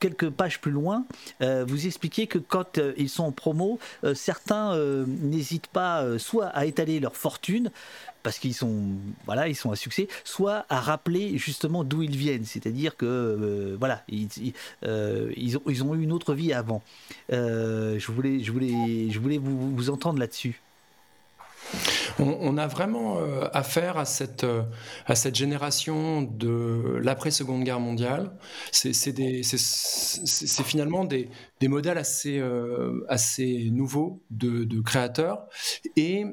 [0.00, 1.06] quelques pages plus loin,
[1.40, 3.78] vous expliquez que quand ils sont en promo,
[4.14, 4.76] certains
[5.06, 7.70] n'hésitent pas soit à étaler leur fortune,
[8.22, 8.90] parce qu'ils sont
[9.24, 14.02] voilà ils sont à succès soit à rappeler justement d'où ils viennent c'est-à-dire que voilà
[14.08, 14.26] ils,
[15.56, 16.82] ont, eu une autre vie avant
[17.30, 20.60] je voulais je voulais je voulais vous entendre là-dessus
[22.18, 23.18] On, a vraiment
[23.52, 24.46] affaire à cette,
[25.06, 28.32] à cette génération de l'après-seconde guerre mondiale.
[28.72, 28.92] C'est
[30.64, 31.28] finalement des,
[31.60, 32.42] des, modèles assez,
[33.08, 35.46] assez nouveaux de, de créateurs.
[35.96, 36.24] Et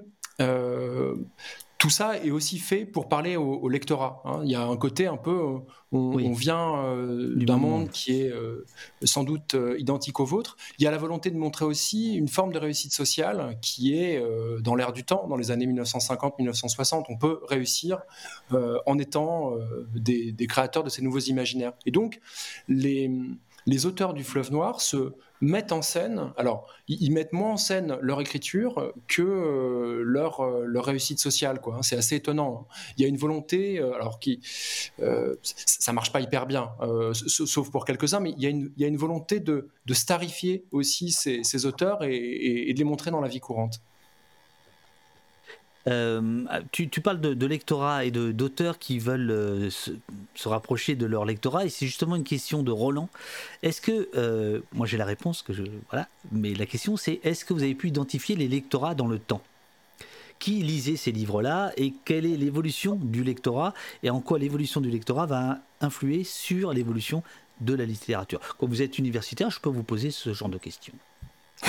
[1.84, 4.22] tout ça est aussi fait pour parler au, lectorat.
[4.24, 4.40] Hein.
[4.46, 5.60] Il y a un côté un peu, euh,
[5.92, 8.66] on, vient euh, d'un monde qui est euh,
[9.04, 10.56] sans doute identique au vôtre.
[10.80, 14.24] Il y a la volonté de montrer aussi une forme de réussite sociale qui est
[14.62, 17.04] dans l'air du temps, dans les années 1950-1960.
[17.10, 18.00] On peut réussir
[18.54, 19.52] en étant
[19.94, 21.74] des, des, créateurs de ces nouveaux imaginaires.
[21.86, 22.22] Et donc,
[22.70, 23.12] les,
[23.66, 27.98] les auteurs du Fleuve Noir se mettent en scène, alors ils mettent moins en scène
[28.02, 31.60] leur écriture que euh, leur, euh, leur réussite sociale.
[31.68, 31.82] Hein.
[31.82, 32.62] C'est assez étonnant.
[32.62, 32.74] Hein.
[32.98, 34.40] Il y a une volonté, euh, alors qui,
[35.44, 36.72] ça marche pas hyper bien,
[37.14, 42.72] sauf pour quelques-uns, mais il y a une, volonté de starifier aussi ces, auteurs et
[42.74, 43.82] de les montrer dans la vie courante.
[45.88, 49.92] Euh, tu, parles de, lectorat et d'auteurs qui veulent euh, se,
[50.48, 53.10] rapprocher de leur lectorat, et c'est justement une question de Roland.
[53.64, 57.44] Est-ce que, euh, moi j'ai la réponse, que je, voilà, mais la question c'est est-ce
[57.44, 59.42] que vous avez pu identifier les lectorats dans le temps?
[60.40, 63.74] Qui lisait ces livres-là et quelle est l'évolution du lectorat
[64.04, 67.24] et en quoi l'évolution du lectorat va influer sur l'évolution
[67.62, 68.40] de la littérature?
[68.58, 70.94] Quand vous êtes universitaire, je peux vous poser ce genre de questions.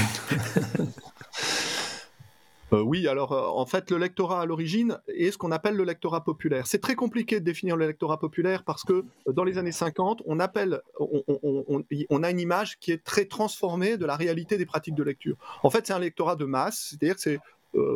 [2.74, 5.84] Euh, oui, alors euh, en fait, le lectorat à l'origine est ce qu'on appelle le
[5.84, 6.66] lectorat populaire.
[6.66, 10.22] C'est très compliqué de définir le lectorat populaire parce que euh, dans les années 50,
[10.26, 14.94] on appelle, on, a une image qui est très transformée de la réalité des pratiques
[14.94, 15.36] de lecture.
[15.62, 17.38] En fait, c'est un lectorat de masse, c'est-à-dire que c'est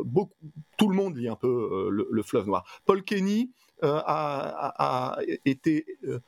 [0.04, 0.34] beaucoup,
[0.76, 2.64] tout le monde lit un peu le, le, fleuve noir.
[2.84, 3.50] Paul Kenny
[3.84, 6.18] euh, a, été, euh,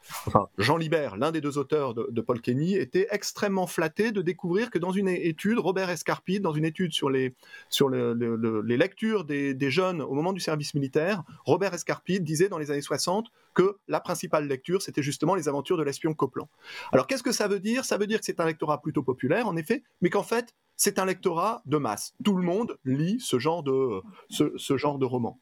[0.58, 4.78] Jean Libert, l'un des deux auteurs de, Paul Kenny, était extrêmement flatté de découvrir que
[4.78, 7.34] dans une étude, Robert Escarpide, dans une étude sur les,
[7.68, 12.70] sur les lectures des, jeunes au moment du service militaire, Robert Escarpide disait dans les
[12.70, 16.48] années 60 que la principale lecture, c'était justement les aventures de l'espion Copland.
[16.92, 17.84] Alors qu'est-ce que ça veut dire?
[17.84, 20.98] Ça veut dire que c'est un lectorat plutôt populaire, en effet, mais qu'en fait, c'est
[20.98, 22.14] un lectorat de masse.
[22.24, 24.00] Tout le monde lit ce genre de,
[24.30, 25.38] ce, genre de roman.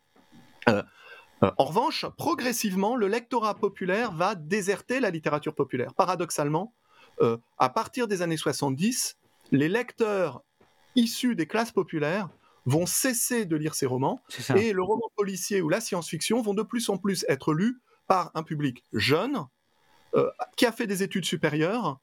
[0.68, 0.82] Euh,
[1.40, 5.94] en revanche, progressivement, le lectorat populaire va déserter la littérature populaire.
[5.94, 6.74] Paradoxalement,
[7.20, 9.16] euh, à partir des années 70,
[9.52, 10.43] les lecteurs
[10.94, 12.28] issus des classes populaires
[12.66, 14.20] vont cesser de lire ces romans
[14.56, 18.31] et le roman policier ou la science-fiction vont de plus en plus être lus par
[18.35, 19.47] un public jeune
[20.15, 21.98] euh, qui a fait des études supérieures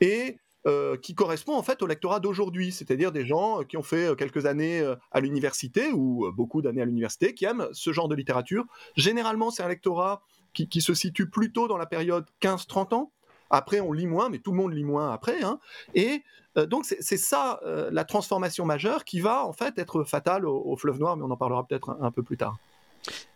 [0.00, 4.08] et euh, qui correspond en fait au lectorat d'aujourd'hui, c'est-à-dire des gens qui ont fait
[4.08, 8.08] euh, quelques années euh, à l'université ou beaucoup d'années à l'université, qui aiment ce genre
[8.08, 8.66] de littérature.
[8.94, 10.22] Généralement, c'est un lectorat
[10.52, 13.10] qui, se situe plutôt dans la période 15-30 ans.
[13.48, 15.42] Après, on lit moins, mais tout le monde lit moins après.
[15.42, 15.60] Hein.
[15.94, 16.24] Et
[16.68, 21.16] donc, c'est ça la transformation majeure qui va en fait être fatale au, fleuve noir,
[21.16, 22.58] mais on en parlera peut-être un, peu plus tard.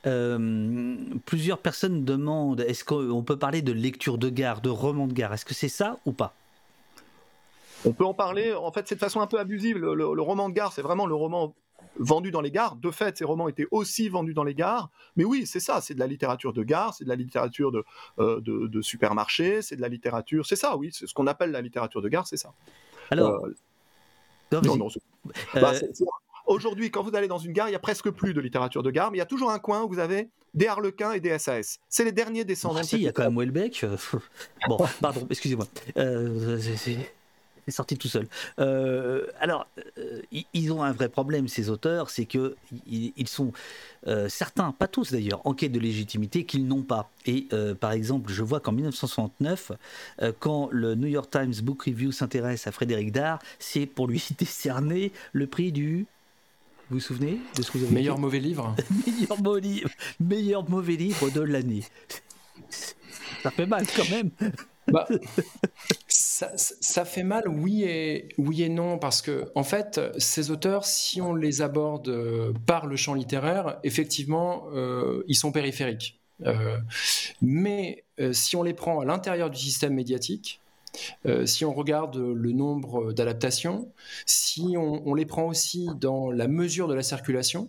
[0.02, 5.32] plusieurs personnes demandent est-ce qu'on peut parler de lecture de gare, de roman de gare?
[5.32, 6.34] Est-ce que c'est ça ou pas?
[7.84, 9.78] On peut en parler, en fait, c'est de façon un peu abusive.
[9.78, 11.54] Le, roman de gare, c'est vraiment le roman
[11.96, 12.76] vendu dans les gares.
[12.76, 14.90] De fait, ces romans étaient aussi vendus dans les gares.
[15.16, 17.84] Mais oui, c'est ça, c'est de la littérature de gare, c'est de la littérature de,
[18.18, 20.46] euh, de, supermarché, c'est de la littérature.
[20.46, 22.52] C'est ça, oui, c'est ce qu'on appelle la littérature de gare, c'est ça.
[23.10, 23.44] Alors.
[23.44, 23.54] Euh,
[24.52, 25.72] non, non, euh, bah,
[26.46, 28.90] Aujourd'hui, quand vous allez dans une gare, il y a presque plus de littérature de
[28.90, 31.38] gare, mais il y a toujours un coin où vous avez des harlequins et des
[31.38, 31.78] SAS.
[31.88, 32.80] C'est les derniers descendants.
[32.80, 33.86] Ah, si, il y a quand même Welbeck.
[34.68, 35.66] bon, pardon, excusez-moi.
[35.96, 36.98] Euh, c'est
[37.72, 38.26] sorti tout seul.
[38.58, 39.66] Euh, alors,
[39.98, 40.20] euh,
[40.52, 43.52] ils ont un vrai problème, ces auteurs, c'est que ils sont
[44.06, 47.10] euh, certains, pas tous d'ailleurs, en quête de légitimité qu'ils n'ont pas.
[47.26, 47.48] Et
[47.80, 49.72] par exemple, je vois qu'en 1969,
[50.40, 55.12] quand le New York Times Book Review s'intéresse à Frédéric Dard, c'est pour lui décerner
[55.32, 56.06] le prix du
[56.90, 58.76] vous vous souvenez de ce que vous avez Meilleur mauvais livre
[59.06, 61.82] meilleur, mauvais livre meilleur mauvais livre de l'année.
[63.42, 64.30] Ça fait mal quand même.
[64.88, 65.08] Bah,
[66.34, 71.20] ça, fait mal, oui et, oui et non, parce que, en fait, ces auteurs, si
[71.20, 76.20] on les aborde euh, par le champ littéraire, effectivement, euh, ils sont périphériques.
[76.44, 76.78] Euh,
[77.40, 80.60] mais si on les prend à l'intérieur du système médiatique,
[81.44, 83.90] si on regarde le nombre d'adaptations,
[84.26, 87.68] si on, les prend aussi dans la mesure de la circulation,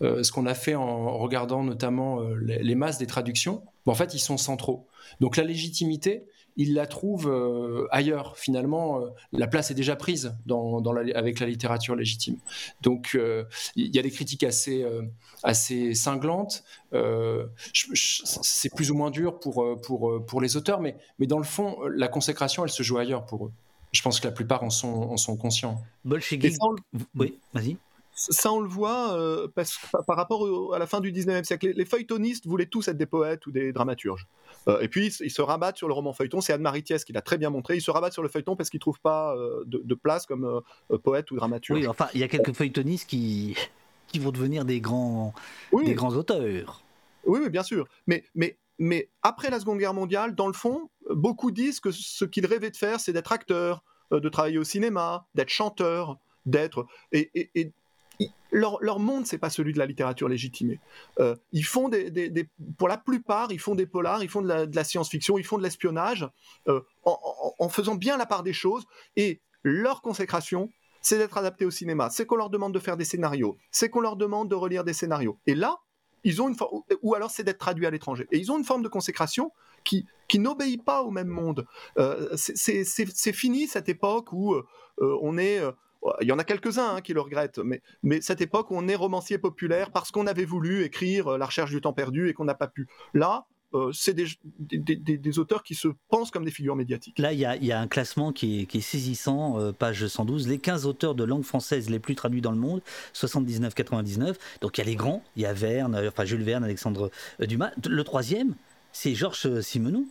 [0.00, 4.38] ce qu'on a fait en regardant notamment les, masses des traductions, en fait, ils sont
[4.38, 4.86] centraux.
[5.20, 6.24] Donc la légitimité,
[6.56, 8.36] il la trouve euh, ailleurs.
[8.36, 10.82] Finalement, euh, la place est déjà prise dans,
[11.14, 12.36] avec la littérature légitime.
[12.80, 13.44] Donc, euh,
[13.76, 14.84] il y a des critiques assez,
[15.42, 16.64] assez cinglantes.
[16.92, 21.78] c'est plus ou moins dur pour, pour, pour les auteurs, mais, mais dans le fond,
[21.88, 23.52] la consécration, elle se joue ailleurs pour eux.
[23.92, 25.82] Je pense que la plupart en sont, en sont conscients.
[26.04, 26.56] Bolshevik.
[27.14, 27.76] Oui, vas-y.
[28.14, 29.48] Ça, on le voit euh,
[30.06, 31.72] par rapport à la fin du 19e siècle.
[31.74, 34.26] Les, feuilletonistes voulaient tous être des poètes ou des dramaturges.
[34.68, 36.40] Euh, et puis, ils, se rabattent sur le roman feuilleton.
[36.40, 37.76] C'est Anne-Marie Thiès qui l'a très bien montré.
[37.76, 40.62] Ils se rabattent sur le feuilleton parce qu'ils ne trouvent pas euh, de, place comme
[41.02, 41.80] poète ou dramaturge.
[41.80, 43.56] Oui, enfin, il y a quelques feuilletonistes qui,
[44.08, 45.34] qui vont devenir des grands,
[45.72, 46.82] des grands auteurs.
[47.24, 47.86] Oui, oui, bien sûr.
[48.06, 52.24] Mais, mais, mais après la Seconde Guerre mondiale, dans le fond, beaucoup disent que ce
[52.24, 56.86] qu'ils rêvaient de faire, c'est d'être acteur, de travailler au cinéma, d'être chanteur, d'être.
[57.12, 57.72] Et, et,
[58.50, 60.78] leur, leur, monde, c'est pas celui de la littérature légitimée.
[61.18, 64.84] Euh, ils font des, pour la plupart, ils font des polars, ils font de la,
[64.84, 66.28] science-fiction, ils font de l'espionnage,
[66.68, 68.84] euh, en, faisant bien la part des choses.
[69.16, 70.70] Et leur consécration,
[71.00, 72.10] c'est d'être adapté au cinéma.
[72.10, 73.56] C'est qu'on leur demande de faire des scénarios.
[73.70, 75.38] C'est qu'on leur demande de relire des scénarios.
[75.46, 75.78] Et là,
[76.24, 76.56] ils ont une
[77.00, 78.28] ou alors c'est d'être traduit à l'étranger.
[78.30, 79.50] Et ils ont une forme de consécration
[79.82, 81.66] qui, qui n'obéit pas au même monde.
[81.98, 84.54] Euh, c'est fini cette époque où
[84.98, 85.60] on est
[86.20, 88.88] il y en a quelques-uns hein, qui le regrettent, mais, mais cette époque où on
[88.88, 92.34] est romancier populaire parce qu'on avait voulu écrire euh, La recherche du temps perdu et
[92.34, 92.88] qu'on n'a pas pu.
[93.14, 94.26] Là, euh, c'est des,
[94.58, 97.18] des, auteurs qui se pensent comme des figures médiatiques.
[97.18, 100.58] Là, il y a, y a, un classement qui est, saisissant, euh, page 112, les
[100.58, 102.82] 15 auteurs de langue française les plus traduits dans le monde,
[103.14, 104.34] 79-99.
[104.60, 107.10] Donc il y a les grands, il y a Verne, enfin Jules Verne, Alexandre
[107.40, 107.70] Dumas.
[107.88, 108.56] Le troisième,
[108.92, 110.04] c'est Georges Simenon.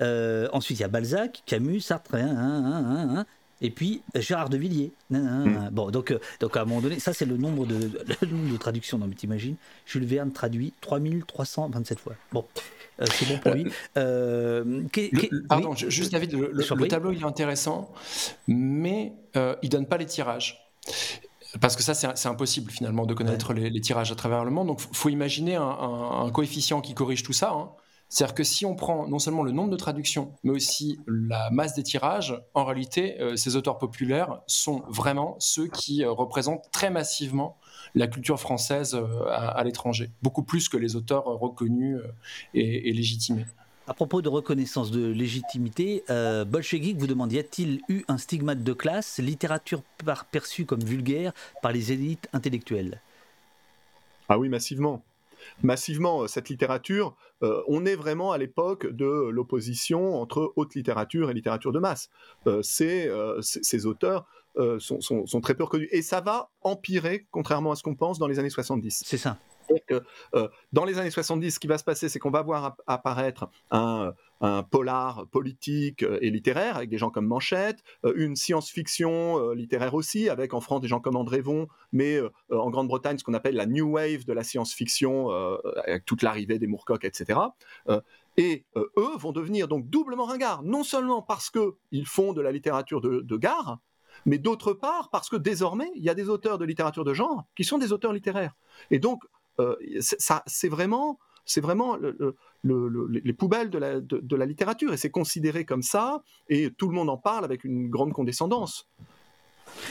[0.00, 3.26] ensuite, il y a Balzac, Camus, Sartre, hein, hein, hein,
[3.60, 4.92] et puis Gérard de Villiers.
[5.10, 5.68] Hmm.
[5.72, 8.98] Bon, donc, euh, donc à un moment donné, ça c'est le nombre de, de traductions.
[8.98, 9.56] Non, mais t'imagines,
[9.86, 12.14] Jules Verne traduit 3327 fois.
[12.32, 12.44] Bon,
[13.00, 13.66] euh, c'est bon pour lui.
[13.96, 14.82] Euh,
[15.48, 17.92] pardon, juste David, le, le, tableau il est intéressant,
[18.46, 19.12] mais
[19.62, 20.62] il donne pas les tirages.
[21.60, 24.66] Parce que ça, c'est impossible finalement de connaître les, tirages à travers le monde.
[24.66, 27.52] Donc, faut imaginer un, un, coefficient qui corrige tout ça.
[27.52, 27.70] Hein.
[28.16, 31.74] C'est-à-dire que si on prend non seulement le nombre de traductions, mais aussi la masse
[31.74, 36.88] des tirages, en réalité, euh, ces auteurs populaires sont vraiment ceux qui euh, représentent très
[36.88, 37.58] massivement
[37.94, 41.98] la culture française euh, à, l'étranger, beaucoup plus que les auteurs reconnus
[42.54, 43.44] et, légitimés.
[43.86, 48.64] À propos de reconnaissance de légitimité, euh, Bolchevik vous demande y a-t-il eu un stigmate
[48.64, 49.82] de classe, littérature
[50.32, 53.02] perçue comme vulgaire par les élites intellectuelles?
[54.30, 55.02] Ah oui, massivement
[55.62, 61.30] massivement euh, cette littérature, euh, on est vraiment à l'époque de l'opposition entre haute littérature
[61.30, 62.10] et littérature de masse.
[62.46, 64.26] Euh, ces, auteurs
[64.78, 65.88] sont, très peu reconnus.
[65.92, 69.02] Et ça va empirer, contrairement à ce qu'on pense, dans les années 70.
[69.06, 69.38] C'est ça.
[70.72, 74.14] dans les années 70, ce qui va se passer, c'est qu'on va voir apparaître un,
[74.40, 79.54] un polar politique euh, et littéraire avec des gens comme Manchette, euh, une science-fiction euh,
[79.54, 83.34] littéraire aussi avec en France des gens comme André Von, mais en Grande-Bretagne ce qu'on
[83.34, 85.30] appelle la new wave de la science-fiction
[85.84, 87.40] avec toute l'arrivée des Moorcock, etc.
[88.36, 93.00] et eux vont devenir donc doublement ringards, non seulement parce qu'ils font de la littérature
[93.00, 93.78] de, de gare,
[94.24, 97.44] mais d'autre part parce que désormais il y a des auteurs de littérature de genre
[97.56, 98.54] qui sont des auteurs littéraires.
[98.90, 99.22] Et donc
[100.00, 101.96] c'est vraiment c'est vraiment
[102.64, 103.78] les poubelles de
[104.36, 107.88] la, littérature, et c'est considéré comme ça, et tout le monde en parle avec une
[107.88, 108.88] grande condescendance.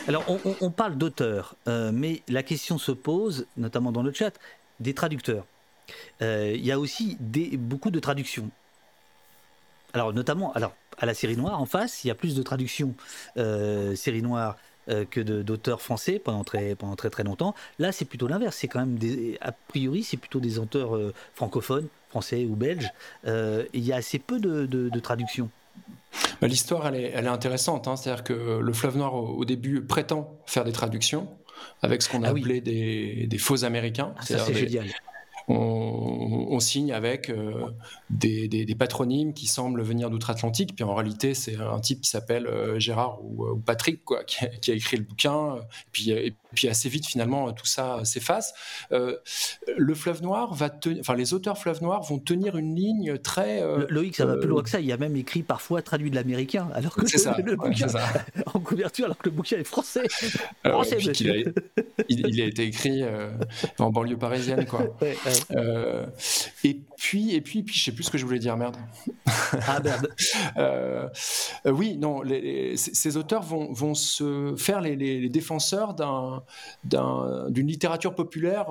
[0.07, 0.23] Alors,
[0.61, 4.37] on, parle d'auteurs, euh, mais la question se pose, notamment dans le chat,
[4.79, 5.45] des traducteurs.
[6.21, 8.49] Euh, il y a aussi beaucoup de traductions.
[9.93, 12.95] Alors, notamment, alors, à la série noire, en face, il y a plus de traductions
[13.37, 14.57] euh, série noire
[14.89, 17.55] euh, que d'auteurs français pendant très, pendant très très longtemps.
[17.79, 18.55] Là, c'est plutôt l'inverse.
[18.57, 22.89] C'est quand même des, a priori, c'est plutôt des auteurs euh, francophones, français ou belges.
[23.25, 25.49] Euh, il y a assez peu de, de, traductions.
[26.39, 27.87] Bah, l'histoire, elle est, elle est intéressante.
[27.87, 27.95] Hein.
[27.95, 31.27] C'est-à-dire que le Fleuve Noir, au, début, prétend faire des traductions
[31.81, 34.13] avec ce qu'on a ah appelé des, des, faux américains.
[34.17, 34.85] Ah, ça, c'est génial
[35.47, 37.65] on, signe avec euh,
[38.09, 42.79] des, patronymes qui semblent venir d'outre-Atlantique, puis en réalité c'est un type qui s'appelle euh,
[42.79, 45.57] Gérard ou, Patrick quoi, qui a, écrit le bouquin,
[45.91, 46.13] puis,
[46.55, 48.53] puis assez vite finalement tout ça s'efface.
[48.91, 49.17] Euh,
[49.77, 50.69] le fleuve noir va
[50.99, 53.63] enfin les auteurs fleuve noir vont tenir une ligne très.
[53.89, 54.79] Loïc, ça va plus loin que ça.
[54.79, 57.87] Il y a même écrit parfois traduit de l'américain, alors que ça, le bouquin
[58.47, 60.03] en couverture, alors que le bouquin est français.
[62.09, 63.03] il, a, été écrit
[63.77, 64.85] en banlieue parisienne, quoi.
[65.51, 66.05] Euh,
[66.63, 68.77] et puis, et puis, puis, je sais plus ce que je voulais dire, merde.
[69.67, 70.09] Ah merde.
[70.57, 71.07] Euh,
[71.65, 72.21] euh, oui, non,
[72.75, 75.93] ces auteurs vont, vont, se faire les, défenseurs
[76.83, 78.67] d'une littérature populaire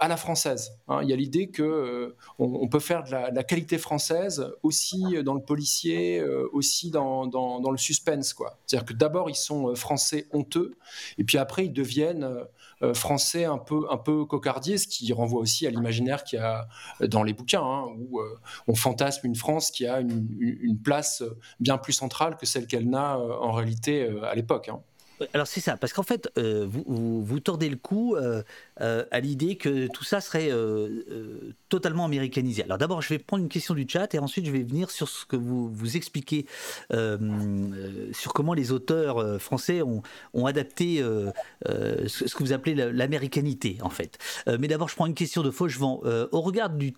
[0.00, 0.72] à la française.
[0.88, 1.00] Hein.
[1.02, 5.40] Il y a l'idée que on, peut faire de la, qualité française aussi dans le
[5.40, 6.22] policier,
[6.52, 8.58] aussi dans, dans, le suspense, quoi.
[8.66, 10.74] C'est-à-dire que d'abord ils sont français honteux,
[11.18, 12.46] et puis après ils deviennent
[12.82, 16.42] euh, français un peu, un peu cocardier, ce qui renvoie aussi à l'imaginaire qu'il y
[16.42, 16.68] a
[17.00, 18.38] dans les bouquins, hein, où euh,
[18.68, 21.24] on fantasme une France qui a une, place
[21.58, 24.68] bien plus centrale que celle qu'elle n'a euh, en réalité à l'époque.
[24.68, 24.80] Hein.
[25.34, 28.42] Alors c'est ça, parce qu'en fait, euh, vous, vous, tordez le cou euh,
[28.80, 30.50] euh, à l'idée que tout ça serait
[31.68, 32.64] totalement américanisé.
[32.64, 35.08] Alors d'abord, je vais prendre une question du chat et ensuite je vais venir sur
[35.08, 36.46] ce que vous vous expliquez
[36.90, 40.02] sur comment les auteurs français ont,
[40.46, 41.02] adapté
[41.66, 44.18] ce que vous appelez l'américanité en fait.
[44.58, 46.00] mais d'abord, je prends une question de Fauchevent.
[46.32, 46.94] au regard du,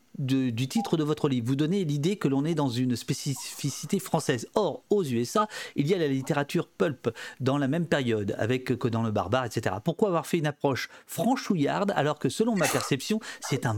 [0.68, 4.46] titre de votre livre, vous donnez l'idée que l'on est dans une spécificité française.
[4.54, 7.10] Or, aux USA, il y a la littérature pulp
[7.40, 9.76] dans la même période avec Conan le barbare, etc.
[9.84, 13.76] Pourquoi avoir fait une approche franchouillarde alors que selon ma perception, c'est un,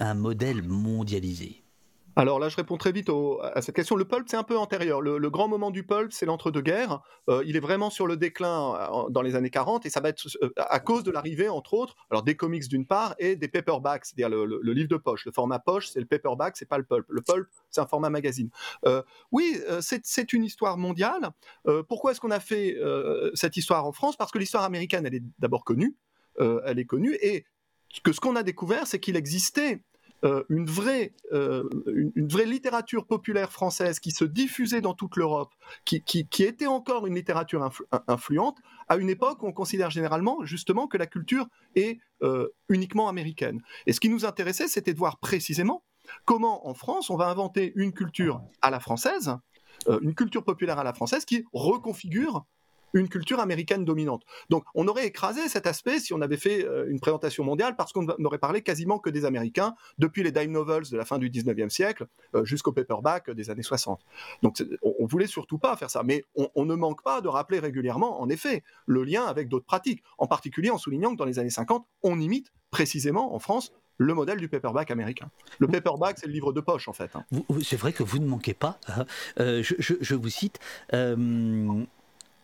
[0.00, 1.66] un modèle mondialisé
[2.18, 3.10] alors là, je réponds très vite
[3.54, 3.94] à cette question.
[3.94, 5.02] Le pulp, c'est un peu antérieur.
[5.02, 7.02] Le, grand moment du pulp, c'est l'entre-deux-guerres.
[7.28, 10.08] Euh, il est vraiment sur le déclin euh, dans les années 40 et ça va
[10.08, 13.48] être euh, à cause de l'arrivée, entre autres, alors des comics d'une part et des
[13.48, 15.26] paperbacks, c'est-à-dire le, livre de poche.
[15.26, 17.04] Le format poche, c'est le paperback, c'est pas le pulp.
[17.10, 18.48] Le pulp, c'est un format magazine.
[19.30, 21.30] oui, c'est une histoire mondiale.
[21.88, 22.76] pourquoi est-ce qu'on a fait
[23.34, 24.16] cette histoire en France?
[24.16, 25.96] Parce que l'histoire américaine, elle est d'abord connue.
[26.38, 27.44] elle est connue et
[28.02, 29.82] que ce qu'on a découvert, c'est qu'il existait
[30.26, 35.54] euh, une, vraie, euh, une, vraie littérature populaire française qui se diffusait dans toute l'Europe,
[35.84, 37.70] qui, qui, était encore une littérature
[38.08, 38.58] influente,
[38.88, 41.46] à une époque où on considère généralement justement que la culture
[41.76, 43.62] est euh, uniquement américaine.
[43.86, 45.84] Et ce qui nous intéressait, c'était de voir précisément
[46.24, 49.36] comment en France on va inventer une culture à la française,
[49.88, 52.46] une culture populaire à la française qui reconfigure
[52.94, 54.22] une culture américaine dominante.
[54.50, 57.92] Donc on aurait écrasé cet aspect si on avait fait euh, une présentation mondiale parce
[57.92, 61.30] qu'on n'aurait parlé quasiment que des Américains depuis les dime novels de la fin du
[61.30, 64.00] 19e siècle euh, jusqu'au paperback des années 60.
[64.42, 68.20] Donc on, voulait surtout pas faire ça, mais on, ne manque pas de rappeler régulièrement,
[68.20, 71.50] en effet, le lien avec d'autres pratiques, en particulier en soulignant que dans les années
[71.50, 75.30] 50, on imite précisément en France le modèle du paperback américain.
[75.58, 77.10] Le paperback, c'est le livre de poche, en fait.
[77.16, 77.24] Hein.
[77.62, 78.78] C'est vrai que vous ne manquez pas.
[78.88, 79.06] Hein.
[79.40, 80.58] Euh, je, vous cite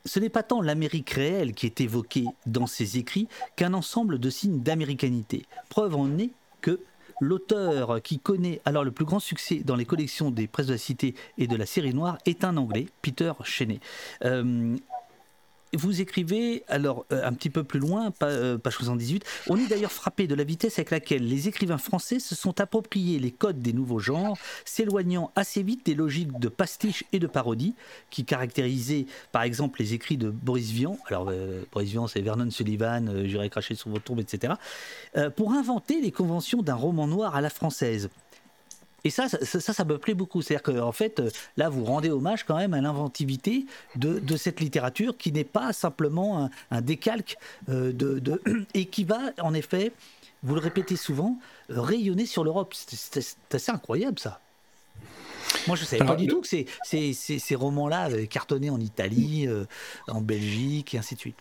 [0.04, 4.30] ce n'est pas tant l'Amérique réelle qui est évoquée dans ses écrits qu'un ensemble de
[4.30, 5.44] signes d'américanité.
[5.68, 6.30] Preuve en est
[6.60, 6.80] que
[7.20, 10.78] l'auteur qui connaît alors le plus grand succès dans les collections des presses de la
[10.78, 13.80] cité et de la série noire est un Anglais, Peter Cheney.
[14.24, 14.76] Euh,
[15.74, 19.92] vous écrivez, alors euh, un petit peu plus loin, euh, page 78, on est d'ailleurs
[19.92, 23.72] frappé de la vitesse avec laquelle les écrivains français se sont appropriés les codes des
[23.72, 27.74] nouveaux genres, s'éloignant assez vite des logiques de pastiche et de parodie
[28.10, 32.50] qui caractérisaient par exemple les écrits de Boris Vian, alors euh, Boris Vian c'est Vernon
[32.50, 34.54] Sullivan, J'irai cracher sur votre tombe, etc.,
[35.36, 38.10] pour inventer les conventions d'un roman noir à la française.
[39.04, 40.42] Et ça, ça, ça, me plaît beaucoup.
[40.42, 43.66] C'est-à-dire qu'en fait, euh, là, vous rendez hommage quand même à l'inventivité
[43.96, 47.36] de, cette littérature qui n'est pas simplement un, décalque
[47.68, 48.40] euh, de,
[48.74, 49.92] et qui va, en effet,
[50.42, 51.38] vous le répétez souvent,
[51.70, 52.74] euh, rayonner sur l'Europe.
[52.74, 54.40] C'est assez incroyable, ça.
[55.66, 59.48] Moi, je ne savais pas du tout que ces, ces, ces romans-là cartonnaient en Italie,
[60.08, 61.36] en Belgique, et ainsi de suite.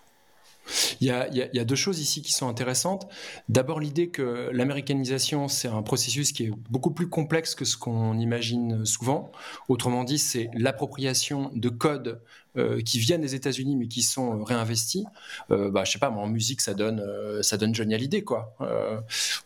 [1.00, 3.08] Il y, a, deux choses ici qui sont intéressantes.
[3.50, 8.18] D'abord, l'idée que l'américanisation, c'est un processus qui est beaucoup plus complexe que ce qu'on
[8.18, 9.32] imagine souvent.
[9.68, 12.22] Autrement dit, c'est l'appropriation de codes
[12.58, 15.06] euh, qui viennent des États-Unis mais qui sont euh, réinvestis.
[15.52, 17.02] Euh, bah, je sais pas, moi, en musique, ça donne,
[17.42, 18.56] ça donne Johnny Hallyday, quoi.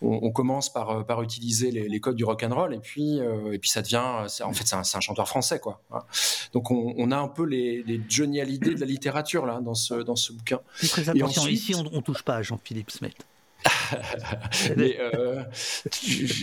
[0.02, 3.20] On, commence par, par utiliser les, codes du rock and roll et puis,
[3.52, 5.84] et puis ça devient, en fait, c'est un, chanteur français, quoi.
[6.54, 9.96] Donc on, a un peu les, les, Johnny Hallyday de la littérature là dans ce,
[9.96, 10.60] dans ce bouquin.
[10.88, 13.14] Très attention, ici on, ne touche pas à Jean-Philippe Smet.
[14.78, 15.44] Euh,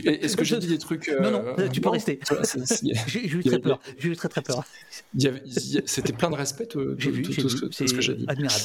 [0.05, 2.21] est-ce que j'ai dit des trucs Non, non, euh, tu peux rester.
[3.07, 3.81] J'ai eu très peur.
[3.99, 4.65] J'ai eu très très peur.
[5.87, 8.25] C'était plein de respect tout, tout, ce que j'ai dit.
[8.29, 8.65] Admirable.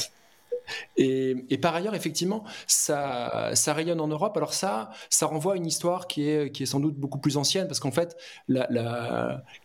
[0.97, 4.35] Et, par ailleurs, effectivement, ça, rayonne en Europe.
[4.37, 7.37] Alors ça, ça renvoie à une histoire qui est, qui est sans doute beaucoup plus
[7.37, 8.17] ancienne, parce qu'en fait,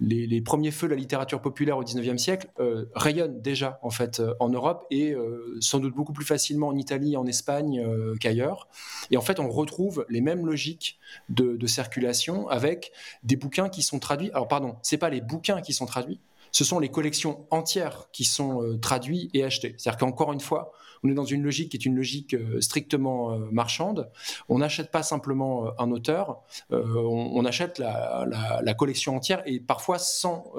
[0.00, 4.20] les, premiers feux de la littérature populaire au 19e siècle euh, rayonnent déjà en fait
[4.20, 7.84] euh, en Europe et euh, sans doute beaucoup plus facilement en Italie, en Espagne
[8.20, 8.68] qu'ailleurs.
[9.10, 10.98] Et en fait, on retrouve les mêmes logiques
[11.28, 12.92] de, circulation avec
[13.22, 14.30] des bouquins qui sont traduits.
[14.32, 16.20] Alors pardon, c'est pas les bouquins qui sont traduits,
[16.50, 19.74] ce sont les collections entières qui sont traduites et achetées.
[19.78, 20.72] C'est-à-dire qu'encore une fois,
[21.02, 24.10] on est dans une logique qui est une logique euh, strictement euh, marchande.
[24.48, 30.52] On n'achète pas simplement un auteur, on, achète la, collection entière et parfois sans,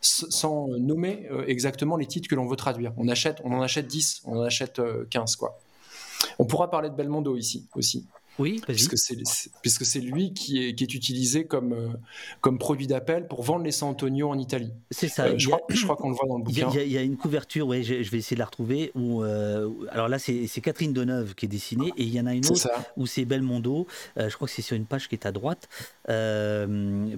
[0.00, 2.92] sans nommer exactement les titres que l'on veut traduire.
[2.96, 5.36] On, achète, on en achète 10, on en achète 15.
[5.36, 5.58] Quoi.
[6.38, 8.06] On pourra parler de Belmondo ici aussi.
[8.38, 9.16] Oui, puisque c'est
[9.62, 11.88] puisque c'est lui qui est, qui est utilisé comme euh,
[12.40, 14.72] comme produit d'appel pour vendre les San Antonio en Italie.
[14.90, 15.36] C'est ça.
[15.36, 16.68] je, crois, qu'on le voit dans le bouquin.
[16.74, 18.92] Il y, a une couverture, oui, je, vais essayer de la retrouver.
[18.94, 22.46] Où, alors là, c'est Catherine Deneuve qui est dessinée, et il y en a une
[22.46, 23.86] autre où c'est Belmondo.
[24.16, 25.68] je crois que c'est sur une page qui est à droite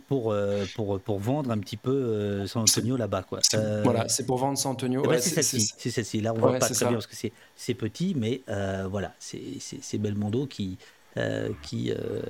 [0.09, 0.35] pour
[0.77, 3.41] pour pour vendre un petit peu San Antonio là-bas, quoi.
[3.83, 5.03] voilà, c'est pour vendre San Antonio.
[5.05, 5.73] Eh ben, c'est celle-ci.
[5.77, 6.21] C'est celle-ci.
[6.21, 7.33] Là, on voit pas très bien parce que c'est
[7.75, 8.43] petit, mais
[8.89, 10.79] voilà, c'est Belmondo qui
[11.19, 12.23] euh, euh,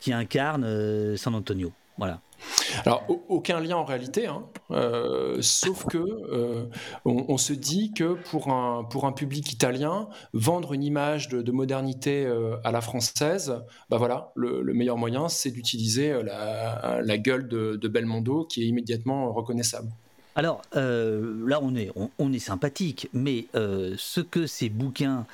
[0.00, 1.72] qui incarne euh, San Antonio.
[1.98, 2.22] Voilà.
[2.86, 4.46] Alors, aucun lien en réalité, hein.
[5.42, 6.70] sauf que
[7.04, 12.26] on, se dit que pour un, pour un public italien, vendre une image de, modernité
[12.64, 18.62] à la française, bah voilà, le, meilleur moyen, c'est d'utiliser la, gueule de, Belmondo qui
[18.62, 19.90] est immédiatement reconnaissable.
[20.36, 25.26] Alors là, on est, on, est sympathique, mais ce que ces bouquins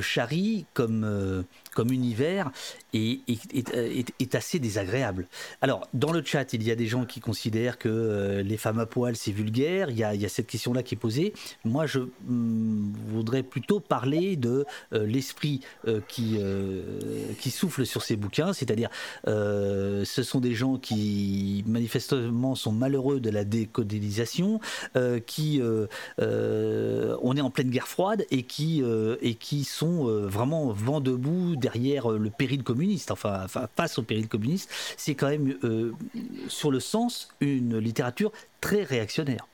[0.00, 1.44] charrient comme
[1.74, 2.50] comme univers
[2.94, 5.26] est, est, assez désagréable.
[5.60, 8.78] Alors, dans le chat, il y a des gens qui considèrent que euh, les femmes
[8.78, 9.90] à poil, c'est vulgaire.
[9.90, 11.32] Il y, a, cette question-là qui est posée.
[11.64, 16.38] Moi, je mm, voudrais plutôt parler de euh, l'esprit euh, qui,
[17.40, 18.90] qui souffle sur ces bouquins, c'est-à-dire
[19.26, 24.60] ce sont des gens qui manifestement sont malheureux de la décodélisation,
[25.26, 25.60] qui
[26.18, 28.82] on est en pleine guerre froide et qui,
[29.22, 32.62] et qui sont vraiment vent debout derrière euh, le péril
[33.10, 33.46] enfin,
[33.76, 35.92] face au péril communiste, c'est quand même euh,
[36.48, 39.46] sur le sens une littérature très réactionnaire.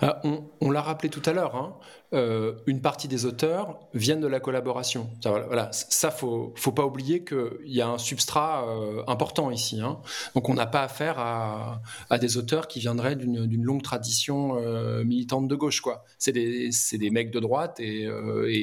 [0.00, 0.20] Ah,
[0.60, 1.76] on, l'a rappelé tout à l'heure, hein.
[2.12, 5.10] euh, une partie des auteurs viennent de la collaboration.
[5.22, 9.80] Ça, voilà, ça faut, pas oublier qu'il y a un substrat euh, important ici.
[9.80, 10.00] Hein.
[10.34, 11.82] Donc on n'a pas affaire à,
[12.20, 15.82] des auteurs qui viendraient d'une longue tradition euh, militante de gauche.
[16.18, 18.08] C'est des, mecs de droite et,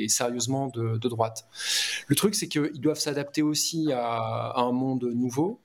[0.07, 1.45] sérieusement de, de, droite.
[2.07, 5.59] Le truc, c'est qu'ils doivent s'adapter aussi à, à, un monde nouveau.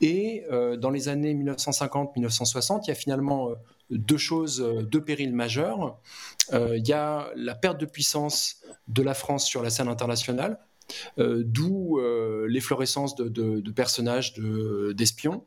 [0.00, 0.44] Et
[0.78, 3.50] dans les années 1950-1960, il y a finalement
[3.96, 5.98] deux choses, euh, deux périls majeurs.
[6.52, 10.58] Euh, il y a la perte de puissance de la France sur la scène internationale,
[11.18, 12.00] euh, d'où
[12.48, 15.44] l'efflorescence de, personnages d'espions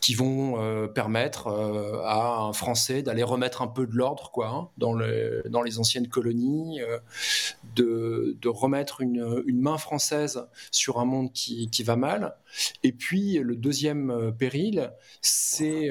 [0.00, 5.78] qui vont permettre à un Français d'aller remettre un peu de l'ordre hein, dans, les
[5.78, 6.80] anciennes colonies,
[7.74, 12.36] de, remettre une, main française sur un monde qui, va mal.
[12.82, 15.90] Et puis le deuxième péril, c'est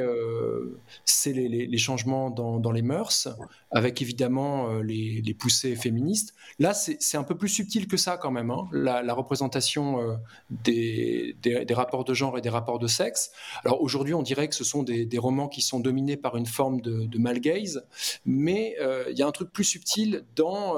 [1.26, 3.28] les, les, changements dans, dans, les mœurs,
[3.72, 6.34] avec évidemment les, les poussées féministes.
[6.60, 10.18] Là, c'est un peu plus subtil que ça quand même, hein, la, représentation
[10.50, 13.32] des, des, des, rapports de genre et des rapports de sexe.
[13.64, 16.46] Alors aujourd'hui, on dirait que ce sont des, des, romans qui sont dominés par une
[16.46, 17.86] forme de, de malgaze,
[18.26, 18.76] mais
[19.10, 20.76] il y a un truc plus subtil dans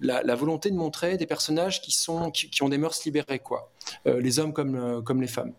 [0.00, 3.72] la, volonté de montrer des personnages qui, sont, qui ont des mœurs libérées, quoi.
[4.06, 5.52] les hommes comme, comme les femmes.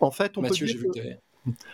[0.00, 0.68] En fait, on peut dire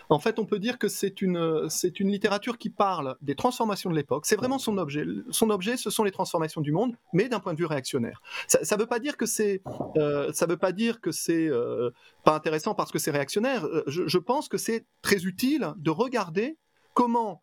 [0.09, 3.91] en fait, on peut dire que c'est une, c'est une littérature qui parle des transformations
[3.91, 4.27] de l'époque.
[4.27, 5.05] C'est vraiment son objet.
[5.31, 8.21] Son objet, ce sont les transformations du monde, mais d'un point de vue réactionnaire.
[8.49, 9.63] Ça ne veut pas dire que c'est,
[9.97, 11.91] euh, ça veut pas dire que c'est euh,
[12.25, 13.65] pas intéressant parce que c'est réactionnaire.
[13.65, 16.59] Euh, je, pense que c'est très utile de regarder
[16.95, 17.43] comment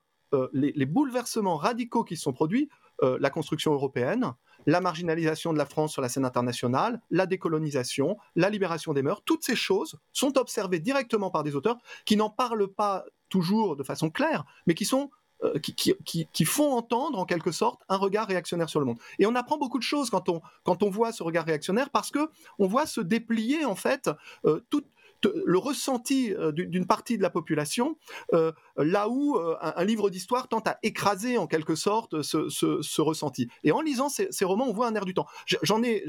[0.52, 2.70] les, les, bouleversements radicaux qui sont produits,
[3.02, 4.34] la construction européenne,
[4.68, 9.24] la marginalisation de la France sur la scène internationale, la décolonisation, la libération des mœurs,
[9.26, 13.84] toutes ces choses sont observées directement par des auteurs qui n'en parlent pas toujours de
[13.84, 15.10] façon claire, mais qui sont
[15.44, 18.98] euh, qui, font entendre en quelque sorte un regard réactionnaire sur le monde.
[19.20, 22.10] Et on apprend beaucoup de choses quand on, quand on voit ce regard réactionnaire parce
[22.10, 24.10] que on voit se déplier en fait
[24.46, 24.88] euh, toute
[25.24, 27.98] le ressenti euh, d'une partie de la population,
[28.34, 33.48] euh, là où euh, un, livre d'histoire tente à écraser en quelque sorte ce, ressenti.
[33.64, 35.28] Et en lisant ces, romans, on voit un air du temps.
[35.64, 36.04] J'en ai,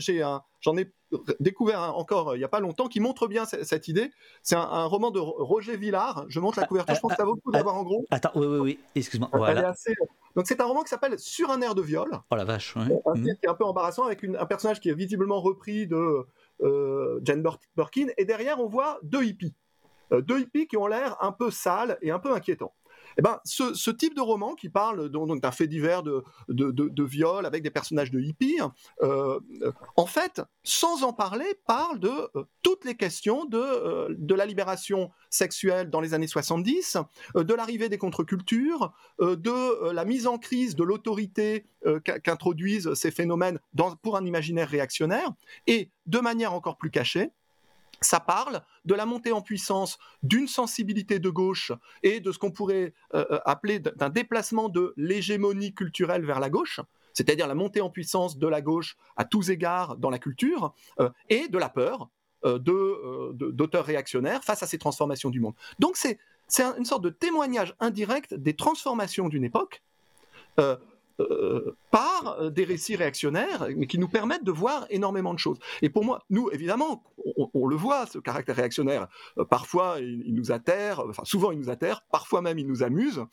[0.61, 0.93] j'en ai
[1.41, 4.11] découvert encore il n'y a pas longtemps qui montre bien cette, idée.
[4.43, 6.27] C'est un, roman de Roger Villard.
[6.29, 6.95] Je montre la ah, couverture.
[6.95, 8.05] je pense que ça vaut le coup d'avoir en gros.
[8.11, 8.79] Attends, oui, oui, oui.
[8.95, 9.31] Excuse-moi.
[9.33, 9.75] Voilà.
[10.37, 12.09] Donc c'est un roman qui s'appelle Sur un air de viol.
[12.31, 12.77] Oh la vache.
[12.77, 13.23] Un mmh.
[13.23, 16.27] qui est un peu embarrassant avec un personnage qui est visiblement repris de
[17.23, 17.43] Jane
[17.77, 19.55] Birkin, et derrière on voit deux hippies.
[20.13, 22.75] Euh, deux hippies qui ont l'air un peu sales et un peu inquiétants.
[23.19, 26.23] Eh ben, ce, type de roman qui parle d'un fait divers de,
[27.03, 28.61] viol avec des personnages de hippies,
[29.03, 29.41] euh,
[29.97, 35.11] en fait, sans en parler, parle de euh, toutes les questions de, euh, la libération
[35.31, 36.97] sexuelle dans les années 70,
[37.35, 41.67] de l'arrivée des contre-cultures, de la mise en crise de l'autorité
[42.23, 43.59] qu'introduisent ces phénomènes
[44.03, 45.33] pour un imaginaire réactionnaire,
[45.67, 47.33] et de manière encore plus cachée,
[48.01, 51.73] ça parle de la montée en puissance d'une sensibilité de gauche
[52.03, 56.51] et de ce qu'on pourrait euh, euh, appeler d'un déplacement de l'hégémonie culturelle vers la
[56.51, 56.81] gauche,
[57.13, 61.11] c'est-à-dire la montée en puissance de la gauche à tous égards dans la culture, euh,
[61.29, 62.09] et de la peur,
[62.45, 65.55] d'auteurs réactionnaires face à ces transformations du monde.
[65.81, 66.21] Donc c'est
[66.79, 69.83] une sorte de témoignage indirect des transformations d'une époque
[71.21, 75.59] euh, par euh, des récits réactionnaires, mais qui nous permettent de voir énormément de choses.
[75.83, 77.03] Et pour moi, nous, évidemment,
[77.55, 79.09] on, le voit, ce caractère réactionnaire.
[79.37, 83.25] Euh, parfois, il, nous atterre, enfin, souvent, il nous atterre, parfois même, il nous amuse,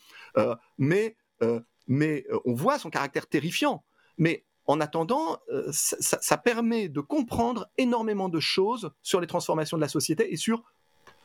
[0.78, 1.16] mais,
[1.86, 3.84] mais on voit son caractère terrifiant.
[4.18, 5.38] Mais en attendant,
[5.70, 10.36] ça, ça permet de comprendre énormément de choses sur les transformations de la société et
[10.36, 10.64] sur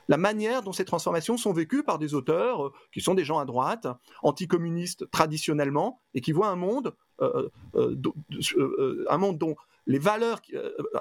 [0.07, 3.39] la manière dont ces transformations sont vécues par des auteurs euh, qui sont des gens
[3.39, 3.87] à droite,
[4.23, 9.55] anticommunistes traditionnellement, et qui voient un monde, euh, euh, un monde dont
[9.87, 10.41] les valeurs,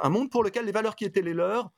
[0.02, 1.70] un monde pour lequel les valeurs qui étaient les leurs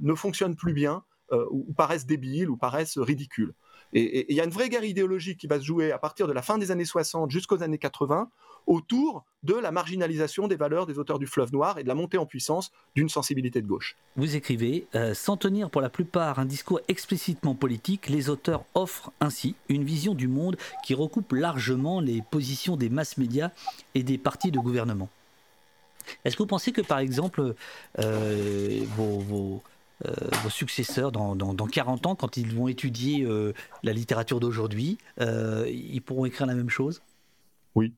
[0.00, 1.04] ne fonctionnent plus bien,
[1.50, 3.52] ou paraissent débiles, ou paraissent ridicules.
[3.92, 6.32] Et il y a une vraie guerre idéologique qui va se jouer à partir de
[6.32, 8.28] la fin des années 60 jusqu'aux années 80
[8.66, 12.18] autour de la marginalisation des valeurs des auteurs du fleuve noir et de la montée
[12.18, 13.96] en puissance d'une sensibilité de gauche.
[14.16, 19.12] Vous écrivez, euh, sans tenir pour la plupart un discours explicitement politique, les auteurs offrent
[19.20, 23.50] ainsi une vision du monde qui recoupe largement les positions des masses médias
[23.94, 25.08] et des partis de gouvernement.
[26.24, 27.54] Est-ce que vous pensez que par exemple
[27.98, 29.62] euh, vos
[30.04, 30.12] euh,
[30.42, 35.64] vos successeurs dans, dans, 40 ans, quand ils vont étudier euh, la littérature d'aujourd'hui, euh,
[35.68, 37.00] ils pourront écrire la même chose?
[37.74, 37.94] Oui.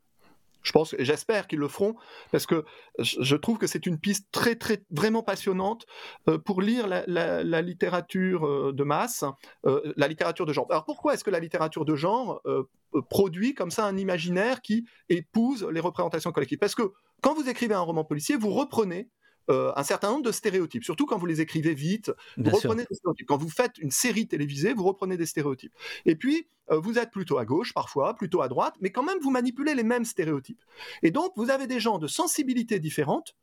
[0.63, 1.97] Je pense, j'espère qu'ils le feront,
[2.31, 2.65] parce que
[2.99, 5.87] je trouve que c'est une piste très, très, vraiment passionnante
[6.45, 9.25] pour lire la, littérature de masse,
[9.65, 10.67] la littérature de genre.
[10.69, 12.43] Alors pourquoi est-ce que la littérature de genre
[13.09, 16.59] produit comme ça un imaginaire qui épouse les représentations collectives?
[16.59, 16.93] Parce que
[17.23, 19.09] quand vous écrivez un roman policier, vous reprenez
[19.51, 22.13] euh, un certain nombre de stéréotypes, surtout quand vous les écrivez vite.
[22.37, 23.27] Vous reprenez des stéréotypes.
[23.27, 25.73] Quand vous faites une série télévisée, vous reprenez des stéréotypes.
[26.07, 29.19] Et puis, euh, vous êtes plutôt à gauche parfois, plutôt à droite, mais quand même,
[29.21, 30.63] vous manipulez les mêmes stéréotypes.
[31.03, 33.37] Et donc, vous avez des gens de sensibilités différentes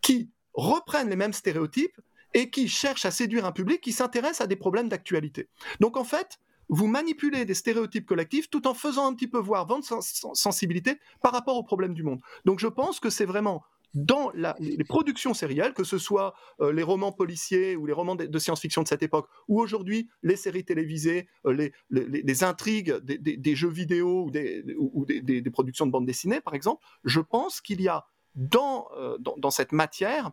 [0.00, 2.00] qui reprennent les mêmes stéréotypes
[2.32, 5.48] et qui cherchent à séduire un public qui s'intéresse à des problèmes d'actualité.
[5.80, 6.38] Donc, en fait,
[6.70, 11.32] vous manipulez des stéréotypes collectifs tout en faisant un petit peu voir votre sensibilité par
[11.32, 12.20] rapport aux problèmes du monde.
[12.44, 13.64] Donc je pense que c'est vraiment
[13.94, 18.38] dans les productions sérielles, que ce soit euh, les romans policiers ou les romans de,
[18.38, 24.30] science-fiction de cette époque, ou aujourd'hui les séries télévisées, euh, les, intrigues des, jeux vidéo
[24.78, 28.06] ou, des, productions de bande dessinée, par exemple, je pense qu'il y a
[28.36, 30.30] dans, euh, dans, cette matière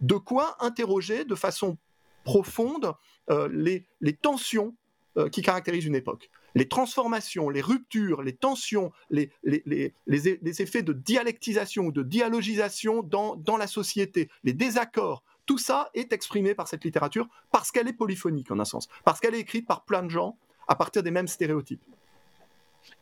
[0.00, 1.78] de quoi interroger de façon
[2.24, 2.92] profonde
[3.50, 3.86] les,
[4.20, 4.76] tensions
[5.32, 9.30] qui caractérisent une époque les transformations, les ruptures, les tensions, les,
[10.06, 16.12] effets de dialectisation ou de dialogisation dans, dans la société, les désaccords, tout ça est
[16.12, 19.66] exprimé par cette littérature parce qu'elle est polyphonique en un sens, parce qu'elle est écrite
[19.66, 21.82] par plein de gens à partir des mêmes stéréotypes.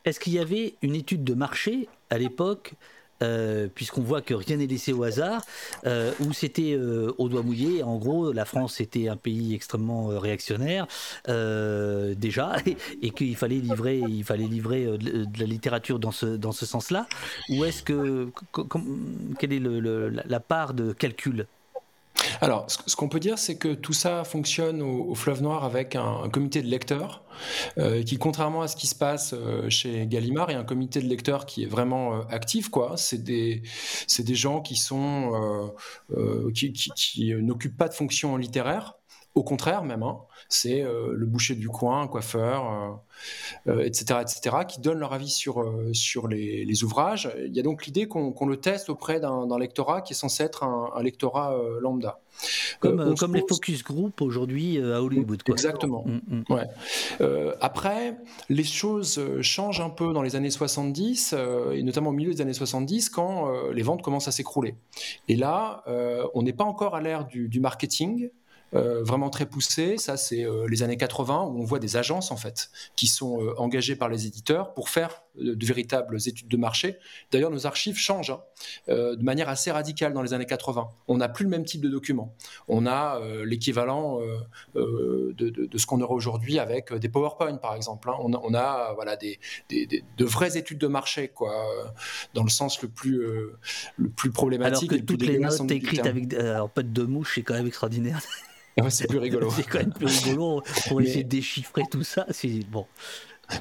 [0.05, 2.73] Est-ce qu'il y avait une étude de marché à l'époque
[3.21, 5.43] euh, puisqu'on voit que rien n'est laissé au hasard,
[5.85, 7.83] euh, où c'était euh, au doigt mouillé.
[7.83, 10.87] En gros, la France était un pays extrêmement réactionnaire
[11.27, 12.55] déjà,
[13.01, 17.07] et, qu'il fallait livrer, il fallait livrer de, la littérature dans ce, dans ce sens-là.
[17.49, 18.29] Ou est-ce que,
[19.39, 19.61] quelle est
[20.25, 21.47] la part de calcul?
[22.41, 26.29] Alors, ce, qu'on peut dire, c'est que tout ça fonctionne au, Fleuve Noir avec un,
[26.31, 27.23] comité de lecteurs
[27.77, 31.07] euh, qui, contrairement à ce qui se passe euh, chez Gallimard, est un comité de
[31.07, 32.69] lecteurs qui est vraiment euh, actif.
[32.95, 33.61] C'est des,
[34.35, 34.81] gens qui
[36.53, 38.95] qui n'occupent pas de fonction littéraire
[39.35, 42.99] au contraire, même, hein, c'est euh, le boucher du coin, coiffeur,
[43.65, 47.31] etc., euh, euh, etc., qui donnent leur avis sur, sur les, ouvrages.
[47.43, 50.63] Il y a donc l'idée qu'on le teste auprès d'un lectorat qui est censé être
[50.63, 52.19] un, lectorat lambda.
[52.79, 55.41] Comme, comme les focus group aujourd'hui à Hollywood.
[55.47, 56.03] Exactement.
[56.05, 56.43] Mm, mm.
[56.49, 57.55] Ouais.
[57.61, 58.17] après,
[58.49, 61.35] les choses changent un peu dans les années 70,
[61.73, 64.75] et notamment au milieu des années 70, quand les ventes commencent à s'écrouler.
[65.27, 65.83] Et là,
[66.33, 68.29] on n'est pas encore à l'ère du, du marketing,
[68.73, 69.97] vraiment très poussé.
[69.97, 73.41] Ça, c'est euh, les années 80 où on voit des agences en fait qui sont
[73.41, 76.97] euh, engagées par les éditeurs pour faire de véritables études de marché.
[77.31, 78.41] D'ailleurs, nos archives changent hein,
[78.87, 80.89] de manière assez radicale dans les années 80.
[81.07, 82.35] On n'a plus le même type de documents.
[82.67, 84.19] On a l'équivalent
[84.75, 88.11] de, ce qu'on aurait aujourd'hui avec des PowerPoint, par exemple.
[88.11, 88.17] Hein.
[88.19, 89.39] On, a, voilà, des,
[89.71, 91.65] de vraies études de marché, quoi,
[92.35, 93.23] dans le sens le plus,
[93.97, 94.91] le plus problématique.
[94.91, 98.21] Alors que toutes les notes écrites avec un peu de mouche, c'est quand même extraordinaire.
[98.89, 99.49] C'est plus rigolo.
[99.49, 102.25] c'est quand même plus rigolo pour essayer de déchiffrer tout ça.
[102.29, 102.85] C'est bon.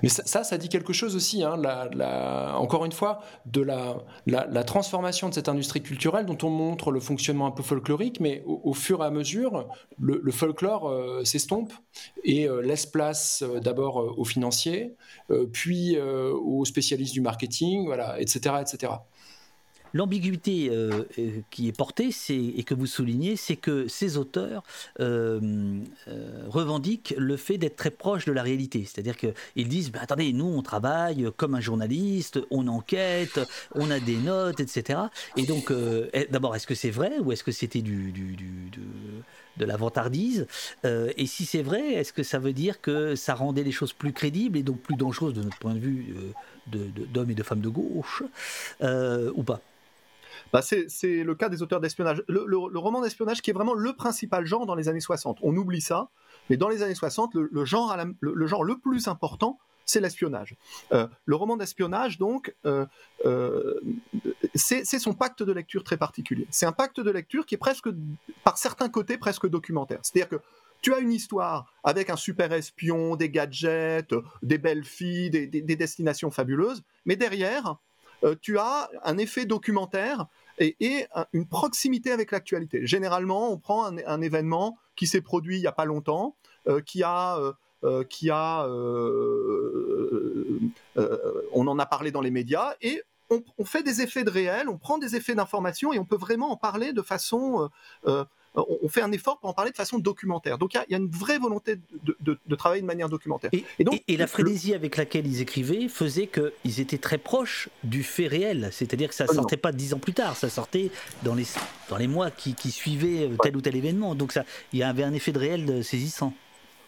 [0.03, 4.65] Mais ça, ça, dit quelque chose aussi, hein, la, encore une fois, de la, la,
[4.65, 8.75] transformation de cette industrie culturelle dont on montre le fonctionnement un peu folklorique, mais au,
[8.75, 9.69] fur et à mesure,
[9.99, 11.73] le, folklore euh, s'estompe
[12.25, 14.95] et euh, laisse place euh, d'abord aux financiers,
[15.53, 18.93] puis aux spécialistes du marketing, voilà, etc., etc.
[19.95, 24.63] L'ambiguïté euh, euh, qui est portée, et que vous soulignez, c'est que ces auteurs
[24.99, 28.85] revendiquent le fait d'être très proches de la réalité.
[28.85, 33.41] C'est-à-dire qu'ils disent, bah, attendez, nous on travaille comme un journaliste, on enquête,
[33.75, 35.01] on a des notes, etc.
[35.37, 35.73] Et donc,
[36.31, 37.93] d'abord, est-ce que c'est vrai ou est-ce que c'était de,
[39.59, 40.47] la vantardise
[40.85, 44.13] Et si c'est vrai, est-ce que ça veut dire que ça rendait les choses plus
[44.13, 46.15] crédibles et donc plus dangereuses de notre point de vue
[46.67, 48.23] d'hommes et de femmes de gauche
[48.81, 49.61] ou pas?
[50.53, 52.23] Bah, c'est le cas des auteurs d'espionnage.
[52.29, 55.39] Le, roman d'espionnage qui est vraiment le principal genre dans les années 60.
[55.43, 56.09] On oublie ça,
[56.51, 60.57] mais dans les années 60, le, genre, le, plus important, c'est l'espionnage.
[60.93, 62.87] Euh, le roman d'espionnage, donc, euh,
[63.25, 63.81] euh,
[64.55, 66.47] c'est son pacte de lecture très particulier.
[66.51, 67.89] C'est un pacte de lecture qui est presque,
[68.45, 70.01] par certains côtés, presque documentaire.
[70.03, 70.43] C'est-à-dire que
[70.83, 76.31] tu as une histoire avec un super espion, des gadgets, des belles filles, des destinations
[76.31, 77.77] fabuleuses, mais derrière,
[78.41, 80.27] tu as un effet documentaire
[80.59, 82.87] et, une proximité avec l'actualité.
[82.87, 86.37] Généralement, on prend un, événement qui s'est produit il n'y a pas longtemps,
[86.69, 87.39] euh, qui a...
[87.39, 87.53] Euh,
[87.85, 88.65] euh, qui a
[91.53, 94.79] on en a parlé dans les médias et on, fait des effets de réel, on
[94.79, 97.69] prend des effets d'information et on peut vraiment en parler de façon
[98.55, 100.59] on fait un effort pour en parler de façon documentaire.
[100.59, 103.51] Donc il y, a une vraie volonté de, travailler de manière documentaire.
[103.53, 108.03] Et, donc, et, la frénésie avec laquelle ils écrivaient faisait qu'ils étaient très proches du
[108.03, 108.69] fait réel.
[108.73, 110.91] C'est-à-dire que ça ne sortait pas dix ans plus tard, ça sortait
[111.23, 111.47] dans les,
[111.89, 114.15] dans les mois qui, suivaient euh, tel ou tel événement.
[114.15, 116.35] Donc ça, il y avait un effet de réel saisissant.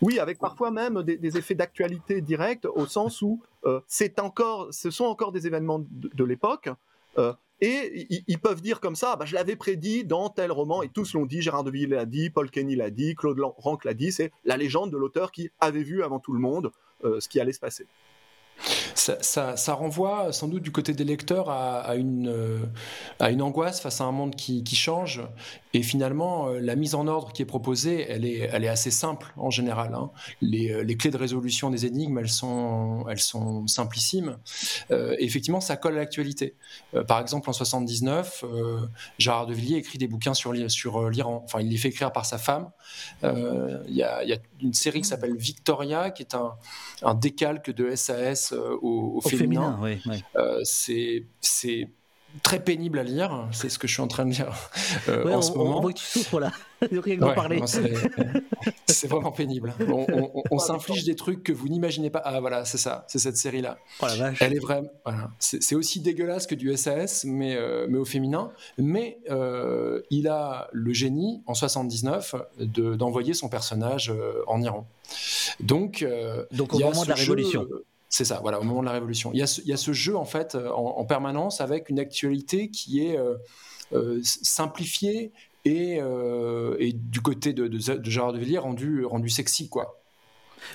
[0.00, 4.90] Oui, avec parfois même des, effets d'actualité directe, au sens où euh, c'est encore, ce
[4.90, 6.68] sont encore des événements de, l'époque,
[7.16, 10.88] euh, et ils, peuvent dire comme ça, bah, je l'avais prédit dans tel roman, et
[10.88, 14.12] tous l'ont dit, Gérard Deville l'a dit, Paul Kenny l'a dit, Claude Rank l'a dit,
[14.12, 16.72] c'est la légende de l'auteur qui avait vu avant tout le monde
[17.04, 17.86] euh, ce qui allait se passer.
[18.94, 22.58] Ça, renvoie sans doute du côté des lecteurs à, une, euh,
[23.20, 25.22] une angoisse face à un monde qui, change.
[25.72, 29.50] Et finalement, euh, la mise en ordre qui est proposée, elle est, assez simple en
[29.50, 29.94] général.
[29.94, 30.10] Hein.
[30.40, 33.04] Les, les, clés de résolution des énigmes, elles sont,
[33.66, 34.36] simplissimes.
[35.18, 36.56] effectivement, ça colle à l'actualité.
[37.06, 38.44] par exemple, en 79,
[39.18, 41.42] Gérard de Villiers écrit des bouquins sur, l'Iran.
[41.44, 42.70] Enfin, il les fait écrire par sa femme.
[43.22, 44.22] Il y, a,
[44.60, 46.36] une série qui s'appelle Victoria, qui est
[47.02, 48.54] un décalque de SAS
[48.84, 49.80] euh, au, féminin.
[50.36, 51.88] Euh, c'est
[52.42, 53.48] très pénible à lire.
[53.52, 54.52] C'est ce que je suis en train de lire
[55.08, 55.78] euh, en on, ce moment.
[55.78, 56.52] On voit que tu souffres là,
[56.82, 57.62] rien parler.
[58.86, 59.74] C'est vraiment pénible.
[60.50, 62.22] On, s'inflige des trucs que vous n'imaginez pas.
[62.24, 63.76] Ah voilà, c'est ça, c'est cette série-là.
[64.00, 64.38] Oh, la vache.
[64.40, 64.88] Elle est vraiment.
[65.04, 65.30] Voilà.
[65.38, 67.58] C'est aussi dégueulasse que du SAS, mais,
[67.88, 68.50] mais au féminin.
[68.78, 69.18] Mais
[70.10, 74.12] il a le génie, en 79, d'envoyer son personnage
[74.46, 74.86] en Iran.
[75.60, 76.06] Donc,
[76.52, 77.66] Donc au moment de la Révolution.
[78.14, 79.32] C'est ça, voilà, au moment de la Révolution.
[79.34, 83.18] Il y a ce, jeu, en fait, euh, en, permanence avec une actualité qui est
[83.18, 83.34] euh,
[83.92, 85.32] euh, simplifiée
[85.64, 86.00] et,
[86.94, 90.00] du côté de, de, de Gérard de Villiers rendu, rendu sexy, quoi.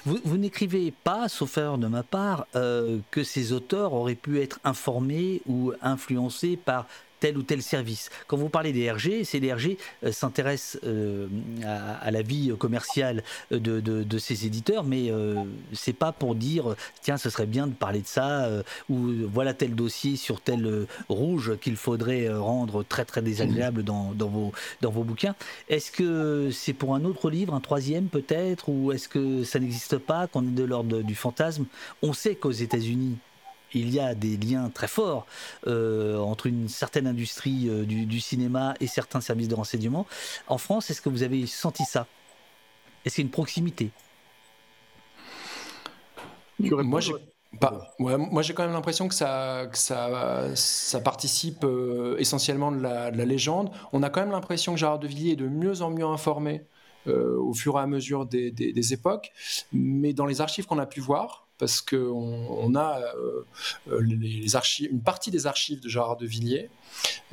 [0.06, 4.60] Vous, vous n'écrivez pas, sauf erreur de ma part, que ces auteurs auraient pu être
[4.66, 6.88] informés ou influencés par
[7.20, 8.10] tel ou tel service.
[8.28, 11.28] Quand vous parlez des RG, ces RG euh, s'intéressent euh,
[11.66, 15.44] à, la vie commerciale de, de, ces éditeurs, mais euh,
[15.74, 18.50] c'est pas pour dire tiens, ce serait bien de parler de ça
[18.90, 24.28] ou voilà tel dossier sur tel rouge qu'il faudrait rendre très très désagréable dans, dans,
[24.28, 24.52] vos,
[24.82, 25.36] dans vos bouquins.
[25.70, 29.98] Est-ce que c'est pour un autre livre, un troisième peut-être, ou est-ce que ça n'existe
[29.98, 31.66] pas, qu'on est de l'ordre du fantasme?
[32.02, 33.18] On sait qu'aux États-Unis,
[33.74, 35.26] il y a des liens très forts
[35.68, 40.06] euh, entre une certaine industrie euh, du, cinéma et certains services de renseignement.
[40.48, 42.08] En France, est-ce que vous avez senti ça?
[43.06, 43.92] Est-ce qu'il y a une proximité?
[46.60, 47.14] Moi, j'ai
[47.98, 53.10] moi, j'ai quand même l'impression que ça, que ça, ça participe euh, essentiellement de la,
[53.10, 53.72] légende.
[53.92, 56.66] On a quand même l'impression que Gérard de Villiers est de mieux en mieux informé
[57.08, 59.32] au fur et à mesure des, des époques.
[59.74, 63.46] Mais dans les archives qu'on a pu voir, parce qu'on on a euh,
[63.92, 66.70] euh, les archives, une partie des archives de Gérard de Villiers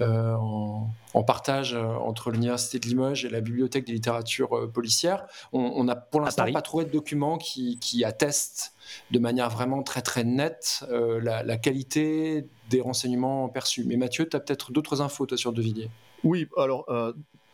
[0.01, 5.27] euh, en, partage entre l'Université de Limoges et la Bibliothèque des littératures policières.
[5.53, 8.75] On n'a pour l'instant pas trouvé de documents qui, attestent
[9.11, 13.85] de manière vraiment très très nette la, qualité des renseignements perçus.
[13.85, 15.91] Mais Mathieu, tu as peut-être d'autres infos toi, sur De Villiers?
[16.23, 16.85] Oui, alors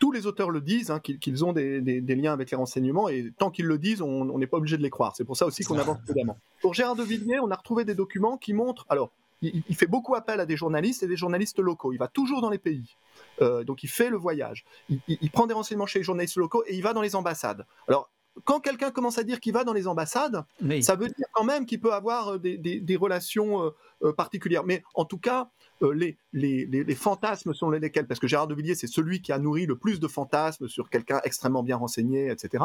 [0.03, 3.53] tous les auteurs le disent, hein, qu'ils ont des, liens avec les renseignements, et tant
[3.53, 5.15] qu'ils le disent, on n'est pas obligé de les croire.
[5.15, 6.37] C'est pour ça aussi qu'on avance prudemment.
[6.61, 8.85] Pour Gérard de Villiers, on a retrouvé des documents qui montrent.
[8.89, 9.13] Alors,
[9.43, 11.93] il, fait beaucoup appel à des journalistes et des journalistes locaux.
[11.93, 12.97] Il va toujours dans les pays.
[13.43, 14.65] Euh, donc, il fait le voyage.
[14.89, 17.65] Il, prend des renseignements chez les journalistes locaux et il va dans les ambassades.
[17.87, 18.11] Alors,
[18.45, 20.45] quand quelqu'un commence à dire qu'il va dans les ambassades,
[20.81, 23.73] ça veut dire quand même qu'il peut avoir des, relations
[24.17, 24.65] particulières.
[24.65, 25.51] Mais en tout cas,
[25.81, 28.07] les, les, fantasmes sont lesquels?
[28.07, 30.91] Parce que Gérard de Villiers, c'est celui qui a nourri le plus de fantasmes sur
[30.91, 32.65] quelqu'un extrêmement bien renseigné, etc.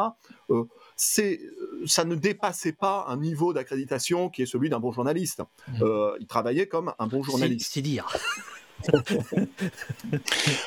[0.95, 5.41] ça ne dépassait pas un niveau d'accréditation qui est celui d'un bon journaliste.
[5.67, 5.83] Mmh.
[6.19, 7.71] il travaillait comme un bon journaliste.
[7.73, 8.07] C'est dire.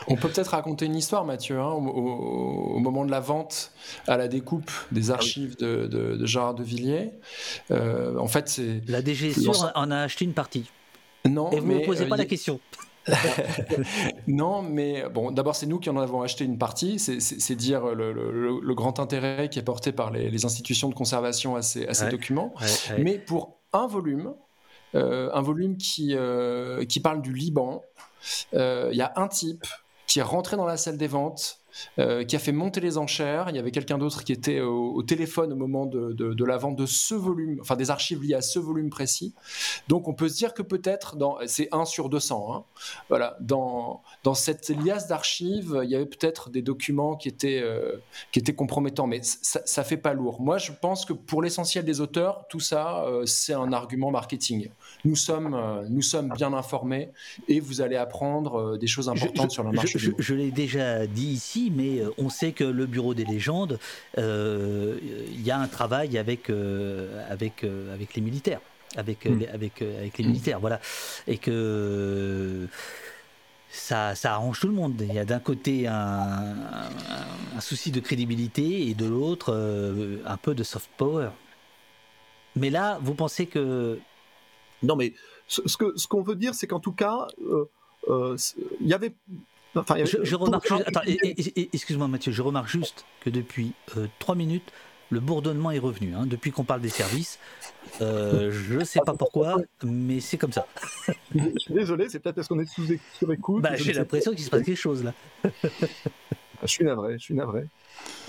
[0.08, 3.72] On peut peut-être raconter une histoire, Mathieu, hein, au, moment de la vente
[4.06, 7.12] à la découpe des ah archives de, Gérard de Villiers.
[7.70, 10.70] Euh, en fait, c'est la DGSU en a acheté une partie.
[11.28, 12.60] Non, et vous ne posez pas euh, la question.
[14.26, 16.98] non, mais bon, d'abord, c'est nous qui en avons acheté une partie.
[16.98, 21.86] C'est dire le, grand intérêt qui est porté par les, institutions de conservation à ces,
[22.10, 22.54] documents.
[22.98, 24.34] Mais pour un volume,
[24.94, 27.82] un volume qui, euh, qui parle du Liban.
[28.54, 29.66] Euh, il y a un type
[30.06, 31.59] qui est rentré dans la salle des ventes,
[31.98, 33.46] euh, qui a fait monter les enchères.
[33.50, 36.86] Il y avait quelqu'un d'autre qui était au, téléphone au moment de, la vente de
[36.86, 39.34] ce volume, enfin des archives liées à ce volume précis.
[39.88, 41.16] Donc on peut se dire que peut-être,
[41.46, 42.64] c'est 1 sur 200, hein.
[43.08, 47.96] voilà, dans, dans cette liasse d'archives, il y avait peut-être des documents qui étaient, euh,
[48.32, 50.40] qui étaient compromettants, mais ça, ça fait pas lourd.
[50.40, 54.70] Moi, je pense que pour l'essentiel des auteurs, tout ça, euh, c'est un argument marketing.
[55.04, 57.10] Nous sommes, nous sommes bien informés
[57.48, 59.98] et vous allez apprendre des choses importantes sur le marché.
[59.98, 63.78] je l'ai déjà dit ici mais euh, on sait que le Bureau des légendes,
[64.18, 68.60] euh, il y a un travail avec, euh, avec, avec les militaires.
[68.96, 69.38] Avec, hmm.
[69.38, 70.80] les, avec, avec les militaires, voilà.
[71.28, 72.66] Et que
[73.70, 75.00] ça, ça, arrange tout le monde.
[75.00, 76.56] Il y a d'un côté un,
[77.56, 79.54] un, souci de crédibilité et de l'autre
[80.26, 81.28] un peu de soft power.
[82.56, 84.00] Mais là, vous pensez que...
[84.82, 85.14] Non, mais
[85.46, 87.28] ce, ce qu'on veut dire, c'est qu'en tout cas,
[88.08, 89.14] il y avait
[89.74, 90.72] je, remarque
[91.72, 94.72] excuse-moi Mathieu, je remarque juste que depuis euh, trois minutes,
[95.10, 96.14] le bourdonnement est revenu.
[96.14, 96.26] Hein.
[96.26, 97.38] Depuis qu'on parle des services,
[98.00, 100.66] euh, je ne sais pas pourquoi, mais c'est comme ça.
[101.34, 103.62] je suis désolé, c'est peut-être parce qu'on est sous écoute.
[103.62, 105.14] Bah, j'ai l'impression qu'il se passe quelque chose là.
[106.62, 107.66] je suis navré, je suis navré.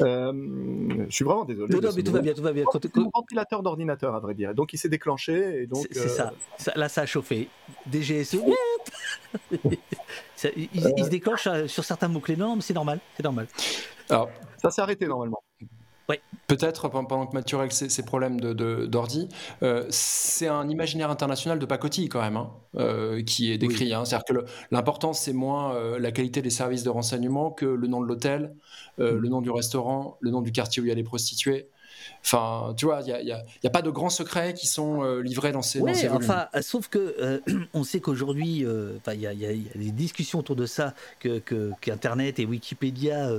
[0.02, 1.80] Euh, je suis vraiment désolé.
[1.80, 2.66] Non, mais tout va bien, tout va bien.
[2.72, 4.54] C'est mon ventilateur d'ordinateur, à vrai dire.
[4.54, 5.68] Donc il s'est déclenché.
[5.92, 6.74] C'est euh, ça.
[6.76, 7.50] Là, ça a chauffé.
[7.92, 8.38] DGSE.
[9.52, 9.78] il,
[10.74, 12.36] il, se déclenche euh, sur certains mots-clés.
[12.36, 13.00] Non, mais c'est normal.
[13.16, 13.48] C'est normal.
[14.10, 14.30] Alors,
[14.62, 15.44] ça s'est arrêté normalement.
[16.48, 21.66] Peut-être pendant que Mathieu règle ses, problèmes d'ordi, de, euh, c'est un imaginaire international de
[21.66, 23.94] pacotille quand même, hein, euh, qui est décrit.
[23.94, 24.04] Hein.
[24.04, 28.02] C'est-à-dire que l'important, c'est moins euh, la qualité des services de renseignement que le nom
[28.02, 28.54] de l'hôtel,
[28.98, 29.04] mm.
[29.04, 31.70] le nom du restaurant, le nom du quartier où il y a les prostituées.
[32.24, 35.52] Enfin, tu vois, il n'y a, a, pas de grands secrets qui sont euh, livrés
[35.52, 37.40] dans ces, ouais, dans enfin, sauf que euh,
[37.74, 41.42] on sait qu'aujourd'hui, euh, il y, y, a des discussions autour de ça, que,
[41.82, 43.30] qu'Internet et Wikipédia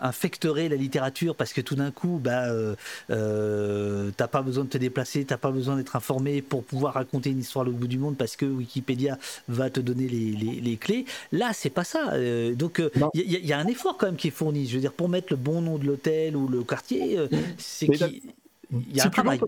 [0.00, 2.48] infecteraient la littérature parce que tout d'un coup, bah,
[3.08, 7.40] t'as pas besoin de te déplacer, t'as pas besoin d'être informé pour pouvoir raconter une
[7.40, 9.18] histoire à l'autre bout du monde parce que Wikipédia
[9.48, 11.06] va te donner les, les, les clés.
[11.32, 12.12] Là, c'est pas ça.
[12.54, 12.82] donc,
[13.14, 14.66] il y, y, a un effort quand même qui est fourni.
[14.66, 17.86] Je veux dire, pour mettre le bon nom de l'hôtel ou le quartier euh, c'est
[18.70, 19.40] Il y a un travail.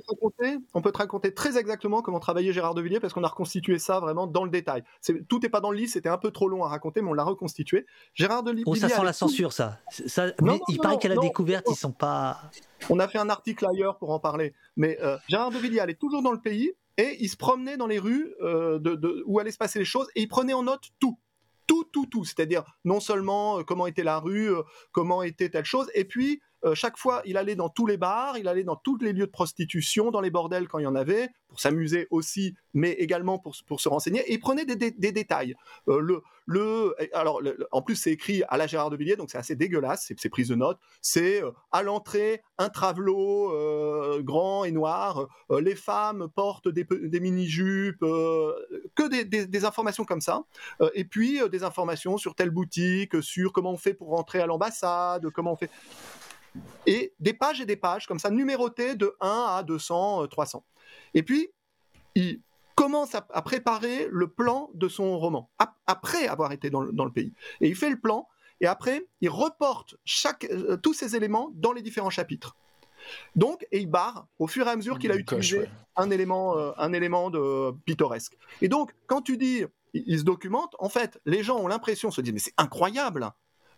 [0.75, 3.79] On peut, te raconter, très exactement comment travaillait Gérard de Villiers parce qu'on a reconstitué
[3.79, 4.85] ça vraiment dans le détail.
[5.29, 7.15] tout n'est pas dans le livre, c'était un peu trop long à raconter, mais on
[7.15, 7.87] l'a reconstitué.
[8.15, 8.65] Gérard de Villiers.
[8.67, 9.79] Oh, ça sent la censure, ça.
[9.91, 10.29] ça
[10.69, 12.43] il paraît qu'à la découverte, ils sont pas.
[12.91, 14.55] On a fait un article ailleurs pour en parler.
[14.77, 17.87] Mais euh, Gérard de Villiers allait toujours dans le pays et il se promenait dans
[17.87, 20.83] les rues euh, de, où allaient se passer les choses et il prenait en note
[21.01, 21.19] tout
[21.67, 22.25] tout, tout, tout.
[22.25, 24.51] C'est-à-dire non seulement comment était la rue,
[24.91, 28.37] comment était telle chose, et puis euh, chaque fois, il allait dans tous les bars,
[28.39, 30.95] il allait dans tous les lieux de prostitution, dans les bordels quand il y en
[30.95, 34.21] avait, pour s'amuser aussi, mais également pour, pour se renseigner.
[34.29, 35.55] Et il prenait des, détails.
[35.89, 37.41] Euh, le, le, alors,
[37.71, 40.49] en plus, c'est écrit à la Gérard de Villiers, donc c'est assez dégueulasse, c'est prise
[40.49, 40.79] de notes.
[41.01, 43.53] C'est euh, à l'entrée, un travelot
[44.23, 45.29] grand et noir,
[45.61, 46.87] les femmes portent des,
[47.21, 50.43] mini-jupes, que des, informations comme ça.
[50.95, 55.29] et puis, des informations sur telle boutique, sur comment on fait pour rentrer à l'ambassade,
[55.31, 55.71] comment on fait
[56.87, 60.65] et des pages et des pages comme ça, numérotées de 1 à 200, 300.
[60.65, 61.49] Euh, et puis,
[62.15, 62.41] il
[62.75, 65.51] commence à, préparer le plan de son roman,
[65.87, 67.33] après avoir été dans le, pays.
[67.61, 68.29] Et il fait le plan,
[68.61, 72.57] et après, il reporte chaque, euh, tous ces éléments dans les différents chapitres.
[73.37, 76.73] Donc, et il barre au fur et à mesure qu'il a utilisé un, élément, euh,
[76.77, 78.37] un élément de pittoresque.
[78.61, 79.65] Et donc, quand tu dis
[79.95, 83.31] il se documente, en fait, les gens ont l'impression, se disent, mais c'est incroyable,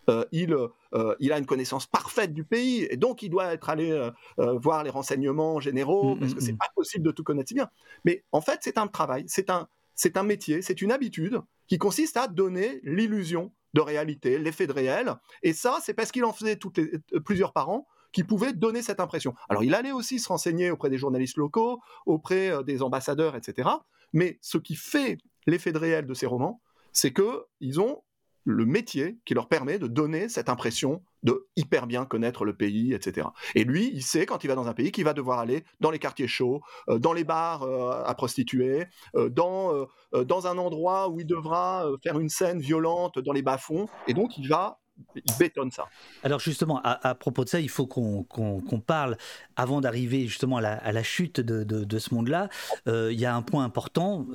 [0.09, 3.69] euh, il, euh, il a une connaissance parfaite du pays et donc il doit être
[3.69, 4.11] allé euh,
[4.57, 6.57] voir les renseignements généraux mm, parce que mm, c'est mm.
[6.57, 7.69] pas possible de tout connaître si bien.
[8.05, 11.77] Mais en fait, c'est un travail, c'est un, c'est un métier, c'est une habitude qui
[11.77, 15.15] consiste à donner l'illusion de réalité, l'effet de réel.
[15.43, 16.79] Et ça, c'est parce qu'il en faisait toutes
[17.23, 19.33] plusieurs par an qui pouvait donner cette impression.
[19.47, 23.69] Alors il allait aussi se renseigner auprès des journalistes locaux, auprès des ambassadeurs, etc.
[24.11, 25.17] Mais ce qui fait
[25.47, 26.61] l'effet de réel de ces romans,
[26.91, 28.03] c'est qu'ils ont
[28.43, 32.93] le métier qui leur permet de donner cette impression de hyper bien connaître le pays,
[32.93, 33.27] etc.
[33.55, 35.91] Et lui, il sait quand il va dans un pays qu'il va devoir aller dans
[35.91, 41.09] les quartiers chauds, euh, dans les bars euh, à prostituées, euh, dans, dans un endroit
[41.09, 44.80] où il devra faire une scène violente dans les bas-fonds, et donc il va
[45.15, 45.87] il bétonne ça.
[46.23, 49.17] Alors justement, à, propos de ça, il faut qu'on parle,
[49.55, 52.49] avant d'arriver justement à la, chute de, ce monde-là,
[52.87, 54.25] il y a un point important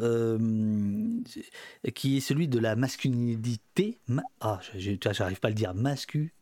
[1.95, 3.99] qui est celui de la masculinité.
[4.41, 6.36] ah, j'arrive pas à le dire, mascu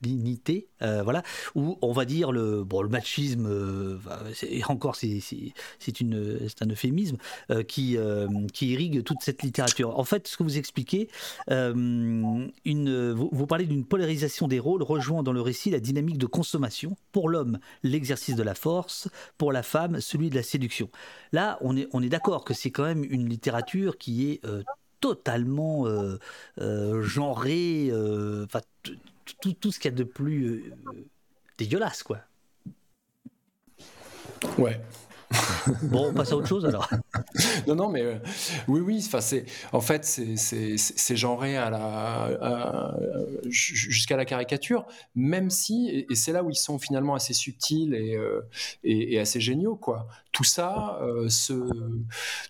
[0.00, 1.22] dignité, euh, voilà,
[1.54, 3.98] où on va dire le, bon, le machisme, euh,
[4.68, 5.20] encore c'est,
[6.60, 7.16] un euphémisme
[7.50, 7.96] euh, qui,
[8.52, 9.98] qui irrigue toute cette littérature.
[9.98, 11.08] En fait, ce que vous expliquez,
[11.48, 12.52] une,
[13.12, 16.96] vous, parlez d'une polarisation des rôles rejoint dans le récit la dynamique de consommation.
[17.12, 19.08] Pour l'homme, l'exercice de la force,
[19.38, 20.90] pour la femme, celui de la séduction.
[21.32, 24.40] Là, on est, on est d'accord que c'est quand même une littérature qui est
[25.00, 25.86] totalement
[26.58, 27.90] genrée,
[28.44, 28.60] enfin
[29.34, 30.74] tout, tout ce qu'il y a de plus euh,
[31.58, 32.20] dégueulasse, quoi.
[34.58, 34.80] Ouais.
[35.82, 36.88] bon, on passe à autre chose alors.
[37.66, 38.18] non, non, mais euh,
[38.68, 39.08] oui, oui.
[39.72, 42.96] En fait, c'est genré à la
[43.48, 48.16] jusqu'à la caricature, même si, et, c'est là où ils sont finalement assez subtils et,
[48.16, 48.42] euh,
[48.84, 51.28] et, assez géniaux, quoi tout ça, euh,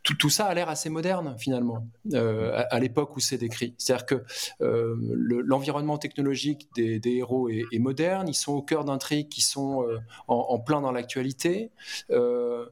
[0.03, 3.75] tout, tout, ça a l'air assez moderne finalement euh, à, l'époque où c'est décrit.
[3.79, 4.25] C'est-à-dire que
[4.59, 9.87] l'environnement technologique des, héros est, moderne, ils sont au cœur d'intrigues qui sont
[10.27, 11.71] en, plein dans l'actualité.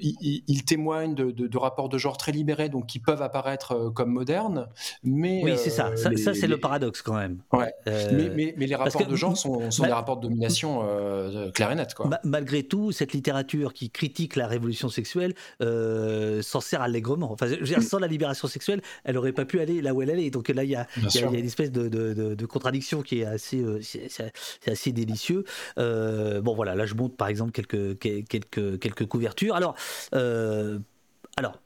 [0.00, 4.68] il, témoigne de, rapports de genre très libérés, donc qui peuvent apparaître euh, comme modernes.
[5.02, 5.88] Mais, oui, c'est ça.
[5.88, 7.38] Euh, ça, c'est le paradoxe quand même.
[7.86, 10.82] mais, les rapports de genre sont, des rapports de domination
[11.54, 11.94] clair et net.
[11.94, 12.10] Quoi.
[12.24, 17.32] malgré tout, cette littérature qui critique la révolution sexuelle s'en sert allègrement.
[17.32, 17.46] Enfin,
[17.80, 20.30] sans la libération sexuelle, elle n'aurait pas pu aller là où elle allait.
[20.30, 24.32] Donc là, il y a, une espèce de, contradiction qui est assez, c'est,
[24.66, 25.44] assez délicieux.
[25.76, 29.55] bon, voilà, là, je montre par exemple quelques, quelques, quelques couvertures.
[29.56, 29.74] Alors,
[30.14, 30.78] euh,
[31.36, 31.60] alors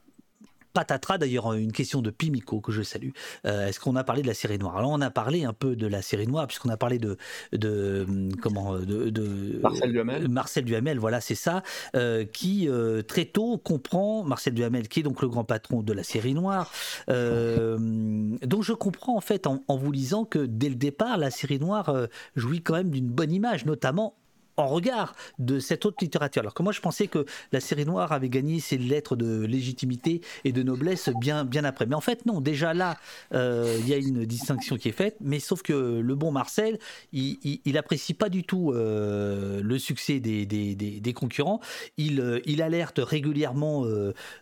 [0.73, 3.09] patatras d'ailleurs une question de Pimico que je salue.
[3.45, 4.77] Euh, est-ce qu'on a parlé de la série noire?
[4.77, 7.17] Alors on a parlé un peu de la série noire puisqu'on a parlé de
[7.51, 8.07] de
[8.41, 10.29] comment de, Marcel Duhamel.
[10.29, 11.61] Marcel Duhamel, voilà c'est ça,
[11.97, 12.69] euh, qui
[13.05, 16.71] très tôt comprend Marcel Duhamel qui est donc le grand patron de la série noire.
[17.09, 21.59] donc je comprends en fait en, en, vous lisant que dès le départ la série
[21.59, 21.93] noire
[22.37, 24.15] jouit quand même d'une bonne image, notamment
[24.57, 26.41] en regard de cette autre littérature.
[26.41, 30.21] Alors que moi je pensais que la série noire avait gagné ses lettres de légitimité
[30.43, 31.85] et de noblesse bien, bien après.
[31.85, 32.97] Mais en fait non, déjà là,
[33.33, 36.79] euh, il y a une distinction qui est faite, mais sauf que le bon Marcel,
[37.11, 41.59] il, il, apprécie pas du tout euh, le succès des, des, concurrents.
[41.99, 43.85] Euh, il alerte régulièrement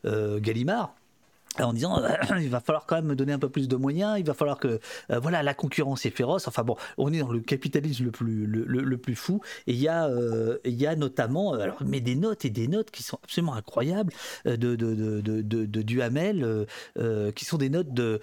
[0.04, 0.94] Gallimard
[1.58, 2.02] en disant
[2.40, 4.58] il va falloir quand même me donner un peu plus de moyens, il va falloir
[4.58, 4.80] que
[5.12, 6.48] euh, voilà la concurrence est féroce.
[6.48, 9.88] Enfin bon, on est dans le capitalisme le plus le, plus fou et il y
[9.88, 13.04] a euh, il y a notamment euh, alors mais des notes et des notes qui
[13.04, 14.14] sont absolument incroyables
[14.46, 16.66] de de, de, de, de Duhamel
[17.36, 18.22] qui sont des notes de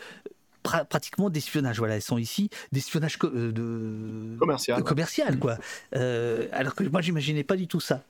[0.62, 1.78] pratiquement d'espionnage.
[1.78, 5.58] Voilà, elles sont ici d'espionnage de commercial, commercial quoi.
[5.92, 8.02] alors que moi j'imaginais pas du tout ça.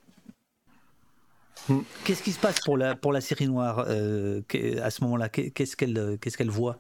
[2.04, 4.42] Qu'est-ce qui se passe pour la, pour la série noire euh,
[4.82, 5.28] à ce moment-là?
[5.28, 6.78] Qu'est-ce qu'elle qu'est-ce qu'elle voit?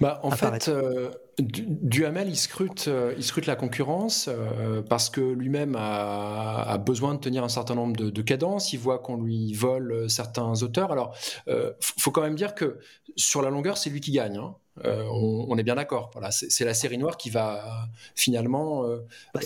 [0.00, 1.10] Bah, En fait, euh,
[1.40, 4.30] Duhamel, il scrute, euh, il scrute la concurrence
[4.88, 8.72] parce que lui-même a, besoin de tenir un certain nombre de, cadences.
[8.72, 10.92] Il voit qu'on lui vole certains auteurs.
[10.92, 11.16] Alors,
[11.48, 12.78] il faut quand même dire que
[13.16, 14.36] sur la longueur, c'est lui qui gagne.
[14.36, 14.54] Hein.
[14.84, 16.10] On, est bien d'accord.
[16.12, 18.84] Voilà, c'est la série noire qui va finalement
[19.34, 19.40] bah,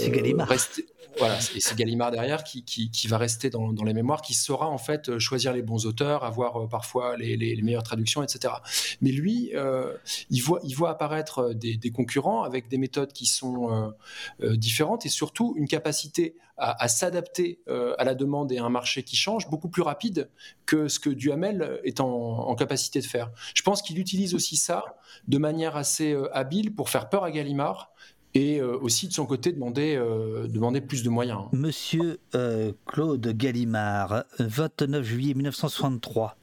[0.44, 0.86] rester,
[1.18, 4.68] voilà, et c'est Gallimard derrière qui, qui, va rester dans, dans, les mémoires, qui saura
[4.68, 8.54] en fait euh, choisir les bons auteurs, avoir euh, parfois les, les, meilleures traductions, etc.
[9.00, 9.94] Mais lui, euh,
[10.30, 13.92] il, voit, il voit apparaître des, des, concurrents avec des méthodes qui sont
[14.40, 19.16] différentes et surtout une capacité à, s'adapter à la demande et à un marché qui
[19.16, 20.28] change beaucoup plus rapide
[20.66, 23.30] que ce que Duhamel est en, capacité de faire.
[23.54, 24.84] Je pense qu'il utilise aussi ça
[25.28, 27.92] de manière assez habile pour faire peur à Gallimard
[28.34, 31.40] et euh, aussi de son côté demander, euh, demander plus de moyens.
[31.44, 31.48] Hein.
[31.52, 36.36] Monsieur euh, Claude Gallimard, 29 juillet 1963,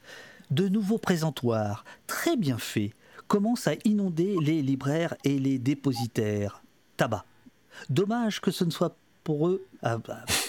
[0.52, 2.92] de nouveaux présentoirs, très bien faits,
[3.28, 6.64] commencent à inonder les libraires et les dépositaires.
[6.98, 7.26] Tabac.
[7.90, 8.96] Dommage que ce ne soit
[9.30, 9.64] pour eux,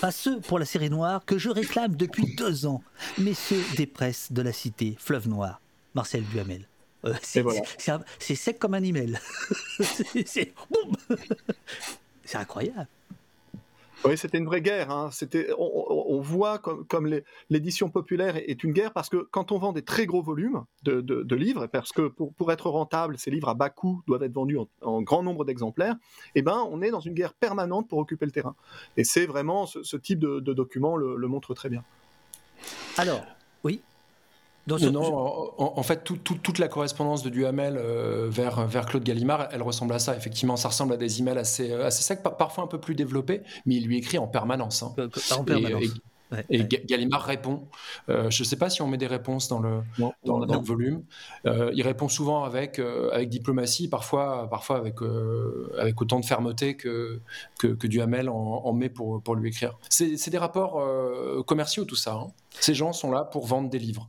[0.01, 2.82] pas ceux pour la série noire que je réclame depuis deux ans,
[3.19, 5.61] mais ceux des presses de la cité Fleuve Noir.
[5.94, 6.66] Marcel Duhamel.
[7.05, 9.20] Euh, c'est sec comme un email.
[10.24, 10.55] c'est
[12.32, 12.86] incroyable.
[14.05, 14.90] Oui, c'était une vraie guerre.
[14.90, 15.10] Hein.
[15.12, 17.20] C'était, on, voit comme,
[17.51, 21.35] l'édition populaire est une guerre parce que quand on vend des très gros volumes de,
[21.35, 25.02] livres, parce que pour, être rentable, ces livres à bas coût doivent être vendus en,
[25.02, 25.97] grand nombre d'exemplaires,
[26.35, 28.55] eh ben, on est dans une guerre permanente pour occuper le terrain.
[28.97, 31.85] Et c'est vraiment ce, type de, document le montre très bien.
[32.97, 33.24] Alors,
[33.64, 33.82] oui
[34.66, 39.95] non, en, fait, toute la correspondance de Duhamel euh, vers, vers Claude Gallimard, elle ressemble
[39.95, 40.16] à ça.
[40.16, 43.43] Effectivement, ça ressemble à des emails assez, euh, assez secs, parfois un peu plus développés,
[43.66, 44.82] mais il lui écrit en permanence.
[44.82, 44.95] Hein.
[45.37, 45.82] En permanence.
[46.49, 47.66] Et, Gallimard répond.
[48.09, 49.81] Euh, je ne sais pas si on met des réponses dans le,
[50.24, 51.03] dans, le volume.
[51.45, 52.81] il répond souvent avec,
[53.12, 54.99] avec diplomatie, parfois, parfois avec,
[55.77, 57.20] avec autant de fermeté que,
[57.59, 59.77] que, Duhamel en, met pour, pour lui écrire.
[59.89, 60.81] C'est des rapports
[61.47, 62.12] commerciaux, tout ça.
[62.12, 62.28] Hein.
[62.61, 64.09] Ces gens sont là pour vendre des livres.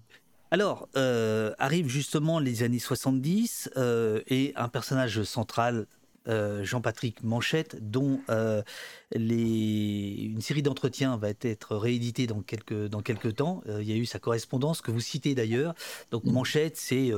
[0.52, 5.88] Alors, euh, arrivent justement les années 70 euh, et un personnage central,
[6.28, 8.20] euh, Jean-Patrick Manchette, dont
[9.16, 13.64] une série d'entretiens va être rééditée dans quelques, dans quelques temps.
[13.80, 15.74] il y a eu sa correspondance que vous citez d'ailleurs.
[16.12, 16.32] Donc mmh.
[16.32, 17.12] Manchette, c'est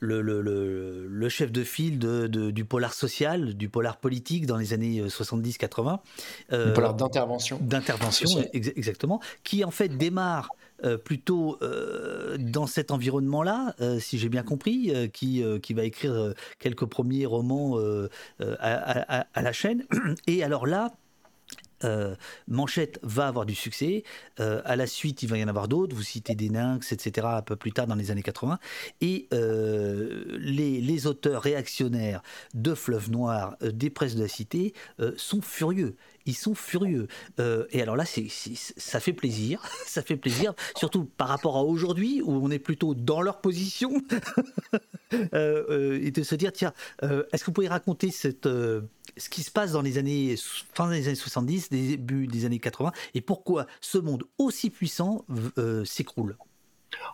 [0.00, 5.98] le, chef de file du polar social, du polar politique dans les années 70-80.
[6.50, 7.58] le polar d'intervention.
[7.62, 9.22] D'intervention, exactement.
[9.44, 10.50] Qui en fait démarre
[10.84, 16.34] euh, plutôt euh, dans cet environnement-là, euh, si j'ai bien compris, qui, qui va écrire
[16.58, 17.78] quelques premiers romans
[18.40, 19.84] à, la chaîne.
[20.26, 20.92] Et alors là,
[22.48, 24.02] Manchette va avoir du succès.
[24.38, 25.94] à la suite, il va y en avoir d'autres.
[25.94, 27.26] Vous citez des Nynx, etc.
[27.30, 28.58] un peu plus tard dans les années 80.
[29.00, 32.22] Et les, les, auteurs réactionnaires
[32.54, 34.74] de Fleuve Noir, des presses de la cité,
[35.16, 35.96] sont furieux
[36.26, 37.08] ils sont furieux.
[37.40, 41.62] Euh, et alors là, c'est, ça fait plaisir, ça fait plaisir, surtout par rapport à
[41.62, 44.02] aujourd'hui où on est plutôt dans leur position
[45.14, 46.72] euh, euh, et de se dire tiens,
[47.02, 50.34] est-ce que vous pouvez raconter ce qui se passe dans les années
[50.74, 55.24] fin des années 70, début des années 80 et pourquoi ce monde aussi puissant
[55.84, 56.36] s'écroule?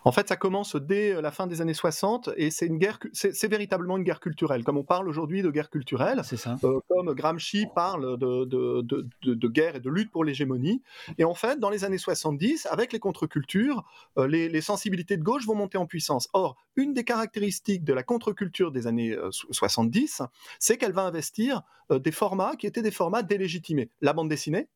[0.05, 2.99] En fait, ça commence dès euh, la fin des années 60 et c'est une guerre,
[3.13, 4.63] c'est véritablement une guerre culturelle.
[4.63, 6.57] Comme on parle aujourd'hui de guerre culturelle, ça.
[6.63, 10.81] Euh, comme Gramsci parle de, de, guerre et de lutte pour l'hégémonie.
[11.17, 13.83] Et en fait, dans les années 70, avec les contre-cultures,
[14.17, 16.29] euh, les, sensibilités de gauche vont monter en puissance.
[16.33, 20.21] Or, une des caractéristiques de la contre-culture des années 70,
[20.57, 23.89] c'est qu'elle va investir des formats qui étaient des formats délégitimés.
[24.01, 24.69] La bande dessinée,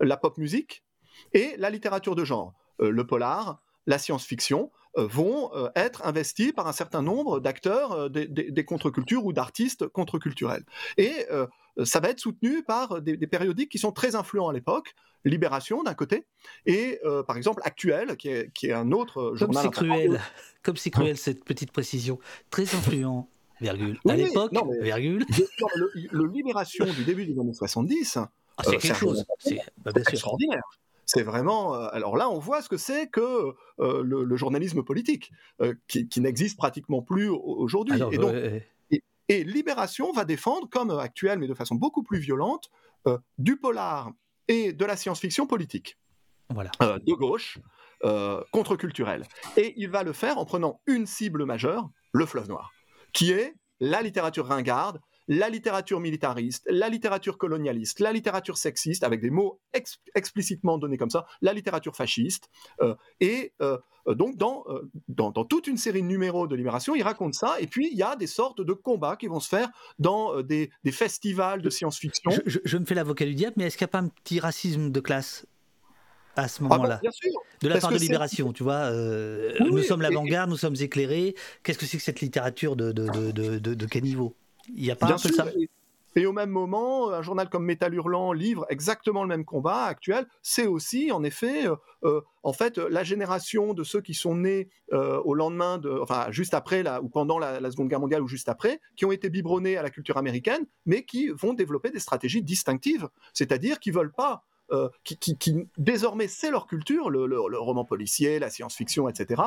[0.00, 0.82] la pop musique
[1.32, 2.52] et la littérature de genre.
[2.80, 8.08] le polar, la science-fiction, euh, vont euh, être investis par un certain nombre d'acteurs euh,
[8.08, 10.64] des, contre-cultures ou d'artistes contre-culturels.
[10.96, 11.26] Et
[11.84, 14.94] ça va être soutenu par des, périodiques qui sont très influents à l'époque,
[15.24, 16.26] Libération d'un côté,
[16.64, 19.64] et par exemple Actuel, qui est, un autre journal.
[19.64, 20.20] Comme c'est cruel,
[20.62, 22.18] comme c'est cruel cette petite précision,
[22.50, 23.28] très influent.
[23.60, 23.98] Virgule.
[24.08, 25.26] à l'époque, virgule.
[26.12, 28.28] Le, Libération du début des années 70, ah,
[28.62, 29.24] c'est quelque chose.
[29.40, 30.62] C'est bah, extraordinaire.
[31.08, 31.74] C'est vraiment.
[31.74, 35.32] Euh, alors là, on voit ce que c'est que euh, le, journalisme politique,
[35.62, 37.98] euh, qui, n'existe pratiquement plus aujourd'hui.
[39.30, 42.70] Et, Libération va défendre, comme actuel, mais de façon beaucoup plus violente,
[43.38, 44.10] du polar
[44.48, 45.98] et de la science-fiction politique.
[46.50, 46.70] Voilà.
[46.80, 47.58] de gauche,
[48.52, 49.24] contre-culturelle.
[49.56, 52.72] Et il va le faire en prenant une cible majeure, le fleuve noir,
[53.12, 59.20] qui est la littérature ringarde, la littérature militariste, la littérature colonialiste, la littérature sexiste, avec
[59.20, 59.60] des mots
[60.14, 62.48] explicitement donnés comme ça, la littérature fasciste.
[62.80, 66.94] Euh, et euh, donc, dans, euh, dans, dans, toute une série de numéros de Libération,
[66.94, 67.56] il raconte ça.
[67.60, 69.68] Et puis, il y a des sortes de combats qui vont se faire
[69.98, 72.30] dans des, des festivals de science-fiction.
[72.46, 74.90] Je, me fais l'avocat du diable, mais est-ce qu'il n'y a pas un petit racisme
[74.90, 75.44] de classe
[76.36, 77.00] à ce ah bah, moment-là?
[77.60, 78.90] de la part de Libération, tu vois.
[79.60, 81.34] nous sommes l'avant-garde, nous sommes éclairés.
[81.62, 84.34] Qu'est-ce que c'est que cette littérature de, de, de, de, de caniveau
[84.74, 85.46] il n'y a pas un peu ça
[86.18, 90.26] et au même moment, un journal comme Métal Hurlant livre exactement le même combat actuel.
[90.42, 94.68] C'est aussi, en effet, euh, euh, en fait, la génération de ceux qui sont nés
[94.92, 98.26] euh, au lendemain, de, enfin juste après la, ou pendant la, Seconde Guerre mondiale ou
[98.26, 102.00] juste après, qui ont été biberonnés à la culture américaine, mais qui vont développer des
[102.00, 104.44] stratégies distinctives, c'est-à-dire qui veulent pas
[105.02, 109.40] qui, qui, désormais c'est leur culture, le, le, roman policier, la science-fiction, etc.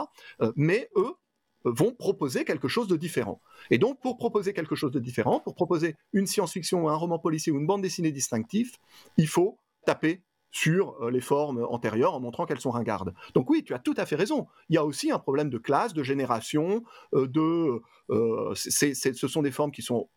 [0.56, 1.14] mais eux
[1.64, 3.42] vont proposer quelque chose de différent.
[3.70, 7.52] Et donc, pour proposer quelque chose de différent, pour proposer une science-fiction, un roman policier
[7.52, 8.72] ou une bande dessinée distinctive,
[9.18, 13.14] il faut taper sur euh, les formes antérieures en montrant qu'elles sont ringardes.
[13.34, 14.48] Donc oui, tu as tout à fait raison.
[14.70, 16.84] Il y a aussi un problème de classe, de génération,
[17.14, 20.10] euh, de, euh, ce sont des formes qui sont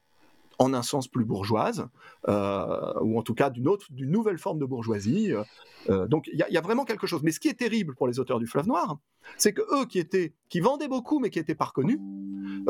[0.59, 1.89] en un sens plus bourgeoise,
[2.29, 5.33] euh, ou en tout cas d'une autre, d'une nouvelle forme de bourgeoisie.
[5.33, 5.43] Euh,
[5.91, 7.23] euh, donc il y, a vraiment quelque chose.
[7.23, 8.99] Mais ce qui est terrible pour les auteurs du Fleuve Noir,
[9.37, 11.99] c'est que eux qui étaient, qui vendaient beaucoup mais qui étaient pas reconnus,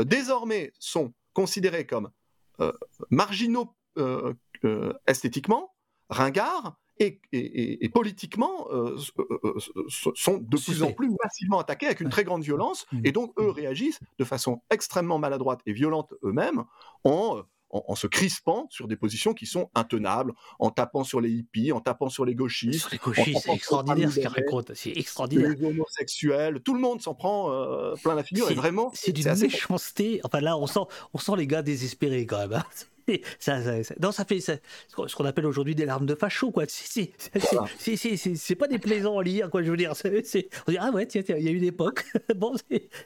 [0.04, 2.10] désormais sont considérés comme
[3.10, 3.74] marginaux
[5.06, 5.74] esthétiquement,
[6.08, 8.68] ringards et, et, politiquement
[9.88, 13.00] sont de plus en plus massivement attaqués avec une très grande violence, mmh.
[13.04, 16.64] et donc eux réagissent de façon extrêmement maladroite et violente eux-mêmes
[17.02, 17.42] en
[17.74, 21.80] en, se crispant sur des positions qui sont intenables, en tapant sur les hippies, en
[21.80, 22.80] tapapant sur les gauchistes.
[22.80, 25.50] Sur les gauchistes, c'est extraordinaire ce qu'il raconte, c'est extraordinaire.
[25.58, 28.90] Les homosexuels, tout le monde s'en prend euh, plein la figure, et vraiment.
[28.94, 30.20] C'est d'une méchanceté.
[30.24, 30.80] Enfin là, on sent,
[31.12, 32.52] on sent les gars désespérés quand même.
[32.54, 32.64] Hein.
[33.38, 33.58] ça,
[34.00, 34.52] non, ça fait ce
[35.14, 36.64] qu'on appelle aujourd'hui des larmes de facho, quoi.
[36.68, 39.62] C'est pas déplaisant à lire, quoi.
[39.62, 42.04] Je veux dire, on dit ah ouais, tiens, il y a eu une époque.
[42.36, 42.54] bon,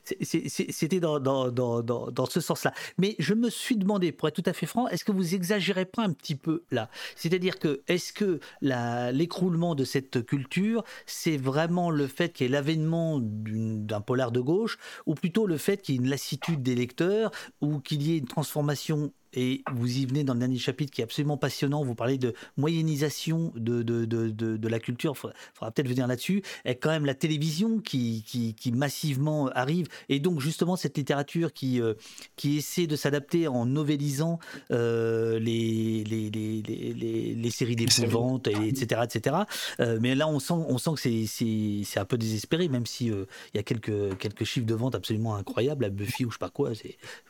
[0.05, 2.73] c'était dans, dans, dans, dans, ce sens-là.
[2.99, 5.85] Mais je me suis demandé, pour être tout à fait franc, est-ce que vous exagérez
[5.85, 6.91] pas un petit peu là?
[7.17, 12.53] C'est-à-dire que est-ce que l'écroulement de cette culture, c'est vraiment le fait qu'il y ait
[12.53, 16.75] l'avènement d'un polar de gauche, ou plutôt le fait qu'il y ait une lassitude des
[16.75, 17.31] lecteurs,
[17.61, 21.01] ou qu'il y ait une transformation et vous y venez dans le dernier chapitre qui
[21.01, 21.85] est absolument passionnant.
[21.85, 25.13] Vous parlez de moyennisation de, de, de, de, la culture.
[25.15, 26.43] Il faudra, peut-être venir là-dessus.
[26.65, 29.89] Et quand même la télévision qui, qui, qui, massivement arrive.
[30.09, 31.95] Et donc, justement, cette littérature qui, euh,
[32.37, 34.39] qui essaie de s'adapter en novélisant
[34.71, 39.03] euh, les, les, les, les, les, séries d'épouvante, etc.
[39.05, 39.37] etc.
[39.81, 43.57] Euh, mais là, on sent, on sent que c'est un peu désespéré, même s'il il
[43.57, 46.51] y a quelques, quelques chiffres de vente absolument incroyables à Buffy ou je sais pas
[46.51, 46.73] quoi.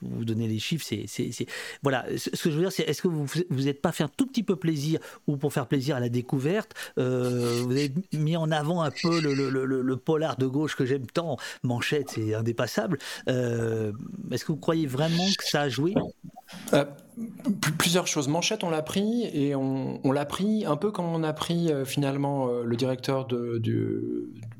[0.02, 1.06] Vous donnez les chiffres, c'est
[1.88, 4.10] voilà, ce que je veux dire, c'est est-ce que vous vous n'êtes pas fait un
[4.14, 8.36] tout petit peu plaisir ou pour faire plaisir à la découverte, euh, vous avez mis
[8.36, 12.98] en avant un peu le, polar de gauche que j'aime tant, Manchette, c'est indépassable.
[13.30, 13.92] Euh,
[14.30, 15.94] est-ce que vous croyez vraiment que ça a joué?
[16.74, 16.84] Euh,
[17.78, 18.28] Plusieurs choses.
[18.28, 22.48] Manchette, on l'a pris et on, l'a pris un peu comme on a pris finalement
[22.48, 23.58] le directeur de,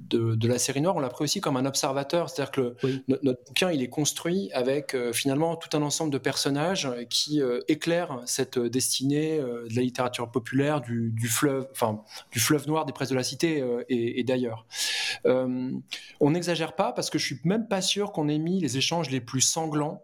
[0.08, 2.30] de, la série noire, on l'a pris aussi comme un observateur.
[2.30, 2.74] C'est-à-dire que
[3.08, 7.60] notre, bouquin, il est construit avec euh, finalement tout un ensemble de personnages qui euh,
[7.68, 12.02] éclairent cette destinée euh, de la littérature populaire, du, fleuve, enfin,
[12.32, 14.66] du fleuve noir des presses de la cité et, d'ailleurs.
[15.24, 19.10] on n'exagère pas parce que je suis même pas sûr qu'on ait mis les échanges
[19.10, 20.02] les plus sanglants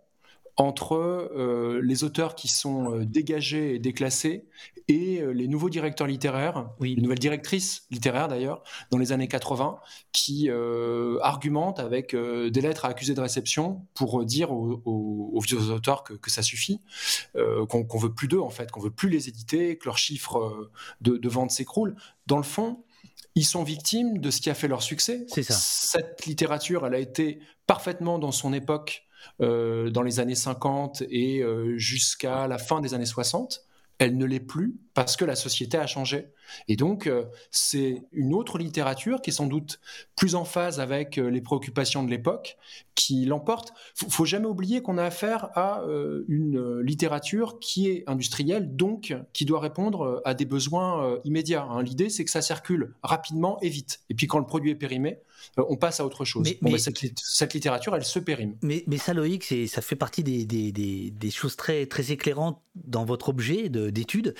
[0.57, 4.47] entre les auteurs qui sont dégagés et déclassés
[4.89, 9.79] et euh, les nouveaux directeurs littéraires, les nouvelles directrices littéraires d'ailleurs, dans les années 80,
[10.13, 15.71] qui euh, argumentent avec euh, des lettres à accusés de réception pour dire aux, vieux
[15.71, 16.81] auteurs que, ça suffit,
[17.35, 20.71] qu'on ne veut plus d'eux en fait, qu'on veut plus les éditer, que leurs chiffres
[21.01, 21.97] de, de vente s'écroulent.
[22.27, 22.85] Dans le fond,
[23.35, 25.27] ils sont victimes de ce qui a fait leur succès.
[25.29, 25.55] C'est ça.
[25.55, 29.07] Cette littérature, elle a été parfaitement dans son époque,
[29.41, 31.43] dans les années 50 et
[31.77, 33.65] jusqu'à la fin des années 60
[33.99, 36.27] elle ne l'est plus parce que la société a changé.
[36.69, 39.81] Et donc, euh, c'est une autre littérature qui est sans doute
[40.17, 42.57] plus en phase avec euh, les préoccupations de l'époque
[42.95, 43.73] qui l'emporte.
[43.95, 49.15] Faut, faut jamais oublier qu'on a affaire à euh, une littérature qui est industrielle, donc
[49.33, 51.63] qui doit répondre à des besoins immédiats.
[51.63, 51.83] Hein.
[51.83, 54.01] L'idée, c'est que ça circule rapidement et vite.
[54.11, 55.21] Et puis, quand le produit est périmé,
[55.57, 56.49] on passe à autre chose.
[56.63, 58.57] Mais, cette, littérature, elle se périme.
[58.63, 63.05] Mais, mais ça, Loïc, ça fait partie des, des, des, choses très, très éclairantes dans
[63.05, 64.35] votre objet d'étude.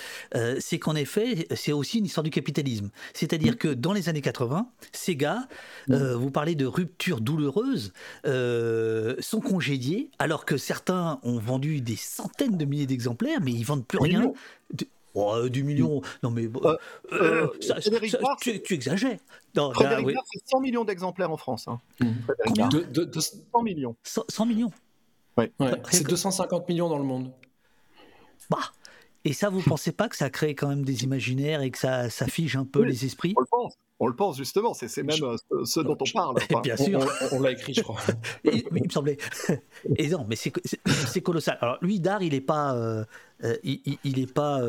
[0.59, 2.89] c'est qu'en effet, c'est aussi une histoire du capitalisme.
[3.13, 5.47] C'est-à-dire que dans les années 80, ces gars,
[5.89, 7.93] euh, vous parlez de rupture douloureuse,
[8.25, 13.63] euh, sont congédiés, alors que certains ont vendu des centaines de milliers d'exemplaires, mais ils
[13.63, 14.33] vendent plus rien.
[15.15, 16.01] Oh, du million.
[16.23, 16.47] Non, mais.
[17.13, 17.47] Euh,
[18.41, 19.17] tu, exagères.
[19.55, 21.67] Non, Frédéric c'est 100 millions d'exemplaires en France.
[21.67, 21.79] Hein.
[22.45, 23.95] Combien de, 100 millions.
[24.03, 24.71] 100, millions
[25.37, 25.51] ouais.
[25.89, 27.31] C'est 250 millions dans le monde.
[28.49, 28.59] Bah,
[29.25, 32.11] et ça, vous pensez pas que ça crée quand même des imaginaires et que ça,
[32.11, 33.33] ça fige un peu les esprits?
[33.35, 33.73] On le pense.
[33.99, 36.35] On le pense justement, c'est même euh, ce, dont on parle.
[36.61, 36.99] Bien sûr.
[37.31, 37.99] On, l'a écrit, je crois.
[38.43, 39.17] il, me semblait.
[39.97, 41.57] Et non, mais c'est colossal.
[41.61, 43.05] Alors lui, Dar, il n'est pas, euh,
[43.45, 44.61] euh, il, est pas,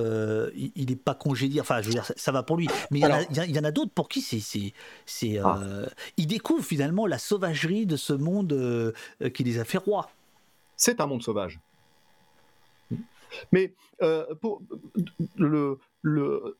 [0.54, 1.60] il, est pas congédié.
[1.60, 2.68] Enfin, je veux dire, ça, va pour lui.
[2.90, 4.40] Mais il y, en a, d'autres pour qui c'est,
[5.04, 5.60] c'est, ah.
[6.16, 8.94] il découvre finalement la sauvagerie de ce monde
[9.34, 10.08] qui les a fait rois.
[10.76, 11.58] C'est un monde sauvage.
[13.52, 14.62] Mais euh, pour,
[15.36, 15.78] le,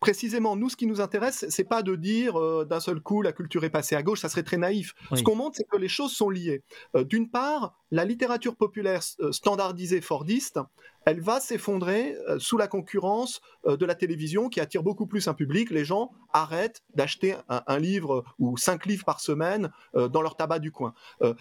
[0.01, 3.33] précisément, nous, ce qui nous intéresse, c'est pas de dire euh, d'un seul coup la
[3.33, 4.95] culture est passée à gauche, ça serait très naïf.
[5.15, 6.63] Ce qu'on montre, c'est que les choses sont liées.
[6.95, 10.59] Euh, d'une part, la littérature populaire standardisée fordiste,
[11.07, 15.71] elle va s'effondrer sous la concurrence de la télévision qui attire beaucoup plus un public.
[15.71, 20.73] Les gens arrêtent d'acheter un, livre ou cinq livres par semaine dans leur tabac du
[20.73, 20.95] coin.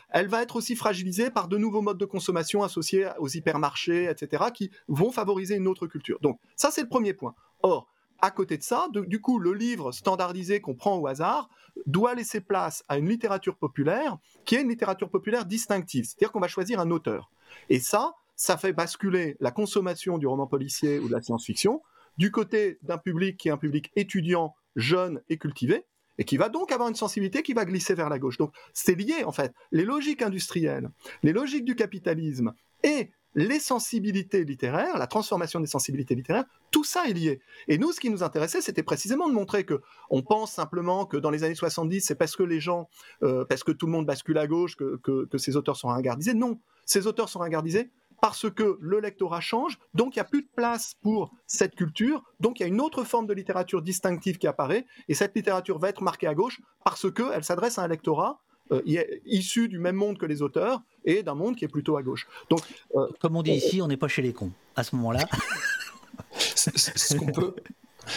[0.10, 4.46] elle va être aussi fragilisée par de nouveaux modes de consommation associés aux hypermarchés, etc.,
[4.54, 6.20] qui vont favoriser une autre culture.
[6.22, 7.34] Donc ça, c'est le premier point.
[7.64, 7.88] Or,
[8.22, 11.50] à côté de ça, du coup, le livre standardisé qu'on prend au hasard
[11.86, 16.40] doit laisser place à une littérature populaire qui est une littérature populaire distinctive, c'est-à-dire qu'on
[16.40, 17.30] va choisir un auteur.
[17.70, 21.82] Et ça, ça fait basculer la consommation du roman policier ou de la science-fiction
[22.18, 25.86] du côté d'un public qui est un public étudiant jeune et cultivé,
[26.18, 28.38] et qui va donc avoir une sensibilité qui va glisser vers la gauche.
[28.38, 29.53] Donc c'est lié en fait.
[29.72, 30.90] Les logiques industrielles,
[31.24, 32.53] les logiques du capitalisme
[32.84, 37.41] et les sensibilités littéraires, la transformation des sensibilités littéraires, tout ça est lié.
[37.68, 41.18] Et nous, ce qui nous intéressait, c'était précisément de montrer que on pense simplement que
[41.18, 42.88] dans les années 70, c'est parce que les gens,
[43.24, 46.34] euh, parce que tout le monde bascule à gauche que, que ces auteurs sont ringardisés.
[46.34, 47.91] Non, ces auteurs sont ringardisés
[48.22, 52.24] parce que le lectorat change, donc il n'y a plus de place pour cette culture,
[52.40, 55.80] donc il y a une autre forme de littérature distinctive qui apparaît, et cette littérature
[55.80, 58.82] va être marquée à gauche parce qu'elle s'adresse à un lectorat euh,
[59.26, 62.28] issu du même monde que les auteurs et d'un monde qui est plutôt à gauche.
[62.50, 62.62] Donc,
[62.96, 65.20] euh, Comme on dit ici, on n'est pas chez les cons à ce moment-là.
[66.36, 67.54] ce qu'on peut,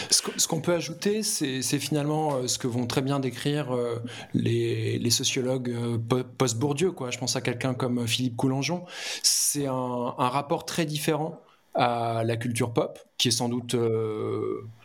[0.09, 4.01] ce qu'on peut ajouter, c'est finalement euh, ce que vont très bien décrire euh,
[4.33, 6.93] les, sociologues euh, post-Bourdieu.
[7.09, 8.85] Je pense à quelqu'un comme Philippe Coulangeon.
[9.23, 11.39] C'est un, rapport très différent
[11.73, 13.75] à la culture pop, qui est sans doute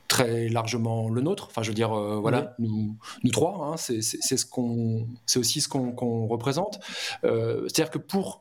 [0.09, 1.49] très largement le nôtre.
[1.51, 5.69] Enfin, je veux dire, voilà, nous, nous trois, hein, c'est ce qu'on, c'est aussi ce
[5.69, 6.81] qu'on représente.
[7.23, 8.41] C'est-à-dire que pour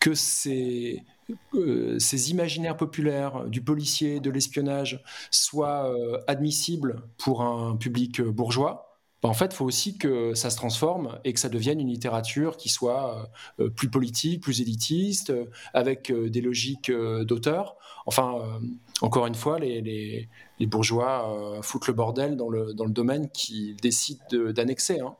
[0.00, 1.02] que ces,
[1.54, 8.30] euh, ces imaginaires populaires du policier, de l'espionnage soient euh, admissibles pour un public euh,
[8.30, 11.80] bourgeois, bah, en fait, il faut aussi que ça se transforme et que ça devienne
[11.80, 13.28] une littérature qui soit
[13.74, 15.32] plus politique, plus élitiste,
[15.74, 17.74] avec des logiques d'auteur.
[18.06, 18.60] Enfin,
[19.00, 20.28] encore une fois, les,
[20.60, 25.00] bourgeois foutent le bordel dans le, dans le domaine qu'ils décident d'annexer.
[25.00, 25.16] Hein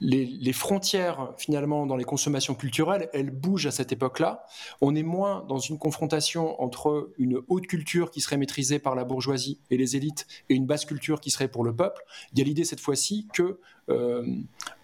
[0.00, 4.44] les, frontières finalement dans les consommations culturelles, elles bougent à cette époque-là.
[4.80, 9.04] On est moins dans une confrontation entre une haute culture qui serait maîtrisée par la
[9.04, 12.02] bourgeoisie et les élites et une basse culture qui serait pour le peuple.
[12.32, 14.26] Il y a l'idée cette fois-ci que euh,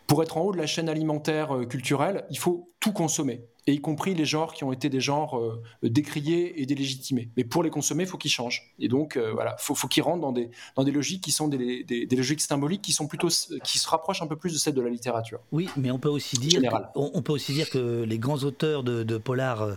[0.07, 3.75] pour être en haut de la chaîne alimentaire euh, culturelle, il faut tout consommer et
[3.75, 7.29] y compris les genres qui ont été des genres euh, décriés et délégitimés.
[7.37, 8.73] Mais pour les consommer, il faut qu'ils changent.
[8.81, 11.47] Et donc, euh, voilà, faut, faut qu'ils rentrent dans des, dans des logiques qui sont
[11.47, 13.29] des, des, logiques symboliques qui sont plutôt,
[13.63, 15.39] qui se rapprochent un peu plus de celles de la littérature.
[15.53, 18.83] Oui, mais on peut aussi dire, que, on, peut aussi dire que les grands auteurs
[18.83, 19.75] de, de polar euh,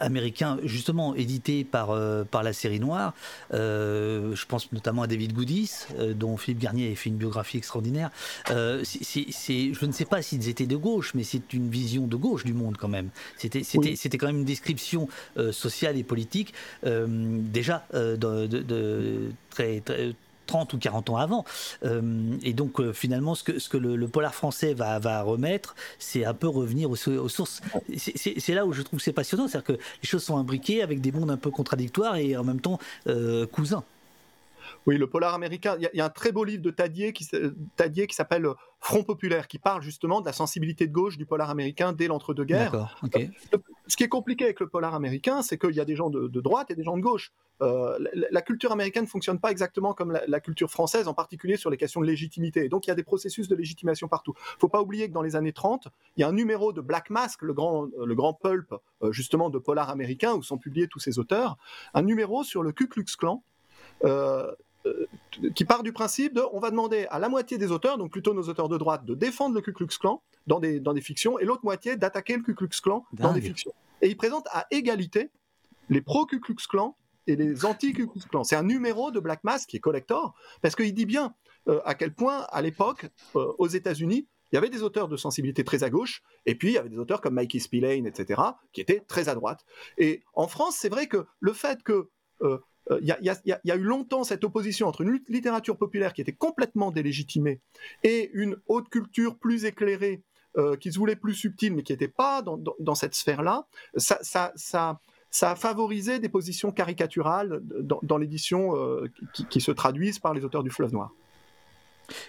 [0.00, 1.96] américains, justement édités par,
[2.26, 3.14] par la série noire,
[3.50, 8.10] je pense notamment à David Goodis, dont Philippe Garnier a fait une biographie extraordinaire.
[8.48, 12.44] c'est, je ne sais pas s'ils étaient de gauche, mais c'est une vision de gauche
[12.44, 13.10] du monde quand même.
[13.36, 16.54] C'était, c'était, quand même une description euh, sociale et politique
[16.84, 19.82] euh, déjà euh, de, très,
[20.46, 21.44] 30 ou 40 ans avant.
[22.42, 26.34] et donc finalement, ce que, ce que le, polar français va, va remettre, c'est un
[26.34, 27.62] peu revenir aux, sources.
[27.96, 31.00] C'est, là où je trouve que c'est passionnant, c'est-à-dire que les choses sont imbriquées avec
[31.00, 32.78] des mondes un peu contradictoires et en même temps
[33.52, 33.84] cousins.
[34.86, 35.76] Oui, le polar américain.
[35.78, 37.26] Il y, a un très beau livre de Tadier qui,
[37.76, 38.46] Tadier qui s'appelle
[38.80, 42.94] Front populaire, qui parle justement de la sensibilité de gauche du polar américain dès l'entre-deux-guerres.
[43.86, 46.40] Ce qui est compliqué avec le polar américain, c'est qu'il y a des gens de,
[46.40, 47.32] droite et des gens de gauche.
[47.62, 47.98] Euh,
[48.30, 51.78] la, culture américaine ne fonctionne pas exactement comme la, culture française, en particulier sur les
[51.78, 52.68] questions de légitimité.
[52.68, 54.34] Donc il y a des processus de légitimation partout.
[54.36, 56.74] Il ne faut pas oublier que dans les années 30, il y a un numéro
[56.74, 60.58] de Black Mask, le grand, le grand pulp euh, justement de polar américain, où sont
[60.58, 61.56] publiés tous ces auteurs,
[61.94, 63.42] un numéro sur le Ku Klux Klan.
[64.04, 64.52] Euh, euh,
[65.54, 68.34] qui part du principe de on va demander à la moitié des auteurs, donc plutôt
[68.34, 71.38] nos auteurs de droite, de défendre le Ku Klux Klan dans des, dans des fictions,
[71.38, 73.72] et l'autre moitié d'attaquer le Ku Klux Klan dans des fictions.
[74.02, 75.30] Et il présente à égalité
[75.88, 76.96] les pro-Ku Klux Klan
[77.26, 78.44] et les anti-Ku Klux Klan.
[78.44, 81.34] C'est un numéro de Black Mask qui est collector, parce qu'il dit bien
[81.68, 83.06] euh, à quel point, à l'époque,
[83.36, 86.68] euh, aux États-Unis, il y avait des auteurs de sensibilité très à gauche, et puis
[86.68, 88.40] il y avait des auteurs comme Mikey Spillane, etc.,
[88.72, 89.64] qui étaient très à droite.
[89.98, 92.10] Et en France, c'est vrai que le fait que
[93.00, 97.60] il y, a eu longtemps cette opposition entre une littérature populaire qui était complètement délégitimée
[98.02, 100.22] et une haute culture plus éclairée
[100.56, 103.66] euh, qui se voulait plus subtile mais qui n'était pas dans, cette sphère-là.
[103.96, 104.52] Ça,
[105.42, 109.10] a favorisé des positions caricaturales dans, l'édition euh,
[109.50, 111.10] qui, se traduisent par les auteurs du Fleuve Noir.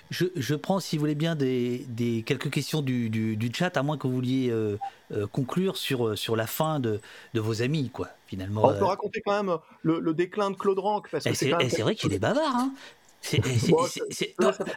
[0.10, 4.14] Je, prends, si vous voulez bien, des, quelques questions du, chat, à moins que vous
[4.14, 4.78] vouliez euh,
[5.12, 7.00] euh, conclure sur, euh, sur la fin de,
[7.34, 8.66] vos amis, quoi, finalement.
[8.66, 11.08] On peut raconter quand même le, déclin de Claude Rank.
[11.26, 12.74] Eh, c'est vrai qu'il est bavard, hein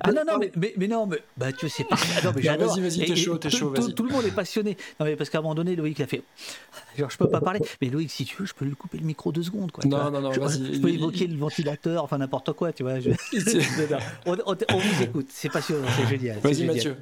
[0.00, 1.96] ah non, non, mais, mais, non, mais bah, tu sais pas.
[2.18, 4.76] Ah, vas-y, vas-y, t'es chaud, t'es chaud, tout, tout, le monde est passionné.
[4.98, 6.22] Non, mais parce qu'à un moment donné, Loïc a fait.
[6.98, 7.60] Genre, je peux pas parler.
[7.80, 9.70] Mais Loïc, si tu veux, je peux lui couper le micro deux secondes.
[9.70, 12.94] Quoi, non, non, non, je, je peux évoquer le ventilateur, enfin n'importe quoi, tu vois.
[14.26, 16.38] on, vous écoute, c'est passionnant, c'est génial.
[16.38, 16.96] Vas-y, Mathieu.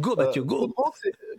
[0.00, 0.72] Go, Mathieu, go.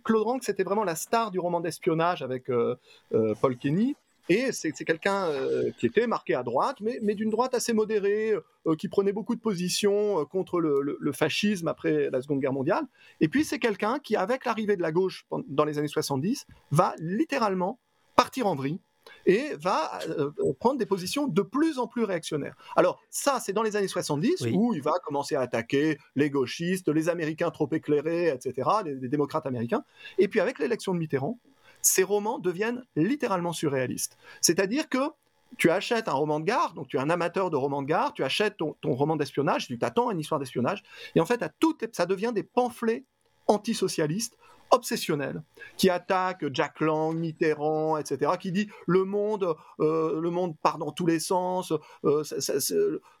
[0.04, 2.76] Claude Rank, c'était vraiment la star du roman d'espionnage avec euh,
[3.12, 3.96] euh, Paul Kenny.
[4.28, 8.34] Et c'est quelqu'un euh, qui était marqué à droite, mais, mais d'une droite assez modérée,
[8.68, 12.84] euh, qui prenait beaucoup de positions euh, contre le, fascisme après la Seconde Guerre mondiale.
[13.20, 16.94] Et puis c'est quelqu'un qui, avec l'arrivée de la gauche dans les années 70, va
[16.98, 17.80] littéralement
[18.14, 18.80] partir en vrille
[19.24, 20.30] et va euh,
[20.60, 22.56] prendre des positions de plus en plus réactionnaires.
[22.76, 26.88] Alors ça, c'est dans les années 70 où il va commencer à attaquer les gauchistes,
[26.88, 29.82] les Américains trop éclairés, etc., les, les démocrates américains.
[30.18, 31.38] Et puis avec l'élection de Mitterrand,
[31.82, 34.16] ces romans deviennent littéralement surréalistes.
[34.40, 35.10] C'est-à-dire que
[35.56, 38.12] tu achètes un roman de gare, donc tu es un amateur de romans de gare,
[38.12, 40.82] tu achètes ton, roman d'espionnage, tu t'attends à une histoire d'espionnage,
[41.14, 43.04] et en fait, à tout, ça devient des pamphlets
[43.46, 44.36] antisocialistes
[44.70, 45.42] obsessionnels
[45.78, 50.92] qui attaquent Jack Lang, Mitterrand, etc., qui dit le monde, euh, le monde part dans
[50.92, 51.72] tous les sens,
[52.04, 52.22] euh,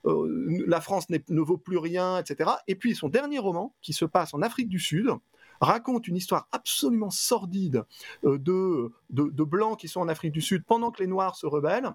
[0.04, 2.50] euh, la France ne vaut plus rien, etc.
[2.66, 5.10] Et puis son dernier roman, qui se passe en Afrique du Sud,
[5.60, 7.84] raconte une histoire absolument sordide
[8.22, 11.94] de, de blancs qui sont en Afrique du Sud pendant que les Noirs se rebellent.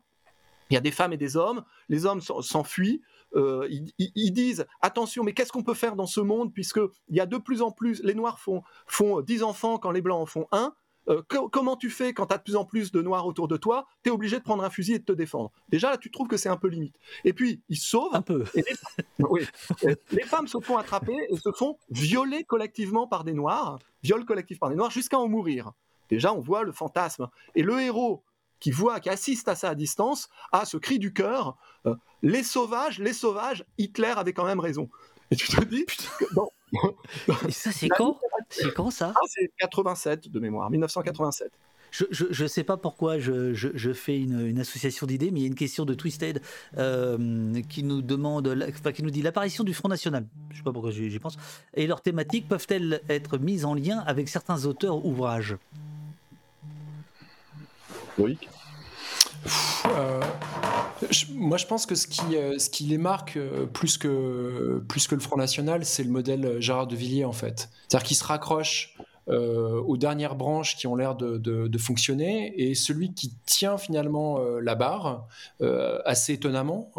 [0.69, 3.02] Il y a des femmes et des hommes, les hommes s'enfuient,
[3.35, 3.68] euh,
[3.98, 6.80] ils, disent attention, mais qu'est-ce qu'on peut faire dans ce monde puisque
[7.10, 10.02] il y a de plus en plus, les noirs font, font 10 enfants quand les
[10.02, 10.73] blancs en font un.
[11.09, 11.21] Euh,
[11.51, 13.88] comment tu fais quand tu as de plus en plus de noirs autour de toi
[14.03, 15.51] Tu es obligé de prendre un fusil et de te défendre.
[15.69, 16.95] Déjà, là, tu trouves que c'est un peu limite.
[17.25, 18.13] Et puis, ils se sauvent.
[18.13, 18.43] Un peu.
[18.55, 18.63] les,
[19.19, 19.45] oui.
[20.11, 24.59] les femmes se font attraper et se font violer collectivement par des noirs, viol collectif
[24.59, 25.71] par des noirs, jusqu'à en mourir.
[26.09, 27.27] Déjà, on voit le fantasme.
[27.55, 28.23] Et le héros,
[28.59, 32.43] qui voit, qui assiste à ça à distance, a ce cri du cœur euh, les
[32.43, 34.89] sauvages, les sauvages, Hitler avait quand même raison.
[35.31, 35.85] Et tu te dis,
[37.47, 38.19] Et ça, c'est quand?
[38.49, 39.13] C'est quand ça?
[39.15, 41.51] Ah, C'est 87 de mémoire, 1987.
[41.91, 45.45] Je ne sais pas pourquoi je, je, fais une, une association d'idées, mais il y
[45.45, 46.41] a une question de Twisted
[46.77, 50.25] euh, qui nous demande, enfin, qui nous dit l'apparition du Front National.
[50.49, 51.37] Je ne sais pas pourquoi j'y pense.
[51.75, 55.55] Et leurs thématiques peuvent-elles être mises en lien avec certains auteurs ouvrages
[58.17, 58.39] Oui.
[59.87, 60.21] Euh,
[61.33, 65.21] moi, je pense que ce qui, euh, les marque euh, plus que, plus que le
[65.21, 67.69] Front National, c'est le modèle Gérard de Villiers, en fait.
[67.87, 68.95] C'est-à-dire qu'il se raccroche
[69.29, 74.59] euh, aux dernières branches qui ont l'air de, fonctionner et celui qui tient finalement euh,
[74.59, 75.27] la barre
[75.61, 76.91] euh, assez étonnamment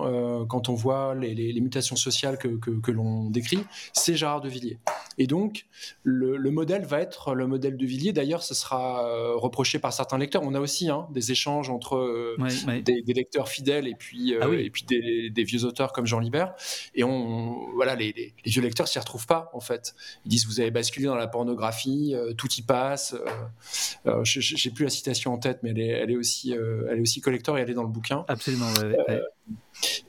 [0.49, 3.61] quand on voit les, mutations sociales que, l'on décrit,
[3.93, 4.79] c'est Gérard de Villiers.
[5.19, 5.67] Et donc
[6.03, 8.13] le, modèle va être le modèle de Villiers.
[8.13, 10.43] D'ailleurs, ce sera reproché par certains lecteurs.
[10.45, 12.37] On a aussi hein, des échanges entre
[12.83, 16.55] Des, lecteurs fidèles et puis, ah et puis des, vieux auteurs comme Jean Libert.
[16.95, 19.95] Et on, voilà, les, les vieux lecteurs s'y retrouvent pas en fait.
[20.25, 23.15] Ils disent vous avez basculé dans la pornographie euh, tout y passe.
[23.15, 27.21] Euh, euh, j'ai plus la citation en tête, mais elle est, aussi, elle est aussi
[27.21, 28.25] collector et elle est dans le bouquin.
[28.29, 28.69] Absolument.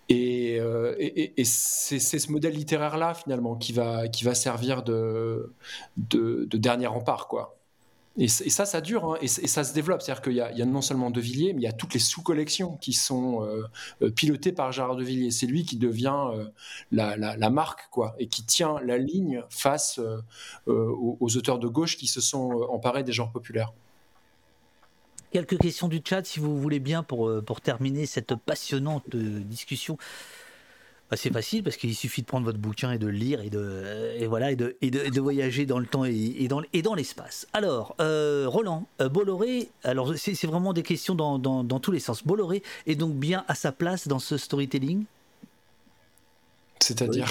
[0.10, 0.60] Et,
[1.44, 5.54] c'est ce modèle littéraire-là, finalement, qui va, qui va servir de,
[5.98, 7.58] de, de dernier rempart, quoi.
[8.18, 10.02] Et, ça, ça dure, hein, et, ça se développe.
[10.02, 12.78] C'est-à-dire qu'il y, a non seulement De Villiers, mais il y a toutes les sous-collections
[12.78, 13.64] qui sont euh,
[14.02, 15.32] euh, pilotées par Gérard De Villiers.
[15.32, 16.46] C'est lui qui devient euh,
[16.92, 20.00] la, marque, quoi, et qui tient la ligne face
[20.66, 23.74] aux, auteurs de gauche qui se sont emparés des genres populaires.
[25.32, 29.98] Quelques questions du chat, si vous voulez bien, pour, pour terminer cette passionnante discussion
[31.12, 33.52] bah, c'est facile parce qu'il suffit de prendre votre bouquin et de le lire et
[33.52, 36.96] de, et voilà, et de, et de, voyager dans le temps et, dans, et dans
[36.96, 37.46] l'espace.
[37.54, 42.00] Alors, euh, Roland, euh, Bolloré, alors c'est vraiment des questions dans, dans, dans, tous les
[42.00, 42.26] sens.
[42.26, 45.06] Bolloré est donc bien à sa place dans ce storytelling?
[46.80, 47.28] C'est-à-dire?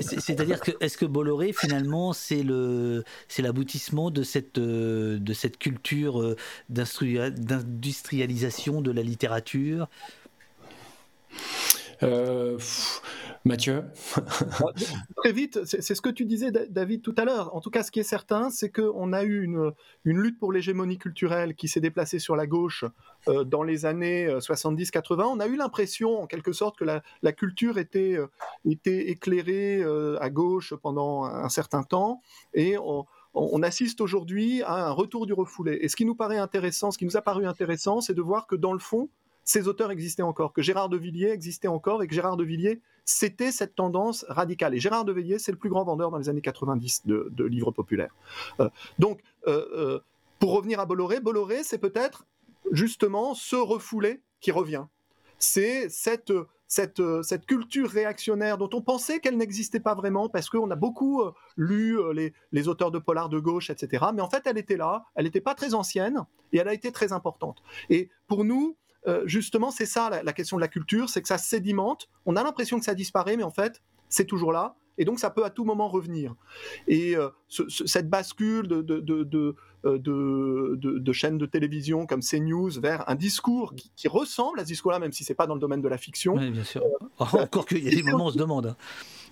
[0.00, 5.58] C'est-à-dire que est-ce que Bolloré finalement c'est le c'est l'aboutissement de cette euh, de cette
[5.58, 6.36] culture
[6.68, 9.88] d'industrialisation de la littérature?
[12.02, 12.58] Euh,
[13.44, 13.84] Mathieu
[15.16, 17.54] Très vite, c'est ce que tu disais, David, tout à l'heure.
[17.54, 19.72] En tout cas, ce qui est certain, c'est qu'on a eu une,
[20.04, 22.84] lutte pour l'hégémonie culturelle qui s'est déplacée sur la gauche
[23.28, 25.20] euh, dans les années 70-80.
[25.20, 28.18] Euh, on a eu l'impression, en quelque sorte, que la, culture était,
[28.68, 29.82] était éclairée
[30.20, 32.20] à gauche pendant un certain temps.
[32.54, 35.78] Et on, on assiste aujourd'hui à un retour du refoulé.
[35.80, 38.46] Et ce qui nous paraît intéressant, ce qui nous a paru intéressant, c'est de voir
[38.46, 39.08] que dans le fond,
[39.50, 42.80] ces auteurs existaient encore, que Gérard de Villiers existait encore et que Gérard de Villiers,
[43.04, 44.76] c'était cette tendance radicale.
[44.76, 47.72] Et Gérard de Villiers, c'est le plus grand vendeur dans les années 90 de, livres
[47.72, 48.14] populaires.
[48.60, 48.68] Euh,
[49.00, 50.00] donc, euh, euh,
[50.38, 52.26] pour revenir à Bolloré, Bolloré, c'est peut-être
[52.70, 54.84] justement ce refoulé qui revient.
[55.38, 56.32] C'est cette,
[56.68, 61.24] cette, cette, culture réactionnaire dont on pensait qu'elle n'existait pas vraiment parce qu'on a beaucoup
[61.56, 64.06] lu les, les, auteurs de polar de gauche, etc.
[64.14, 66.92] Mais en fait, elle était là, elle n'était pas très ancienne et elle a été
[66.92, 67.62] très importante.
[67.88, 71.38] Et pour nous, euh, justement, c'est ça la, question de la culture, c'est que ça
[71.38, 72.08] sédimente.
[72.26, 74.76] On a l'impression que ça disparaît, mais en fait, c'est toujours là.
[74.98, 76.34] Et donc, ça peut à tout moment revenir.
[76.86, 79.56] Et euh, cette bascule de, de,
[79.86, 84.68] euh, de, de, chaînes de télévision comme CNews vers un discours qui, ressemble à ce
[84.68, 86.34] discours-là, même si c'est pas dans le domaine de la fiction.
[86.34, 86.82] Oui, bien sûr.
[87.18, 88.66] Encore qu'il y a des moments où on se demande.
[88.66, 88.76] Hein.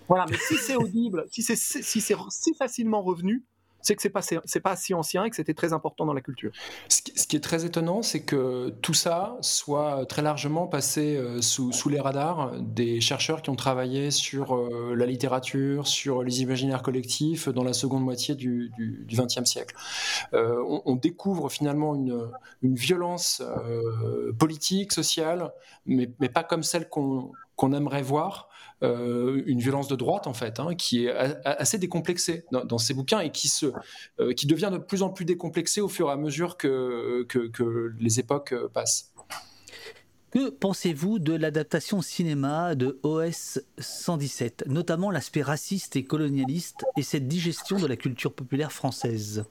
[0.08, 3.44] Voilà, mais si c'est audible, si c'est si, si facilement revenu,
[3.88, 4.20] c'est que c'est pas
[4.68, 6.52] pas si ancien et que c'était très important dans la culture.
[6.88, 11.72] Ce qui, est très étonnant, c'est que tout ça soit très largement passé euh, sous,
[11.72, 16.82] sous, les radars des chercheurs qui ont travaillé sur euh, la littérature, sur les imaginaires
[16.82, 18.70] collectifs dans la seconde moitié du
[19.10, 19.74] XXe siècle.
[20.34, 22.28] Euh, on, découvre finalement une,
[22.62, 23.40] une violence
[24.38, 25.52] politique, sociale,
[25.86, 28.48] mais, mais, pas comme celle qu'on qu'on aimerait voir
[28.84, 31.10] euh, une violence de droite en fait, hein, qui est
[31.44, 33.66] assez décomplexée dans, ces bouquins et qui se,
[34.20, 37.92] euh, qui devient de plus en plus décomplexée au fur et à mesure que, que,
[37.98, 39.12] les époques euh, passent.
[40.30, 47.26] Que pensez-vous de l'adaptation cinéma de OS 117, notamment l'aspect raciste et colonialiste et cette
[47.26, 49.44] digestion de la culture populaire française?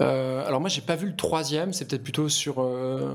[0.00, 1.72] Euh, alors moi, j'ai pas vu le troisième.
[1.72, 3.14] C'est peut-être plutôt sur euh,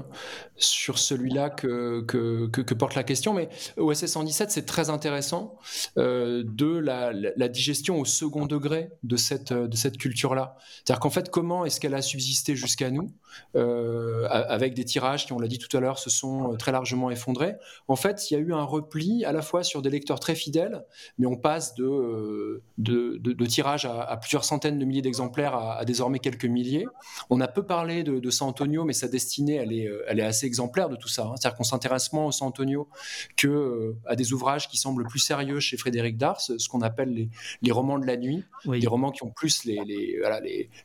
[0.55, 3.33] sur celui-là que, que, porte la question.
[3.33, 5.57] Mais OSS 117, c'est très intéressant
[5.97, 10.57] euh, de la, la, digestion au second degré de cette de cette culture-là.
[10.83, 13.09] C'est-à-dire qu'en fait, comment est-ce qu'elle a subsisté jusqu'à nous?
[13.53, 17.55] Avec des tirages qui, on l'a dit tout à l'heure, se sont très largement effondrés.
[17.87, 20.35] En fait, il y a eu un repli à la fois sur des lecteurs très
[20.35, 20.83] fidèles,
[21.17, 25.85] mais on passe de de, de, tirages à, plusieurs centaines de milliers d'exemplaires à, à
[25.85, 26.85] désormais quelques milliers
[27.29, 30.23] on a peu parlé de, San Antonio, mais sa destinée, elle est, euh, elle est
[30.23, 31.23] assez exemplaire de tout ça.
[31.23, 31.33] Hein.
[31.35, 32.89] C'est-à-dire qu'on s'intéresse moins au San Antonio
[33.37, 37.29] que euh, à des ouvrages qui semblent plus sérieux chez Frédéric Dars, ce qu'on appelle
[37.61, 39.79] les, romans de la nuit, des romans qui ont plus les,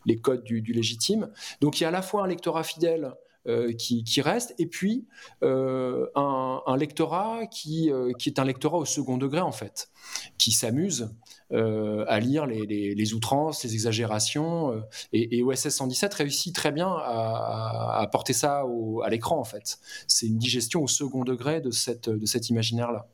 [0.07, 1.31] les, codes du, légitime.
[1.61, 3.13] Donc il y a à la fois un lectorat fidèle
[3.47, 5.07] euh, qui, reste, et puis
[5.43, 9.91] un, lectorat qui, qui, est un lectorat au second degré, en fait,
[10.39, 11.11] qui s'amuse
[11.53, 14.73] euh, à lire les, outrances, les exagérations.
[14.73, 14.81] Euh,
[15.13, 18.63] et, OSS 117 réussit très bien à, porter ça
[19.05, 19.79] à l'écran, en fait.
[20.07, 23.09] C'est une digestion au second degré de, cette, de cet imaginaire-là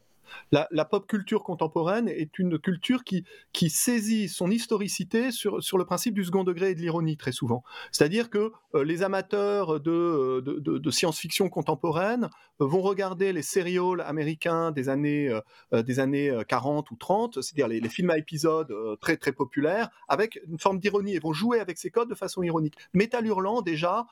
[0.52, 5.84] la, pop culture contemporaine est une culture qui, qui saisit son historicité sur, sur le
[5.84, 7.62] principe du second degré et de l'ironie très souvent.
[7.92, 8.52] C'est-à-dire que euh,
[8.84, 12.28] les amateurs de, de, science-fiction contemporaine
[12.60, 15.28] euh, vont regarder les sérials américains des années,
[15.72, 20.40] euh, des années 40 ou 30, c'est-à-dire les, films à épisodes très très populaires, avec
[20.48, 22.74] une forme d'ironie et vont jouer avec ces codes de façon ironique.
[22.94, 24.06] Metal Hurlant, déjà,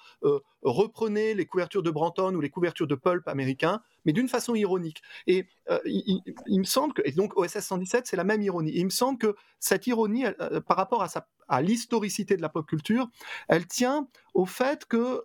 [0.62, 5.02] reprenait les couvertures de Branton ou les couvertures de Pulp américains mais d'une façon ironique.
[5.26, 8.72] Et euh, il, me semble que, donc OSS 117, c'est la même ironie.
[8.74, 11.08] il me semble que cette ironie, euh, par rapport à,
[11.48, 13.08] à l'historicité de la pop culture,
[13.48, 15.24] elle tient au fait que,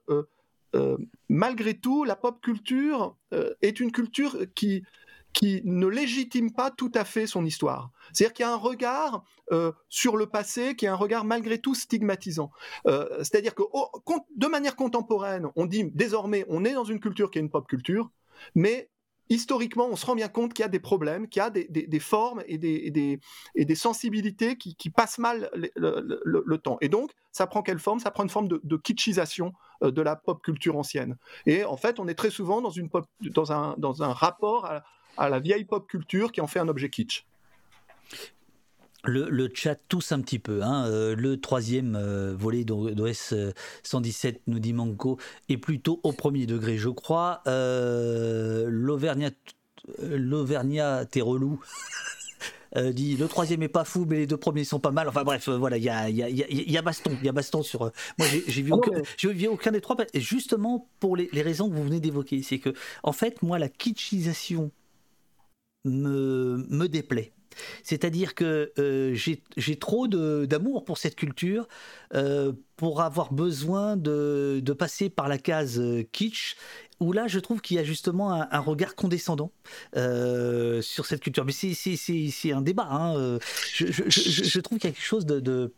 [0.75, 0.97] euh,
[1.27, 3.17] malgré tout, la pop culture
[3.61, 4.83] est une culture qui,
[5.33, 7.91] qui ne légitime pas tout à fait son histoire.
[8.13, 9.23] C'est-à-dire qu'il y a un regard
[9.89, 12.51] sur le passé qui est un regard malgré tout stigmatisant.
[12.85, 13.63] C'est-à-dire que
[14.35, 17.67] de manière contemporaine, on dit désormais on est dans une culture qui est une pop
[17.67, 18.11] culture,
[18.53, 18.89] mais
[19.29, 21.99] historiquement, on se rend bien compte qu'il y a des problèmes, qu'il y a des,
[21.99, 26.77] formes et des, sensibilités qui, passent mal le, temps.
[26.81, 27.99] Et donc, ça prend quelle forme?
[27.99, 31.17] Ça prend une forme de, kitschisation euh, de la pop culture ancienne.
[31.45, 34.69] Et en fait, on est très souvent dans, un, rapport
[35.17, 37.28] à la vieille pop culture qui en fait un objet kitsch
[39.03, 40.63] le, chat tousse un petit peu.
[40.63, 40.85] Hein.
[40.87, 43.33] Euh, le troisième euh, volet d'OS
[43.83, 47.41] 117, euh, nous dit Manco, est plutôt au premier degré, je crois.
[48.67, 49.31] L'Auvergnat
[51.05, 51.59] t'es relou.
[52.93, 55.49] dit le troisième est pas fou mais les deux premiers sont pas mal enfin bref
[55.49, 58.27] voilà il y a, y, a, y a, baston il y a baston sur moi
[58.47, 58.91] j'ai vu, aucun,
[59.23, 62.75] vu aucun des trois justement pour les, les raisons que vous venez d'évoquer c'est que
[63.01, 64.69] en fait moi la kitschisation
[65.83, 67.33] me, me déplaît
[67.83, 71.67] c'est-à-dire que euh, j'ai trop d'amour pour cette culture
[72.13, 76.55] euh, pour avoir besoin de, passer par la case euh, kitsch
[76.99, 79.51] où là, je trouve qu'il y a justement un, regard condescendant
[79.93, 81.45] sur cette culture.
[81.45, 82.87] Mais c'est un débat.
[82.91, 83.39] Hein.
[83.73, 85.71] Je, trouve qu'il y a quelque chose de...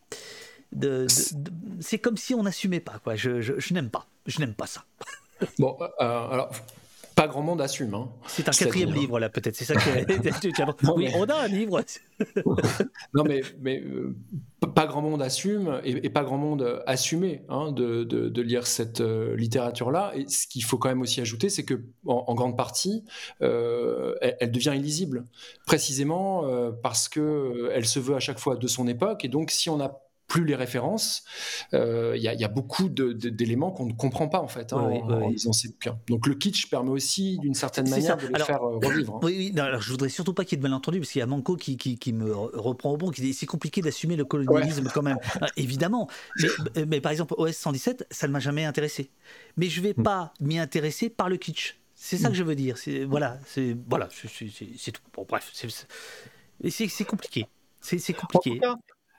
[1.78, 2.98] c'est comme si on n'assumait pas.
[3.04, 3.14] Quoi.
[3.14, 4.08] Je, n'aime pas.
[4.26, 4.84] Je n'aime pas ça.
[5.60, 6.50] Bon, alors
[7.22, 7.94] pas grand monde assume.
[7.94, 8.10] Hein.
[8.26, 9.54] C'est un quatrième livre, là, peut-être.
[9.54, 9.80] C'est ça que.
[10.96, 11.80] oui, on a un livre.
[13.14, 14.16] non, mais, mais euh,
[14.74, 19.36] pas grand monde assume et, pas grand monde assumé hein, de, de, lire cette euh,
[19.36, 20.12] littérature-là.
[20.16, 23.04] Et ce qu'il faut quand même aussi ajouter, c'est que en, grande partie,
[23.40, 25.24] euh, elle, devient illisible,
[25.64, 26.44] précisément
[26.82, 29.24] parce que elle se veut à chaque fois de son époque.
[29.24, 30.00] Et donc, si on a
[30.32, 31.24] plus les références,
[31.74, 35.52] euh, il y, a beaucoup d'éléments qu'on ne comprend pas en fait hein, en, lisant
[35.52, 35.98] ces bouquins.
[36.08, 39.16] Donc le kitsch permet aussi d'une certaine manière de les faire euh, revivre.
[39.16, 39.20] Hein.
[39.24, 41.22] Oui, oui alors, je voudrais surtout pas qu'il y ait de malentendus parce qu'il y
[41.22, 44.88] a Manco qui, qui, me reprend au bon, qui dit c'est compliqué d'assumer le colonialisme
[44.94, 45.18] quand même.
[45.38, 46.08] Ah, évidemment,
[46.86, 49.10] mais, par exemple OS 117, ça ne m'a jamais intéressé.
[49.58, 50.02] Mais je vais mm.
[50.02, 51.78] pas m'y intéresser par le kitsch.
[51.94, 52.76] C'est ça que je veux dire.
[53.06, 55.02] Voilà, c'est voilà, c'est tout.
[55.12, 57.46] Bon, bref, c'est compliqué.
[57.82, 58.58] C'est compliqué.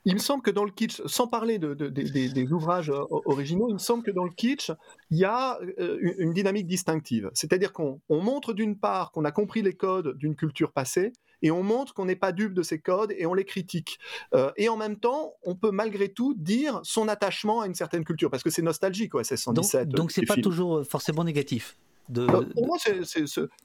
[0.06, 3.74] Il me semble que dans le kitsch, sans parler de, des, ouvrages euh, originaux, il
[3.74, 4.72] me semble que dans le kitsch,
[5.10, 7.30] il y a euh, une, dynamique distinctive.
[7.34, 11.62] C'est-à-dire qu'on montre d'une part qu'on a compris les codes d'une culture passée, et on
[11.62, 14.00] montre qu'on n'est pas dupe de ces codes et on les critique.
[14.34, 18.06] Euh, et en même temps, on peut malgré tout dire son attachement à une certaine
[18.06, 19.90] culture, parce que c'est nostalgique, OSS 117.
[19.90, 21.78] Donc, donc c'est pas toujours forcément négatif.
[22.10, 22.26] De...
[22.26, 22.78] pour moi,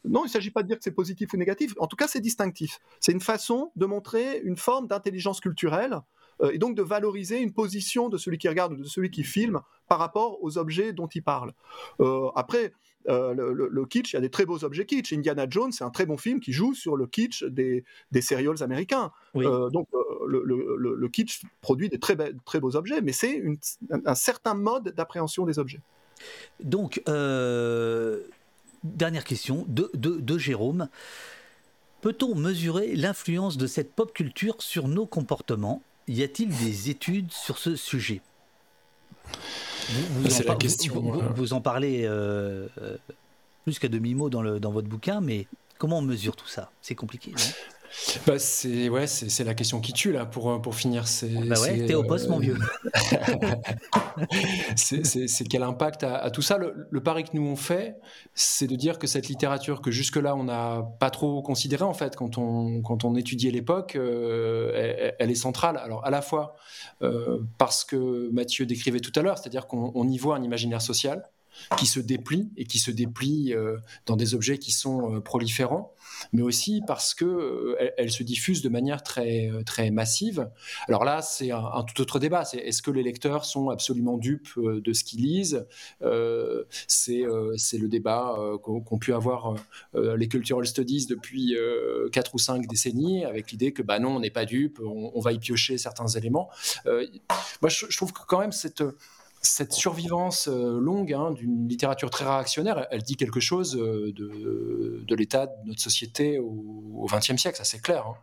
[0.04, 1.74] non, il ne s'agit pas de dire que c'est positif ou négatif.
[1.78, 2.78] En tout cas, c'est distinctif.
[3.00, 5.98] C'est une façon de montrer une forme d'intelligence culturelle
[6.52, 9.60] et donc de valoriser une position de celui qui regarde ou de celui qui filme
[9.88, 11.52] par rapport aux objets dont il parle.
[12.00, 12.72] Euh, après,
[13.08, 15.12] euh, le, kitsch, il y a des très beaux objets kitsch.
[15.12, 18.62] Indiana Jones, c'est un très bon film qui joue sur le kitsch des, des serials
[18.62, 19.10] américains.
[19.34, 19.88] donc
[20.26, 23.42] le, kitsch produit des très, très beaux objets, mais c'est
[24.04, 25.80] un, certain mode d'appréhension des objets.
[26.62, 27.02] Donc,
[28.84, 30.88] dernière question de, de Jérôme.
[32.00, 35.82] Peut-on mesurer l'influence de cette pop culture sur nos comportements?
[36.08, 38.20] Y a-t-il des études sur ce sujet?
[40.28, 41.00] C'est la question.
[41.34, 42.96] Vous, en parlez euh, euh,
[43.64, 45.46] plus qu'à demi-mot dans, dans votre bouquin, mais
[45.78, 46.70] comment on mesure tout ça?
[46.82, 47.32] C'est compliqué.
[48.26, 51.08] Bah, c'est ouais, c'est la question qui tue là pour euh, pour finir.
[51.08, 52.56] C'est bah ouais, t'es au poste mon vieux.
[54.76, 56.58] c'est quel impact à, tout ça?
[56.58, 57.96] Le, pari que nous on fait,
[58.34, 61.94] c'est de dire que cette littérature que jusque là on n'a pas trop considérée en
[61.94, 65.76] fait quand on quand on étudiait l'époque, euh, elle, est centrale.
[65.78, 66.56] Alors à la fois
[67.02, 71.28] euh, parce que Mathieu décrivait tout à l'heure, c'est-à-dire qu'on y voit un imaginaire social
[71.76, 75.92] qui se déplie et qui se déplie euh, dans des objets qui sont euh, proliférants,
[76.32, 80.48] mais aussi parce que euh, elle, se diffuse de manière très très massive.
[80.88, 82.44] Alors là, c'est un, tout autre débat.
[82.52, 85.66] Est-ce que les lecteurs sont absolument dupes de ce qu'ils lisent
[86.86, 87.22] C'est
[87.56, 89.54] c'est le débat qu'ont pu avoir
[89.94, 91.56] les cultural studies depuis
[92.12, 95.32] quatre ou cinq décennies, avec l'idée que bah non, on n'est pas dupe, on, va
[95.32, 96.50] y piocher certains éléments.
[96.86, 98.82] moi, je, trouve que quand même cette
[99.48, 105.14] cette survivance euh, longue hein, d'une littérature très réactionnaire, elle, dit quelque chose euh, de,
[105.14, 108.06] l'état de notre société au XXe siècle, ça c'est clair.
[108.06, 108.14] Hein.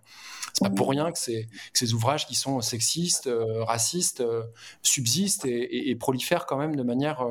[0.53, 4.23] C'est pas pour rien que, ces ouvrages qui sont sexistes, euh, racistes,
[4.81, 7.27] subsistent et, prolifèrent quand même de manière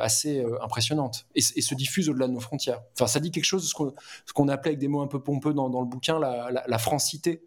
[0.00, 2.80] assez impressionnante et, se diffusent au-delà de nos frontières.
[2.94, 5.54] Enfin, ça dit quelque chose de ce qu'on appelait avec des mots un peu pompeux
[5.54, 7.44] dans, le bouquin la, francité.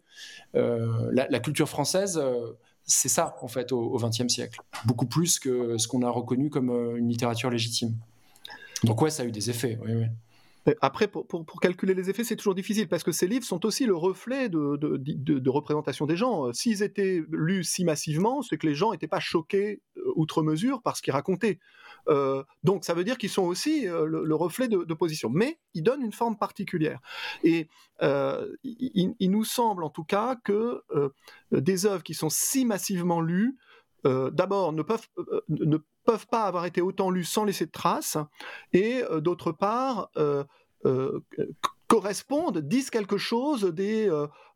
[0.54, 2.18] La, la, culture française
[2.84, 4.60] c'est ça, en fait, au XXe siècle.
[4.84, 7.94] Beaucoup plus que ce qu'on a reconnu comme euh, une littérature légitime.
[8.84, 9.78] Donc, ouais, ça a eu des effets.
[10.80, 13.96] Après, pour, calculer les effets, c'est toujours difficile parce que ces livres sont aussi le
[13.96, 16.52] reflet de, représentation des gens.
[16.52, 20.82] S'ils étaient lus si massivement, c'est que les gens n'étaient pas choqués euh, outre mesure
[20.82, 21.58] par ce qu'ils racontaient.
[22.08, 25.30] Euh, donc ça veut dire qu'ils sont aussi euh, le, reflet de, position.
[25.30, 27.00] Mais ils donnent une forme particulière.
[27.42, 27.68] Et
[28.02, 30.82] euh, il, nous semble en tout cas que
[31.50, 33.56] des œuvres qui sont si massivement lues,
[34.04, 35.06] d'abord ne peuvent,
[35.48, 38.18] ne peuvent pas avoir été autant lues sans laisser de traces,
[38.72, 40.10] et d'autre part,
[41.86, 44.10] correspondent, disent quelque chose des,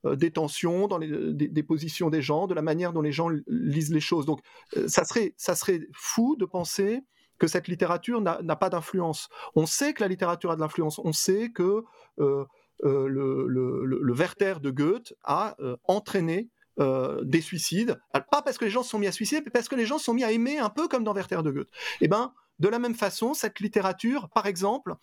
[0.05, 4.01] des tensions, dans des, positions des gens, de la manière dont les gens lisent les
[4.01, 4.27] choses.
[4.27, 4.41] Donc,
[4.89, 7.03] ça, serait, ça serait fou de penser
[7.39, 9.29] que cette littérature n'a pas d'influence.
[9.55, 10.99] On sait que la littérature a de l'influence.
[10.99, 11.85] On sait que
[12.19, 12.45] euh,
[12.85, 16.51] euh, le, le, Werther de Goethe a euh, entraîné
[17.23, 17.99] des suicides.
[18.13, 19.97] pas parce que les gens se sont mis à suicider, mais parce que les gens
[19.97, 21.71] se sont mis à aimer un peu comme dans Werther de Goethe.
[22.03, 24.95] Eh ben, de la même façon, cette littérature, par exemple,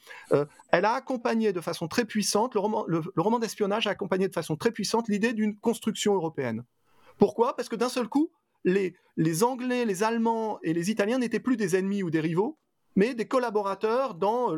[0.70, 4.34] elle a accompagné de façon très puissante, le roman, le roman d'espionnage a accompagné de
[4.34, 6.64] façon très puissante l'idée d'une construction européenne.
[7.18, 7.56] Pourquoi?
[7.56, 8.32] Parce que d'un seul coup,
[8.64, 12.58] les, Anglais, les Allemands et les Italiens n'étaient plus des ennemis ou des rivaux,
[12.96, 14.54] mais des collaborateurs dans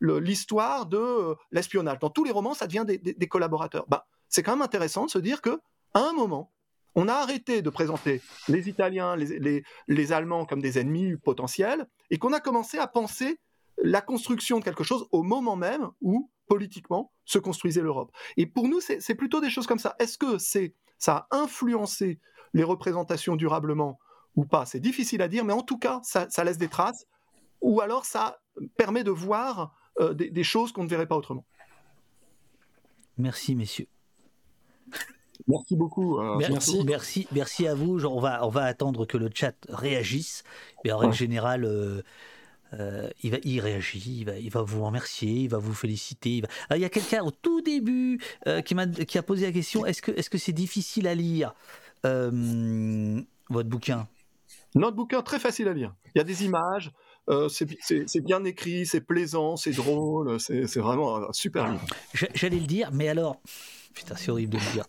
[0.00, 1.98] l'histoire de euh, l'espionnage.
[1.98, 3.86] Dans tous les romans, ça devient des, collaborateurs.
[3.88, 5.60] Bah, c'est quand même intéressant de se dire que
[5.94, 6.52] à un moment,
[6.96, 12.32] on a arrêté de présenter les Italiens, les, Allemands comme des ennemis potentiels, et qu'on
[12.32, 13.40] a commencé à penser
[13.78, 18.12] la construction de quelque chose au moment même où, politiquement, se construisait l'Europe.
[18.36, 19.96] Et pour nous, c'est plutôt des choses comme ça.
[19.98, 22.20] Est-ce que c'est ça a influencé
[22.54, 23.98] les représentations durablement
[24.36, 27.06] ou pas, c'est difficile à dire, mais en tout cas, ça, laisse des traces,
[27.60, 28.38] ou alors ça
[28.76, 31.44] permet de voir euh, des, choses qu'on ne verrait pas autrement.
[33.16, 33.86] Merci, messieurs.
[35.46, 36.18] Merci beaucoup.
[36.18, 38.04] Euh, merci, merci, merci à vous.
[38.04, 40.42] on, va, on va attendre que le chat réagisse.
[40.84, 45.30] Mais en règle générale, euh, il, va, il réagit, il va, il va vous remercier,
[45.30, 46.38] il va vous féliciter.
[46.38, 48.20] Il, ah, il y a quelqu'un au tout début
[48.64, 51.54] qui, a, qui a posé la question est-ce que c'est -ce c'est difficile à lire?
[52.04, 54.08] Euh, votre bouquin
[54.74, 55.94] Notre bouquin, très facile à lire.
[56.14, 56.92] Il y a des images,
[57.30, 61.84] euh, c'est bien écrit, c'est plaisant, c'est drôle, c'est vraiment un super livre.
[62.34, 63.40] J'allais le dire, mais alors,
[63.94, 64.84] putain, c'est horrible de le dire.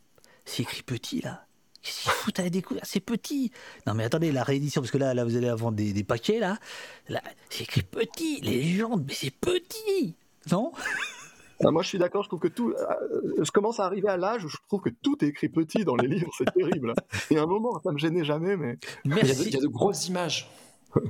[0.46, 1.46] C'est écrit petit là.
[1.82, 2.86] Qu'est-ce qu'ils foutent à la découverte?
[2.88, 3.52] C'est petit.
[3.86, 6.40] Non, mais attendez, la réédition, parce que là, là vous allez avoir des, des paquets,
[6.40, 6.58] là.
[7.10, 10.16] là c'est écrit petit, les légendes, mais c'est petit.
[10.52, 10.72] Non?
[11.64, 12.24] Ah, moi, je suis d'accord.
[12.24, 12.72] Je trouve que tout.
[12.72, 15.86] Euh, je commence à arriver à l'âge où je trouve que tout est écrit petit
[15.86, 16.32] dans les livres.
[16.38, 16.94] C'est terrible.
[17.32, 18.78] Il y a un moment, ça me gênait jamais, mais.
[19.06, 19.44] Merci.
[19.48, 20.50] Il, y a de, grosses images.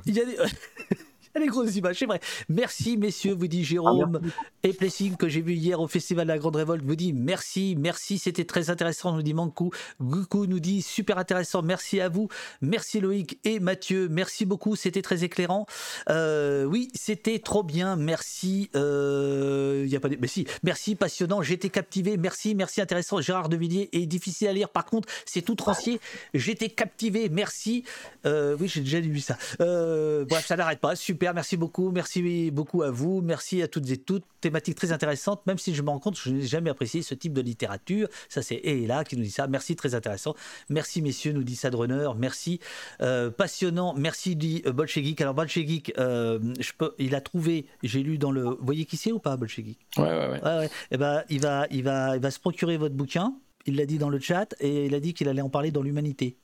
[0.04, 0.36] Il y a des
[1.40, 2.20] les grosses images, c'est vrai.
[2.48, 4.20] Merci, messieurs, vous dit Jérôme.
[4.22, 4.28] Ah,
[4.62, 7.76] et Plessing, que j'ai vu hier au Festival de la Grande Révolte, vous dit merci,
[7.78, 9.70] merci, c'était très intéressant, nous dit Mankou.
[10.00, 12.28] Goukou nous dit super intéressant, merci à vous.
[12.60, 15.66] Merci Loïc et Mathieu, merci beaucoup, c'était très éclairant.
[16.08, 18.70] Euh, oui, c'était trop bien, merci.
[18.74, 20.16] Euh, y a pas de...
[20.20, 23.20] Mais si, merci, passionnant, j'étais captivé, merci, merci, intéressant.
[23.20, 26.00] Gérard Devilliers est difficile à lire, par contre, c'est tout rancier.
[26.34, 27.84] J'étais captivé, merci.
[28.24, 29.36] Euh, oui, j'ai déjà lu ça.
[29.58, 33.96] bref, ça n'arrête pas, super merci beaucoup, merci beaucoup à vous, merci à toutes et
[33.96, 34.24] toutes.
[34.40, 37.14] Thématique très intéressante, même si je me rends compte que je n'ai jamais apprécié ce
[37.14, 38.08] type de littérature.
[38.28, 39.46] Ça, c'est Et là qui nous dit ça.
[39.46, 40.34] Merci, très intéressant.
[40.68, 42.10] Merci, messieurs, nous dit Sadrunner.
[42.16, 42.60] Merci.
[43.00, 43.94] Euh, passionnant.
[43.96, 45.20] Merci, dit euh, Bolchevik.
[45.20, 48.42] Alors, Bolchevik, euh, je peux, il a trouvé, j'ai lu dans le.
[48.42, 50.42] Vous voyez qui c'est ou pas, Bolchevik ouais, ouais, ouais.
[50.44, 53.34] ouais, Eh ben, il va, il, va, il va se procurer votre bouquin.
[53.66, 55.82] Il l'a dit dans le chat et il a dit qu'il allait en parler dans
[55.82, 56.36] l'humanité.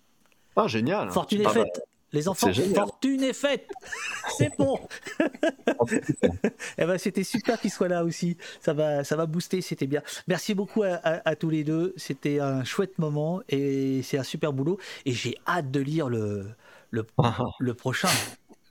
[0.56, 1.10] Ah, génial.
[1.10, 1.82] Fortune est faite.
[2.12, 3.70] Les enfants, fortune est faite.
[4.36, 4.78] C'est bon.
[6.78, 8.36] eh ben, c'était super qu'il soit là aussi.
[8.60, 9.62] Ça va, ça va booster.
[9.62, 10.02] C'était bien.
[10.28, 11.94] Merci beaucoup à, tous les deux.
[11.96, 14.78] C'était un chouette moment et c'est un super boulot.
[15.06, 16.48] Et j'ai hâte de lire le,
[16.90, 17.06] le,
[17.60, 18.08] le prochain.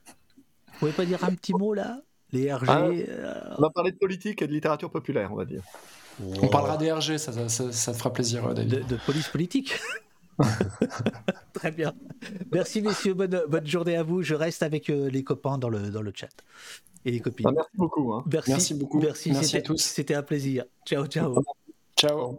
[0.06, 2.00] Vous pouvez pas dire un petit mot là?
[2.32, 2.66] Les RG.
[2.68, 5.62] Ah, euh, on va parler de politique et de littérature populaire, on va dire.
[6.40, 8.86] On parlera des RG, ça, ça, ça, te fera plaisir, David.
[8.86, 9.74] de police politique
[11.52, 11.94] Très bien.
[12.52, 14.22] Merci messieurs, bonne, bonne journée à vous.
[14.22, 16.30] Je reste avec euh, les copains dans le, dans le chat.
[17.04, 17.44] Et les copines.
[17.44, 18.12] Bah, merci beaucoup.
[18.12, 18.24] Hein.
[18.30, 19.00] Merci, merci beaucoup.
[19.00, 19.78] Merci, merci à tous.
[19.78, 20.64] C'était un plaisir.
[20.86, 21.42] Ciao, ciao.
[21.96, 22.38] Ciao.